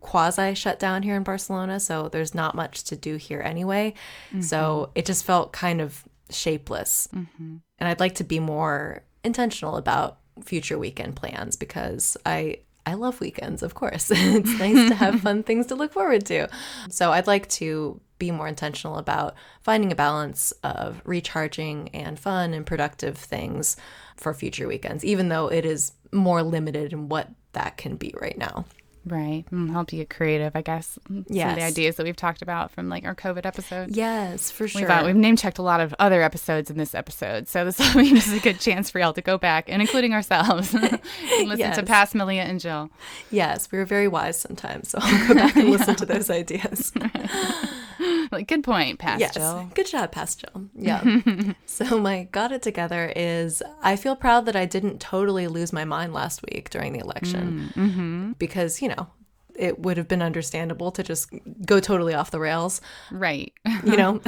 quasi 0.00 0.54
shut 0.54 0.78
down 0.78 1.02
here 1.02 1.16
in 1.16 1.22
Barcelona, 1.22 1.78
so 1.80 2.08
there's 2.08 2.34
not 2.34 2.54
much 2.54 2.84
to 2.84 2.96
do 2.96 3.16
here 3.16 3.40
anyway. 3.40 3.94
So 4.40 4.58
mm-hmm. 4.58 4.92
it 4.94 5.06
just 5.06 5.24
felt 5.24 5.52
kind 5.52 5.80
of 5.80 6.04
shapeless. 6.30 7.08
Mm-hmm. 7.14 7.56
And 7.78 7.88
I'd 7.88 8.00
like 8.00 8.16
to 8.16 8.24
be 8.24 8.40
more 8.40 9.02
intentional 9.24 9.76
about 9.76 10.18
future 10.44 10.78
weekend 10.78 11.16
plans 11.16 11.56
because 11.56 12.16
I 12.24 12.58
I 12.86 12.94
love 12.94 13.20
weekends, 13.20 13.62
of 13.62 13.74
course. 13.74 14.10
it's 14.14 14.58
nice 14.58 14.88
to 14.88 14.94
have 14.94 15.20
fun 15.22 15.42
things 15.42 15.66
to 15.66 15.74
look 15.74 15.92
forward 15.92 16.26
to. 16.26 16.48
So 16.88 17.12
I'd 17.12 17.26
like 17.26 17.48
to 17.50 18.00
be 18.18 18.30
more 18.30 18.48
intentional 18.48 18.96
about 18.96 19.34
finding 19.62 19.92
a 19.92 19.94
balance 19.94 20.52
of 20.62 21.00
recharging 21.04 21.88
and 21.90 22.18
fun 22.18 22.54
and 22.54 22.66
productive 22.66 23.16
things 23.16 23.76
for 24.16 24.34
future 24.34 24.66
weekends, 24.66 25.04
even 25.04 25.28
though 25.28 25.48
it 25.48 25.64
is 25.64 25.92
more 26.12 26.42
limited 26.42 26.92
in 26.92 27.08
what 27.08 27.28
that 27.52 27.76
can 27.76 27.96
be 27.96 28.14
right 28.20 28.36
now. 28.36 28.64
Right. 29.06 29.44
Mm, 29.50 29.70
help 29.72 29.92
you 29.92 30.00
get 30.00 30.10
creative, 30.10 30.52
I 30.54 30.60
guess. 30.60 30.98
Some 31.06 31.18
of 31.20 31.26
the 31.26 31.62
ideas 31.62 31.96
that 31.96 32.04
we've 32.04 32.14
talked 32.16 32.42
about 32.42 32.70
from 32.70 32.88
like 32.90 33.04
our 33.06 33.14
COVID 33.14 33.46
episode. 33.46 33.96
Yes, 33.96 34.50
for 34.50 34.68
sure. 34.68 34.82
We've, 34.82 34.90
uh, 34.90 35.02
we've 35.06 35.16
name 35.16 35.36
checked 35.36 35.58
a 35.58 35.62
lot 35.62 35.80
of 35.80 35.94
other 35.98 36.20
episodes 36.22 36.70
in 36.70 36.76
this 36.76 36.94
episode, 36.94 37.48
so 37.48 37.64
this 37.64 37.78
will 37.78 38.02
be 38.02 38.10
just 38.10 38.32
a 38.36 38.40
good 38.40 38.60
chance 38.60 38.90
for 38.90 38.98
y'all 39.00 39.14
to 39.14 39.22
go 39.22 39.38
back 39.38 39.64
and 39.68 39.80
including 39.80 40.12
ourselves 40.12 40.74
and 40.74 40.90
listen 41.48 41.58
Yes. 41.58 41.76
to 41.76 41.82
past 41.82 42.14
Malia 42.14 42.42
and 42.42 42.60
Jill. 42.60 42.90
yes, 43.30 43.72
we 43.72 43.78
were 43.78 43.86
very 43.86 44.06
wise 44.06 44.38
sometimes, 44.38 44.90
so 44.90 44.98
I'll 45.00 45.28
go 45.28 45.34
back 45.34 45.56
and 45.56 45.70
listen 45.70 45.94
to 45.96 46.04
those 46.06 46.28
ideas. 46.28 46.92
Like, 48.32 48.46
good 48.48 48.62
point, 48.64 48.98
past 48.98 49.20
yes, 49.20 49.34
good 49.74 49.86
job, 49.86 50.12
past 50.12 50.40
Jill. 50.40 50.68
Yeah. 50.74 51.20
so 51.66 51.98
my 51.98 52.24
got 52.30 52.52
it 52.52 52.62
together 52.62 53.12
is 53.16 53.62
I 53.82 53.96
feel 53.96 54.16
proud 54.16 54.46
that 54.46 54.56
I 54.56 54.66
didn't 54.66 55.00
totally 55.00 55.46
lose 55.48 55.72
my 55.72 55.84
mind 55.84 56.12
last 56.12 56.42
week 56.42 56.70
during 56.70 56.92
the 56.92 57.00
election 57.00 57.72
Mm-hmm. 57.74 58.32
because 58.38 58.80
you 58.82 58.88
know 58.88 59.08
it 59.56 59.78
would 59.80 59.96
have 59.96 60.08
been 60.08 60.22
understandable 60.22 60.90
to 60.92 61.02
just 61.02 61.30
go 61.66 61.80
totally 61.80 62.14
off 62.14 62.30
the 62.30 62.40
rails. 62.40 62.80
Right. 63.10 63.52
you 63.84 63.96
know, 63.96 64.20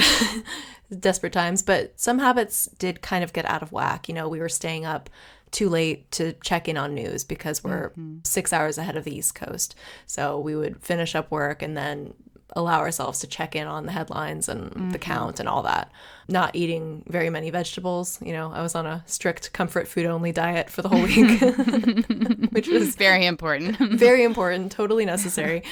desperate 0.98 1.32
times. 1.32 1.62
But 1.62 1.98
some 1.98 2.18
habits 2.18 2.66
did 2.78 3.00
kind 3.02 3.24
of 3.24 3.32
get 3.32 3.46
out 3.46 3.62
of 3.62 3.72
whack. 3.72 4.08
You 4.08 4.14
know, 4.14 4.28
we 4.28 4.40
were 4.40 4.48
staying 4.48 4.84
up 4.84 5.08
too 5.50 5.68
late 5.68 6.10
to 6.12 6.32
check 6.42 6.68
in 6.68 6.76
on 6.76 6.94
news 6.94 7.24
because 7.24 7.62
we're 7.62 7.92
six 8.24 8.52
hours 8.52 8.78
ahead 8.78 8.96
of 8.96 9.04
the 9.04 9.14
East 9.14 9.34
Coast. 9.34 9.74
So 10.06 10.38
we 10.38 10.56
would 10.56 10.82
finish 10.82 11.14
up 11.14 11.30
work 11.30 11.62
and 11.62 11.76
then 11.76 12.14
allow 12.54 12.80
ourselves 12.80 13.20
to 13.20 13.26
check 13.26 13.56
in 13.56 13.66
on 13.66 13.86
the 13.86 13.92
headlines 13.92 14.48
and 14.48 14.70
the 14.70 14.78
mm-hmm. 14.78 14.96
count 14.96 15.40
and 15.40 15.48
all 15.48 15.62
that. 15.62 15.90
Not 16.28 16.54
eating 16.54 17.02
very 17.06 17.30
many 17.30 17.50
vegetables. 17.50 18.20
You 18.22 18.32
know, 18.32 18.52
I 18.52 18.62
was 18.62 18.74
on 18.74 18.86
a 18.86 19.02
strict 19.06 19.52
comfort 19.52 19.88
food 19.88 20.06
only 20.06 20.32
diet 20.32 20.70
for 20.70 20.82
the 20.82 20.88
whole 20.88 21.02
week, 21.02 21.40
which 22.52 22.68
was 22.68 22.94
Very 22.94 23.26
important. 23.26 23.78
very 23.98 24.22
important, 24.24 24.72
totally 24.72 25.04
necessary. 25.04 25.62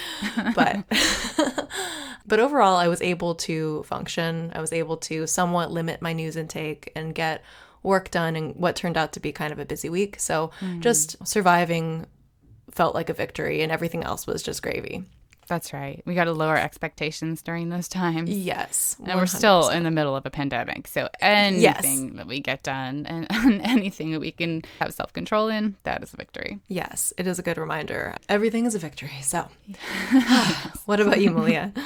But 0.54 0.84
but 2.26 2.40
overall 2.40 2.76
I 2.76 2.88
was 2.88 3.02
able 3.02 3.34
to 3.36 3.82
function. 3.84 4.52
I 4.54 4.60
was 4.60 4.72
able 4.72 4.96
to 4.98 5.26
somewhat 5.26 5.70
limit 5.70 6.02
my 6.02 6.12
news 6.12 6.36
intake 6.36 6.92
and 6.96 7.14
get 7.14 7.42
work 7.82 8.10
done 8.10 8.36
in 8.36 8.50
what 8.50 8.76
turned 8.76 8.96
out 8.96 9.12
to 9.14 9.20
be 9.20 9.32
kind 9.32 9.52
of 9.52 9.58
a 9.58 9.64
busy 9.64 9.88
week. 9.88 10.18
So 10.18 10.50
mm. 10.60 10.80
just 10.80 11.16
surviving 11.26 12.06
felt 12.70 12.94
like 12.94 13.08
a 13.08 13.14
victory 13.14 13.62
and 13.62 13.72
everything 13.72 14.04
else 14.04 14.26
was 14.26 14.42
just 14.42 14.62
gravy. 14.62 15.04
That's 15.50 15.72
right. 15.72 16.00
We 16.06 16.14
got 16.14 16.24
to 16.24 16.32
lower 16.32 16.56
expectations 16.56 17.42
during 17.42 17.70
those 17.70 17.88
times. 17.88 18.30
Yes. 18.30 18.94
And 19.04 19.18
we're 19.18 19.26
still 19.26 19.68
in 19.68 19.82
the 19.82 19.90
middle 19.90 20.14
of 20.14 20.24
a 20.24 20.30
pandemic. 20.30 20.86
So 20.86 21.08
anything 21.20 22.14
that 22.14 22.28
we 22.28 22.38
get 22.38 22.62
done 22.62 23.04
and, 23.04 23.26
and 23.30 23.60
anything 23.62 24.12
that 24.12 24.20
we 24.20 24.30
can 24.30 24.62
have 24.78 24.94
self 24.94 25.12
control 25.12 25.48
in, 25.48 25.74
that 25.82 26.04
is 26.04 26.14
a 26.14 26.16
victory. 26.16 26.60
Yes, 26.68 27.12
it 27.18 27.26
is 27.26 27.40
a 27.40 27.42
good 27.42 27.58
reminder. 27.58 28.14
Everything 28.28 28.64
is 28.64 28.76
a 28.76 28.78
victory. 28.78 29.10
So, 29.22 29.48
what 30.84 31.00
about 31.00 31.20
you, 31.20 31.32
Malia? 31.32 31.72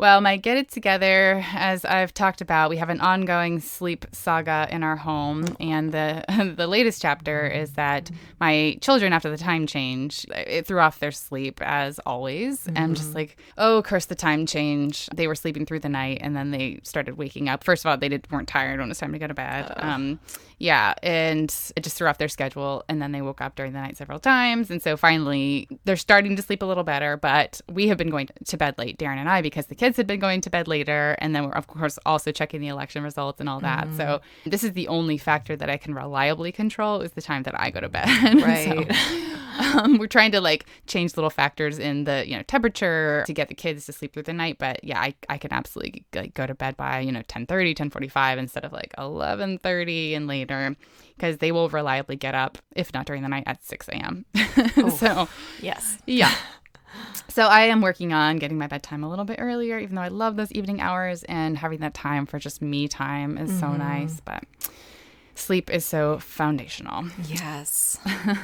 Well, 0.00 0.22
my 0.22 0.38
get 0.38 0.56
it 0.56 0.70
together, 0.70 1.44
as 1.52 1.84
I've 1.84 2.14
talked 2.14 2.40
about, 2.40 2.70
we 2.70 2.78
have 2.78 2.88
an 2.88 3.02
ongoing 3.02 3.60
sleep 3.60 4.06
saga 4.12 4.66
in 4.70 4.82
our 4.82 4.96
home, 4.96 5.44
and 5.60 5.92
the 5.92 6.24
the 6.56 6.66
latest 6.66 7.02
chapter 7.02 7.46
is 7.46 7.72
that 7.72 8.10
my 8.40 8.78
children, 8.80 9.12
after 9.12 9.28
the 9.28 9.36
time 9.36 9.66
change, 9.66 10.24
it 10.30 10.66
threw 10.66 10.80
off 10.80 11.00
their 11.00 11.12
sleep 11.12 11.60
as 11.60 11.98
always. 12.06 12.66
And 12.66 12.78
I'm 12.78 12.94
just 12.94 13.14
like, 13.14 13.36
oh, 13.58 13.82
curse 13.82 14.06
the 14.06 14.14
time 14.14 14.46
change. 14.46 15.06
They 15.14 15.26
were 15.26 15.34
sleeping 15.34 15.66
through 15.66 15.80
the 15.80 15.90
night, 15.90 16.20
and 16.22 16.34
then 16.34 16.50
they 16.50 16.80
started 16.82 17.18
waking 17.18 17.50
up. 17.50 17.62
First 17.62 17.84
of 17.84 17.90
all, 17.90 17.98
they 17.98 18.08
did, 18.08 18.26
weren't 18.30 18.48
tired 18.48 18.78
when 18.78 18.88
it 18.88 18.92
was 18.92 18.98
time 18.98 19.12
to 19.12 19.18
go 19.18 19.26
to 19.26 19.34
bed. 19.34 19.70
Um, 19.76 20.18
yeah, 20.60 20.92
and 21.02 21.54
it 21.74 21.82
just 21.82 21.96
threw 21.96 22.06
off 22.06 22.18
their 22.18 22.28
schedule, 22.28 22.84
and 22.88 23.00
then 23.00 23.12
they 23.12 23.22
woke 23.22 23.40
up 23.40 23.54
during 23.54 23.72
the 23.72 23.80
night 23.80 23.96
several 23.96 24.18
times, 24.18 24.70
and 24.70 24.82
so 24.82 24.96
finally 24.96 25.68
they're 25.84 25.96
starting 25.96 26.36
to 26.36 26.42
sleep 26.42 26.62
a 26.62 26.66
little 26.66 26.84
better. 26.84 27.16
But 27.16 27.60
we 27.66 27.88
have 27.88 27.96
been 27.96 28.10
going 28.10 28.28
to 28.44 28.56
bed 28.56 28.78
late, 28.78 28.98
Darren 28.98 29.16
and 29.16 29.28
I, 29.28 29.40
because 29.40 29.66
the 29.66 29.74
kids 29.74 29.89
had 29.96 30.06
been 30.06 30.20
going 30.20 30.40
to 30.42 30.50
bed 30.50 30.68
later, 30.68 31.16
and 31.18 31.34
then 31.34 31.44
we're 31.44 31.52
of 31.52 31.66
course 31.66 31.98
also 32.06 32.32
checking 32.32 32.60
the 32.60 32.68
election 32.68 33.02
results 33.02 33.40
and 33.40 33.48
all 33.48 33.60
that. 33.60 33.88
So 33.96 34.20
this 34.46 34.64
is 34.64 34.72
the 34.72 34.88
only 34.88 35.18
factor 35.18 35.56
that 35.56 35.68
I 35.70 35.76
can 35.76 35.94
reliably 35.94 36.52
control 36.52 37.00
is 37.00 37.12
the 37.12 37.22
time 37.22 37.42
that 37.44 37.58
I 37.58 37.70
go 37.70 37.80
to 37.80 37.88
bed. 37.88 38.08
Right. 38.40 38.90
um, 39.74 39.98
we're 39.98 40.06
trying 40.06 40.32
to 40.32 40.40
like 40.40 40.64
change 40.86 41.16
little 41.16 41.30
factors 41.30 41.78
in 41.78 42.04
the 42.04 42.24
you 42.26 42.36
know 42.36 42.42
temperature 42.42 43.22
to 43.26 43.32
get 43.32 43.48
the 43.48 43.54
kids 43.54 43.86
to 43.86 43.92
sleep 43.92 44.12
through 44.12 44.22
the 44.22 44.32
night 44.32 44.56
but 44.58 44.82
yeah 44.82 44.98
i, 44.98 45.14
I 45.28 45.38
can 45.38 45.52
absolutely 45.52 46.04
like 46.14 46.34
go 46.34 46.46
to 46.46 46.54
bed 46.54 46.76
by 46.76 47.00
you 47.00 47.12
know 47.12 47.22
10 47.28 47.46
10.45 47.46 48.38
instead 48.38 48.64
of 48.64 48.72
like 48.72 48.94
11.30 48.96 50.16
and 50.16 50.26
later 50.26 50.76
because 51.16 51.38
they 51.38 51.52
will 51.52 51.68
reliably 51.68 52.16
get 52.16 52.34
up 52.34 52.58
if 52.74 52.94
not 52.94 53.06
during 53.06 53.22
the 53.22 53.28
night 53.28 53.44
at 53.46 53.62
6 53.64 53.88
a.m 53.88 54.24
so 54.96 55.28
Yes. 55.60 55.98
yeah 56.06 56.34
so 57.28 57.42
i 57.42 57.62
am 57.62 57.80
working 57.80 58.12
on 58.12 58.36
getting 58.36 58.58
my 58.58 58.66
bedtime 58.66 59.04
a 59.04 59.08
little 59.08 59.24
bit 59.24 59.36
earlier 59.38 59.78
even 59.78 59.96
though 59.96 60.02
i 60.02 60.08
love 60.08 60.36
those 60.36 60.52
evening 60.52 60.80
hours 60.80 61.22
and 61.24 61.58
having 61.58 61.80
that 61.80 61.94
time 61.94 62.26
for 62.26 62.38
just 62.38 62.60
me 62.62 62.88
time 62.88 63.38
is 63.38 63.50
so 63.58 63.66
mm-hmm. 63.66 63.78
nice 63.78 64.20
but 64.20 64.44
sleep 65.40 65.70
is 65.70 65.84
so 65.84 66.18
foundational 66.18 67.04
Yes. 67.26 67.98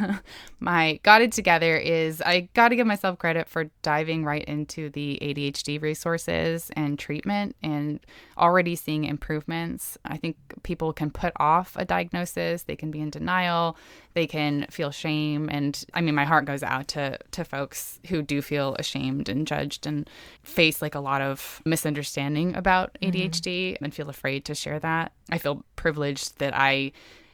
my 0.61 0.99
got 1.03 1.23
it 1.23 1.33
together 1.33 1.77
is 1.77 2.23
I 2.23 2.49
got 2.55 2.69
to 2.69 2.77
give 2.77 2.87
myself 2.87 3.19
credit 3.19 3.49
for 3.49 3.65
diving 3.83 4.25
right 4.25 4.45
into 4.45 4.91
the 4.91 5.19
ADHD 5.23 5.81
resources 5.81 6.71
and 6.77 6.99
treatment 6.99 7.57
and 7.63 8.01
already 8.39 8.77
seeing 8.77 9.05
improvements. 9.05 9.99
I 10.05 10.17
think 10.17 10.37
people 10.63 10.93
can 10.93 11.11
put 11.11 11.33
off 11.37 11.77
a 11.77 11.85
diagnosis, 11.85 12.65
they 12.65 12.77
can 12.77 12.91
be 12.91 13.01
in 13.01 13.11
denial, 13.11 13.77
they 14.15 14.27
can 14.27 14.67
feel 14.71 14.91
shame 14.91 15.49
and 15.51 15.85
I 15.93 16.01
mean 16.01 16.15
my 16.15 16.25
heart 16.25 16.47
goes 16.47 16.63
out 16.63 16.89
to 16.89 17.19
to 17.33 17.45
folks 17.45 18.01
who 18.09 18.23
do 18.23 18.41
feel 18.41 18.75
ashamed 18.79 19.29
and 19.29 19.47
judged 19.47 19.87
and 19.87 20.09
face 20.43 20.81
like 20.81 20.95
a 20.95 21.01
lot 21.01 21.21
of 21.21 21.61
misunderstanding 21.65 22.57
about 22.57 22.97
mm-hmm. 23.01 23.15
ADHD 23.15 23.77
and 23.81 23.95
feel 23.95 24.09
afraid 24.09 24.45
to 24.47 24.55
share 24.55 24.79
that. 24.81 25.13
I 25.31 25.39
feel 25.39 25.65
privileged 25.77 26.39
that 26.39 26.55
I 26.57 26.86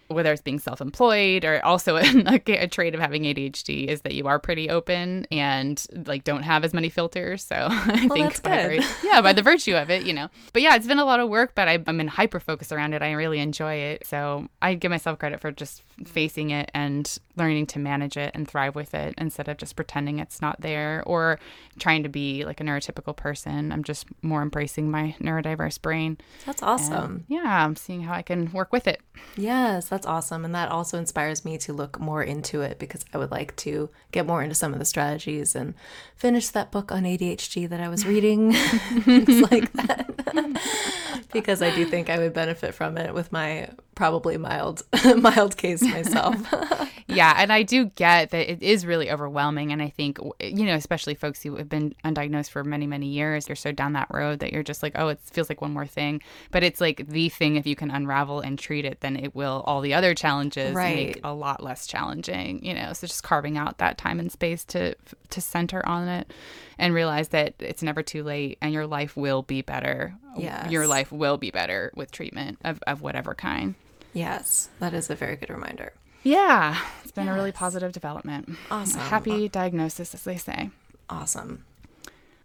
whether 0.08 0.30
it's 0.30 0.42
being 0.42 0.58
self-employed 0.58 1.42
or 1.44 1.64
also 1.64 1.96
a, 2.02 2.02
a 2.36 2.68
trait 2.68 2.94
of 2.94 3.00
having 3.00 3.22
ADHD 3.22 3.86
is 3.86 4.02
that 4.02 4.12
you 4.14 4.26
are 4.26 4.38
pretty 4.38 4.68
open 4.68 5.26
and 5.30 5.82
like 6.06 6.22
don't 6.24 6.42
have 6.42 6.64
as 6.64 6.74
many 6.74 6.90
filters. 6.90 7.42
So 7.42 7.56
I 7.70 8.06
Well, 8.08 8.16
think 8.16 8.34
that's 8.34 8.40
good. 8.40 8.82
vir- 8.82 9.08
yeah, 9.08 9.22
by 9.22 9.32
the 9.32 9.40
virtue 9.42 9.74
of 9.74 9.88
it, 9.90 10.04
you 10.04 10.12
know. 10.12 10.28
But 10.52 10.60
yeah, 10.60 10.74
it's 10.76 10.86
been 10.86 10.98
a 10.98 11.04
lot 11.06 11.20
of 11.20 11.30
work, 11.30 11.54
but 11.54 11.66
I, 11.66 11.82
I'm 11.86 11.98
in 12.00 12.08
hyper 12.08 12.40
focus 12.40 12.72
around 12.72 12.92
it. 12.92 13.00
I 13.00 13.12
really 13.12 13.38
enjoy 13.38 13.74
it. 13.74 14.06
So 14.06 14.48
I 14.60 14.74
give 14.74 14.90
myself 14.90 15.18
credit 15.18 15.40
for 15.40 15.50
just 15.50 15.82
facing 16.04 16.50
it 16.50 16.70
and 16.74 17.18
learning 17.36 17.66
to 17.66 17.78
manage 17.78 18.16
it 18.16 18.30
and 18.34 18.46
thrive 18.46 18.74
with 18.74 18.94
it 18.94 19.14
instead 19.16 19.48
of 19.48 19.56
just 19.56 19.76
pretending 19.76 20.18
it's 20.18 20.42
not 20.42 20.60
there 20.60 21.02
or 21.06 21.38
trying 21.78 22.02
to 22.02 22.08
be 22.08 22.44
like 22.44 22.60
a 22.60 22.64
neurotypical 22.64 23.16
person. 23.16 23.72
I'm 23.72 23.82
just 23.82 24.06
more 24.22 24.42
embracing 24.42 24.90
my 24.90 25.14
neurodiverse 25.20 25.80
brain. 25.80 26.18
That's 26.44 26.62
awesome. 26.62 27.24
Yeah, 27.28 27.64
I'm 27.64 27.76
seeing 27.76 28.02
how 28.02 28.14
I 28.14 28.22
can 28.22 28.52
work 28.52 28.72
with 28.72 28.86
it. 28.86 29.00
Yes, 29.36 29.88
that's 29.88 30.06
awesome. 30.06 30.44
And 30.44 30.54
that 30.54 30.70
also 30.70 30.98
inspires 30.98 31.44
me 31.44 31.58
to 31.58 31.72
look 31.72 31.98
more 31.98 32.22
into 32.22 32.60
it 32.60 32.78
because 32.78 33.04
I 33.12 33.18
would 33.18 33.30
like 33.30 33.56
to 33.56 33.90
get 34.10 34.26
more 34.26 34.42
into 34.42 34.54
some 34.54 34.72
of 34.72 34.78
the 34.78 34.84
strategies 34.84 35.54
and 35.54 35.74
finish 36.14 36.48
that 36.48 36.70
book 36.70 36.92
on 36.92 37.04
ADHD 37.04 37.68
that 37.68 37.80
I 37.80 37.88
was 37.88 38.06
reading. 38.06 38.52
Things 39.02 39.50
like 39.50 39.72
that. 39.72 40.10
because 41.32 41.62
I 41.62 41.74
do 41.74 41.84
think 41.84 42.10
I 42.10 42.18
would 42.18 42.32
benefit 42.32 42.74
from 42.74 42.96
it 42.98 43.14
with 43.14 43.32
my 43.32 43.68
probably 43.94 44.36
mild 44.38 44.82
mild 45.16 45.56
case 45.56 45.82
myself. 45.82 46.36
Yeah, 47.08 47.34
and 47.36 47.52
I 47.52 47.62
do 47.62 47.86
get 47.86 48.30
that 48.30 48.50
it 48.50 48.62
is 48.62 48.86
really 48.86 49.10
overwhelming. 49.10 49.70
And 49.70 49.82
I 49.82 49.90
think, 49.90 50.18
you 50.40 50.64
know, 50.64 50.74
especially 50.76 51.14
folks 51.14 51.42
who 51.42 51.56
have 51.56 51.68
been 51.68 51.94
undiagnosed 52.06 52.48
for 52.48 52.64
many, 52.64 52.86
many 52.86 53.08
years, 53.08 53.48
you're 53.48 53.56
so 53.56 53.70
down 53.70 53.92
that 53.94 54.06
road 54.10 54.38
that 54.38 54.50
you're 54.52 54.62
just 54.62 54.82
like, 54.82 54.92
oh, 54.94 55.08
it 55.08 55.20
feels 55.20 55.50
like 55.50 55.60
one 55.60 55.72
more 55.72 55.84
thing. 55.84 56.22
But 56.52 56.62
it's 56.62 56.80
like 56.80 57.06
the 57.08 57.28
thing, 57.28 57.56
if 57.56 57.66
you 57.66 57.76
can 57.76 57.90
unravel 57.90 58.40
and 58.40 58.58
treat 58.58 58.86
it, 58.86 59.00
then 59.00 59.16
it 59.16 59.34
will 59.34 59.62
all 59.66 59.82
the 59.82 59.92
other 59.92 60.14
challenges 60.14 60.74
Right. 60.74 60.94
make 61.08 61.20
a 61.22 61.34
lot 61.34 61.62
less 61.62 61.86
challenging, 61.86 62.64
you 62.64 62.72
know. 62.72 62.94
So 62.94 63.06
just 63.06 63.24
carving 63.24 63.58
out 63.58 63.76
that 63.78 63.98
time 63.98 64.18
and 64.18 64.32
space 64.32 64.64
to 64.66 64.94
to 65.30 65.40
center 65.42 65.86
on 65.86 66.08
it 66.08 66.32
and 66.78 66.94
realize 66.94 67.28
that 67.28 67.54
it's 67.58 67.82
never 67.82 68.02
too 68.02 68.22
late 68.22 68.56
and 68.62 68.72
your 68.72 68.86
life 68.86 69.16
will 69.18 69.42
be 69.42 69.60
better. 69.60 70.14
Yes. 70.36 70.70
Your 70.70 70.86
life 70.86 71.12
will 71.12 71.36
be 71.36 71.50
better 71.50 71.92
with 71.94 72.10
treatment 72.10 72.58
of, 72.64 72.82
of 72.86 73.02
whatever 73.02 73.34
kind. 73.34 73.74
yes, 74.14 74.68
that 74.80 74.94
is 74.94 75.10
a 75.10 75.14
very 75.14 75.36
good 75.36 75.50
reminder. 75.50 75.92
Yeah, 76.24 76.78
it's 77.02 77.10
been 77.12 77.28
a 77.28 77.34
really 77.34 77.50
positive 77.52 77.92
development. 77.92 78.48
Awesome. 78.70 79.00
Happy 79.00 79.48
diagnosis, 79.48 80.14
as 80.14 80.22
they 80.22 80.36
say. 80.36 80.70
Awesome. 81.10 81.64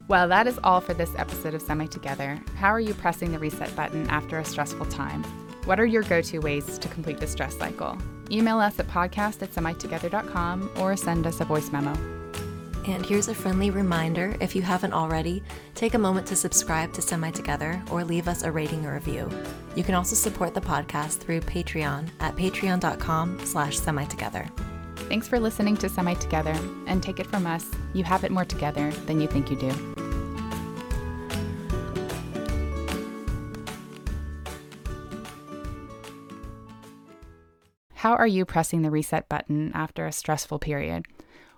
Well, 0.07 0.27
that 0.29 0.47
is 0.47 0.57
all 0.63 0.81
for 0.81 0.93
this 0.93 1.11
episode 1.17 1.53
of 1.53 1.61
Semi 1.61 1.85
Together. 1.87 2.41
How 2.55 2.69
are 2.69 2.79
you 2.79 2.93
pressing 2.93 3.31
the 3.31 3.39
reset 3.39 3.75
button 3.75 4.07
after 4.09 4.39
a 4.39 4.45
stressful 4.45 4.85
time? 4.87 5.23
What 5.65 5.79
are 5.79 5.85
your 5.85 6.03
go 6.03 6.21
to 6.21 6.39
ways 6.39 6.77
to 6.79 6.87
complete 6.87 7.19
the 7.19 7.27
stress 7.27 7.57
cycle? 7.57 7.97
Email 8.31 8.59
us 8.59 8.79
at 8.79 8.87
podcast 8.87 9.41
at 9.43 9.51
semitogether.com 9.51 10.71
or 10.77 10.95
send 10.95 11.27
us 11.27 11.39
a 11.41 11.45
voice 11.45 11.71
memo. 11.71 11.93
And 12.87 13.05
here's 13.05 13.27
a 13.27 13.35
friendly 13.35 13.69
reminder 13.69 14.37
if 14.39 14.55
you 14.55 14.61
haven't 14.61 14.93
already, 14.93 15.43
take 15.75 15.93
a 15.93 15.99
moment 15.99 16.25
to 16.27 16.37
subscribe 16.37 16.93
to 16.93 17.01
Semi 17.01 17.31
Together 17.31 17.81
or 17.91 18.05
leave 18.05 18.29
us 18.29 18.43
a 18.43 18.51
rating 18.51 18.85
or 18.85 18.93
review. 18.93 19.29
You 19.75 19.83
can 19.83 19.93
also 19.93 20.15
support 20.15 20.53
the 20.53 20.61
podcast 20.61 21.17
through 21.17 21.41
Patreon 21.41 22.09
at 22.21 22.37
patreon.com 22.37 23.45
slash 23.45 23.77
semi 23.77 24.05
together. 24.05 24.47
Thanks 25.09 25.27
for 25.27 25.37
listening 25.37 25.75
to 25.77 25.89
Semi 25.89 26.13
Together, 26.15 26.57
and 26.87 27.03
take 27.03 27.19
it 27.19 27.27
from 27.27 27.45
us, 27.45 27.69
you 27.93 28.05
have 28.05 28.23
it 28.23 28.31
more 28.31 28.45
together 28.45 28.91
than 29.05 29.19
you 29.19 29.27
think 29.27 29.49
you 29.51 29.57
do. 29.57 29.71
How 37.95 38.13
are 38.13 38.27
you 38.27 38.45
pressing 38.45 38.81
the 38.81 38.91
reset 38.91 39.27
button 39.27 39.71
after 39.73 40.05
a 40.05 40.13
stressful 40.13 40.59
period? 40.59 41.05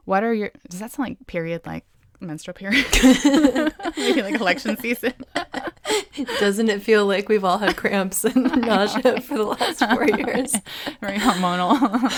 What 0.09 0.23
are 0.23 0.33
your? 0.33 0.49
Does 0.67 0.79
that 0.79 0.91
sound 0.91 1.09
like 1.09 1.27
period? 1.27 1.67
Like 1.67 1.85
menstrual 2.19 2.55
period? 2.55 2.83
Maybe 3.95 4.23
like 4.23 4.41
election 4.41 4.75
season. 4.75 5.13
Doesn't 6.39 6.67
it 6.67 6.81
feel 6.81 7.05
like 7.05 7.29
we've 7.29 7.43
all 7.43 7.59
had 7.59 7.77
cramps 7.77 8.25
and 8.25 8.43
nausea 8.65 9.21
for 9.21 9.37
the 9.37 9.43
last 9.43 9.85
four 9.85 10.05
years? 10.07 10.55
Very 10.99 11.19
hormonal. 11.19 12.11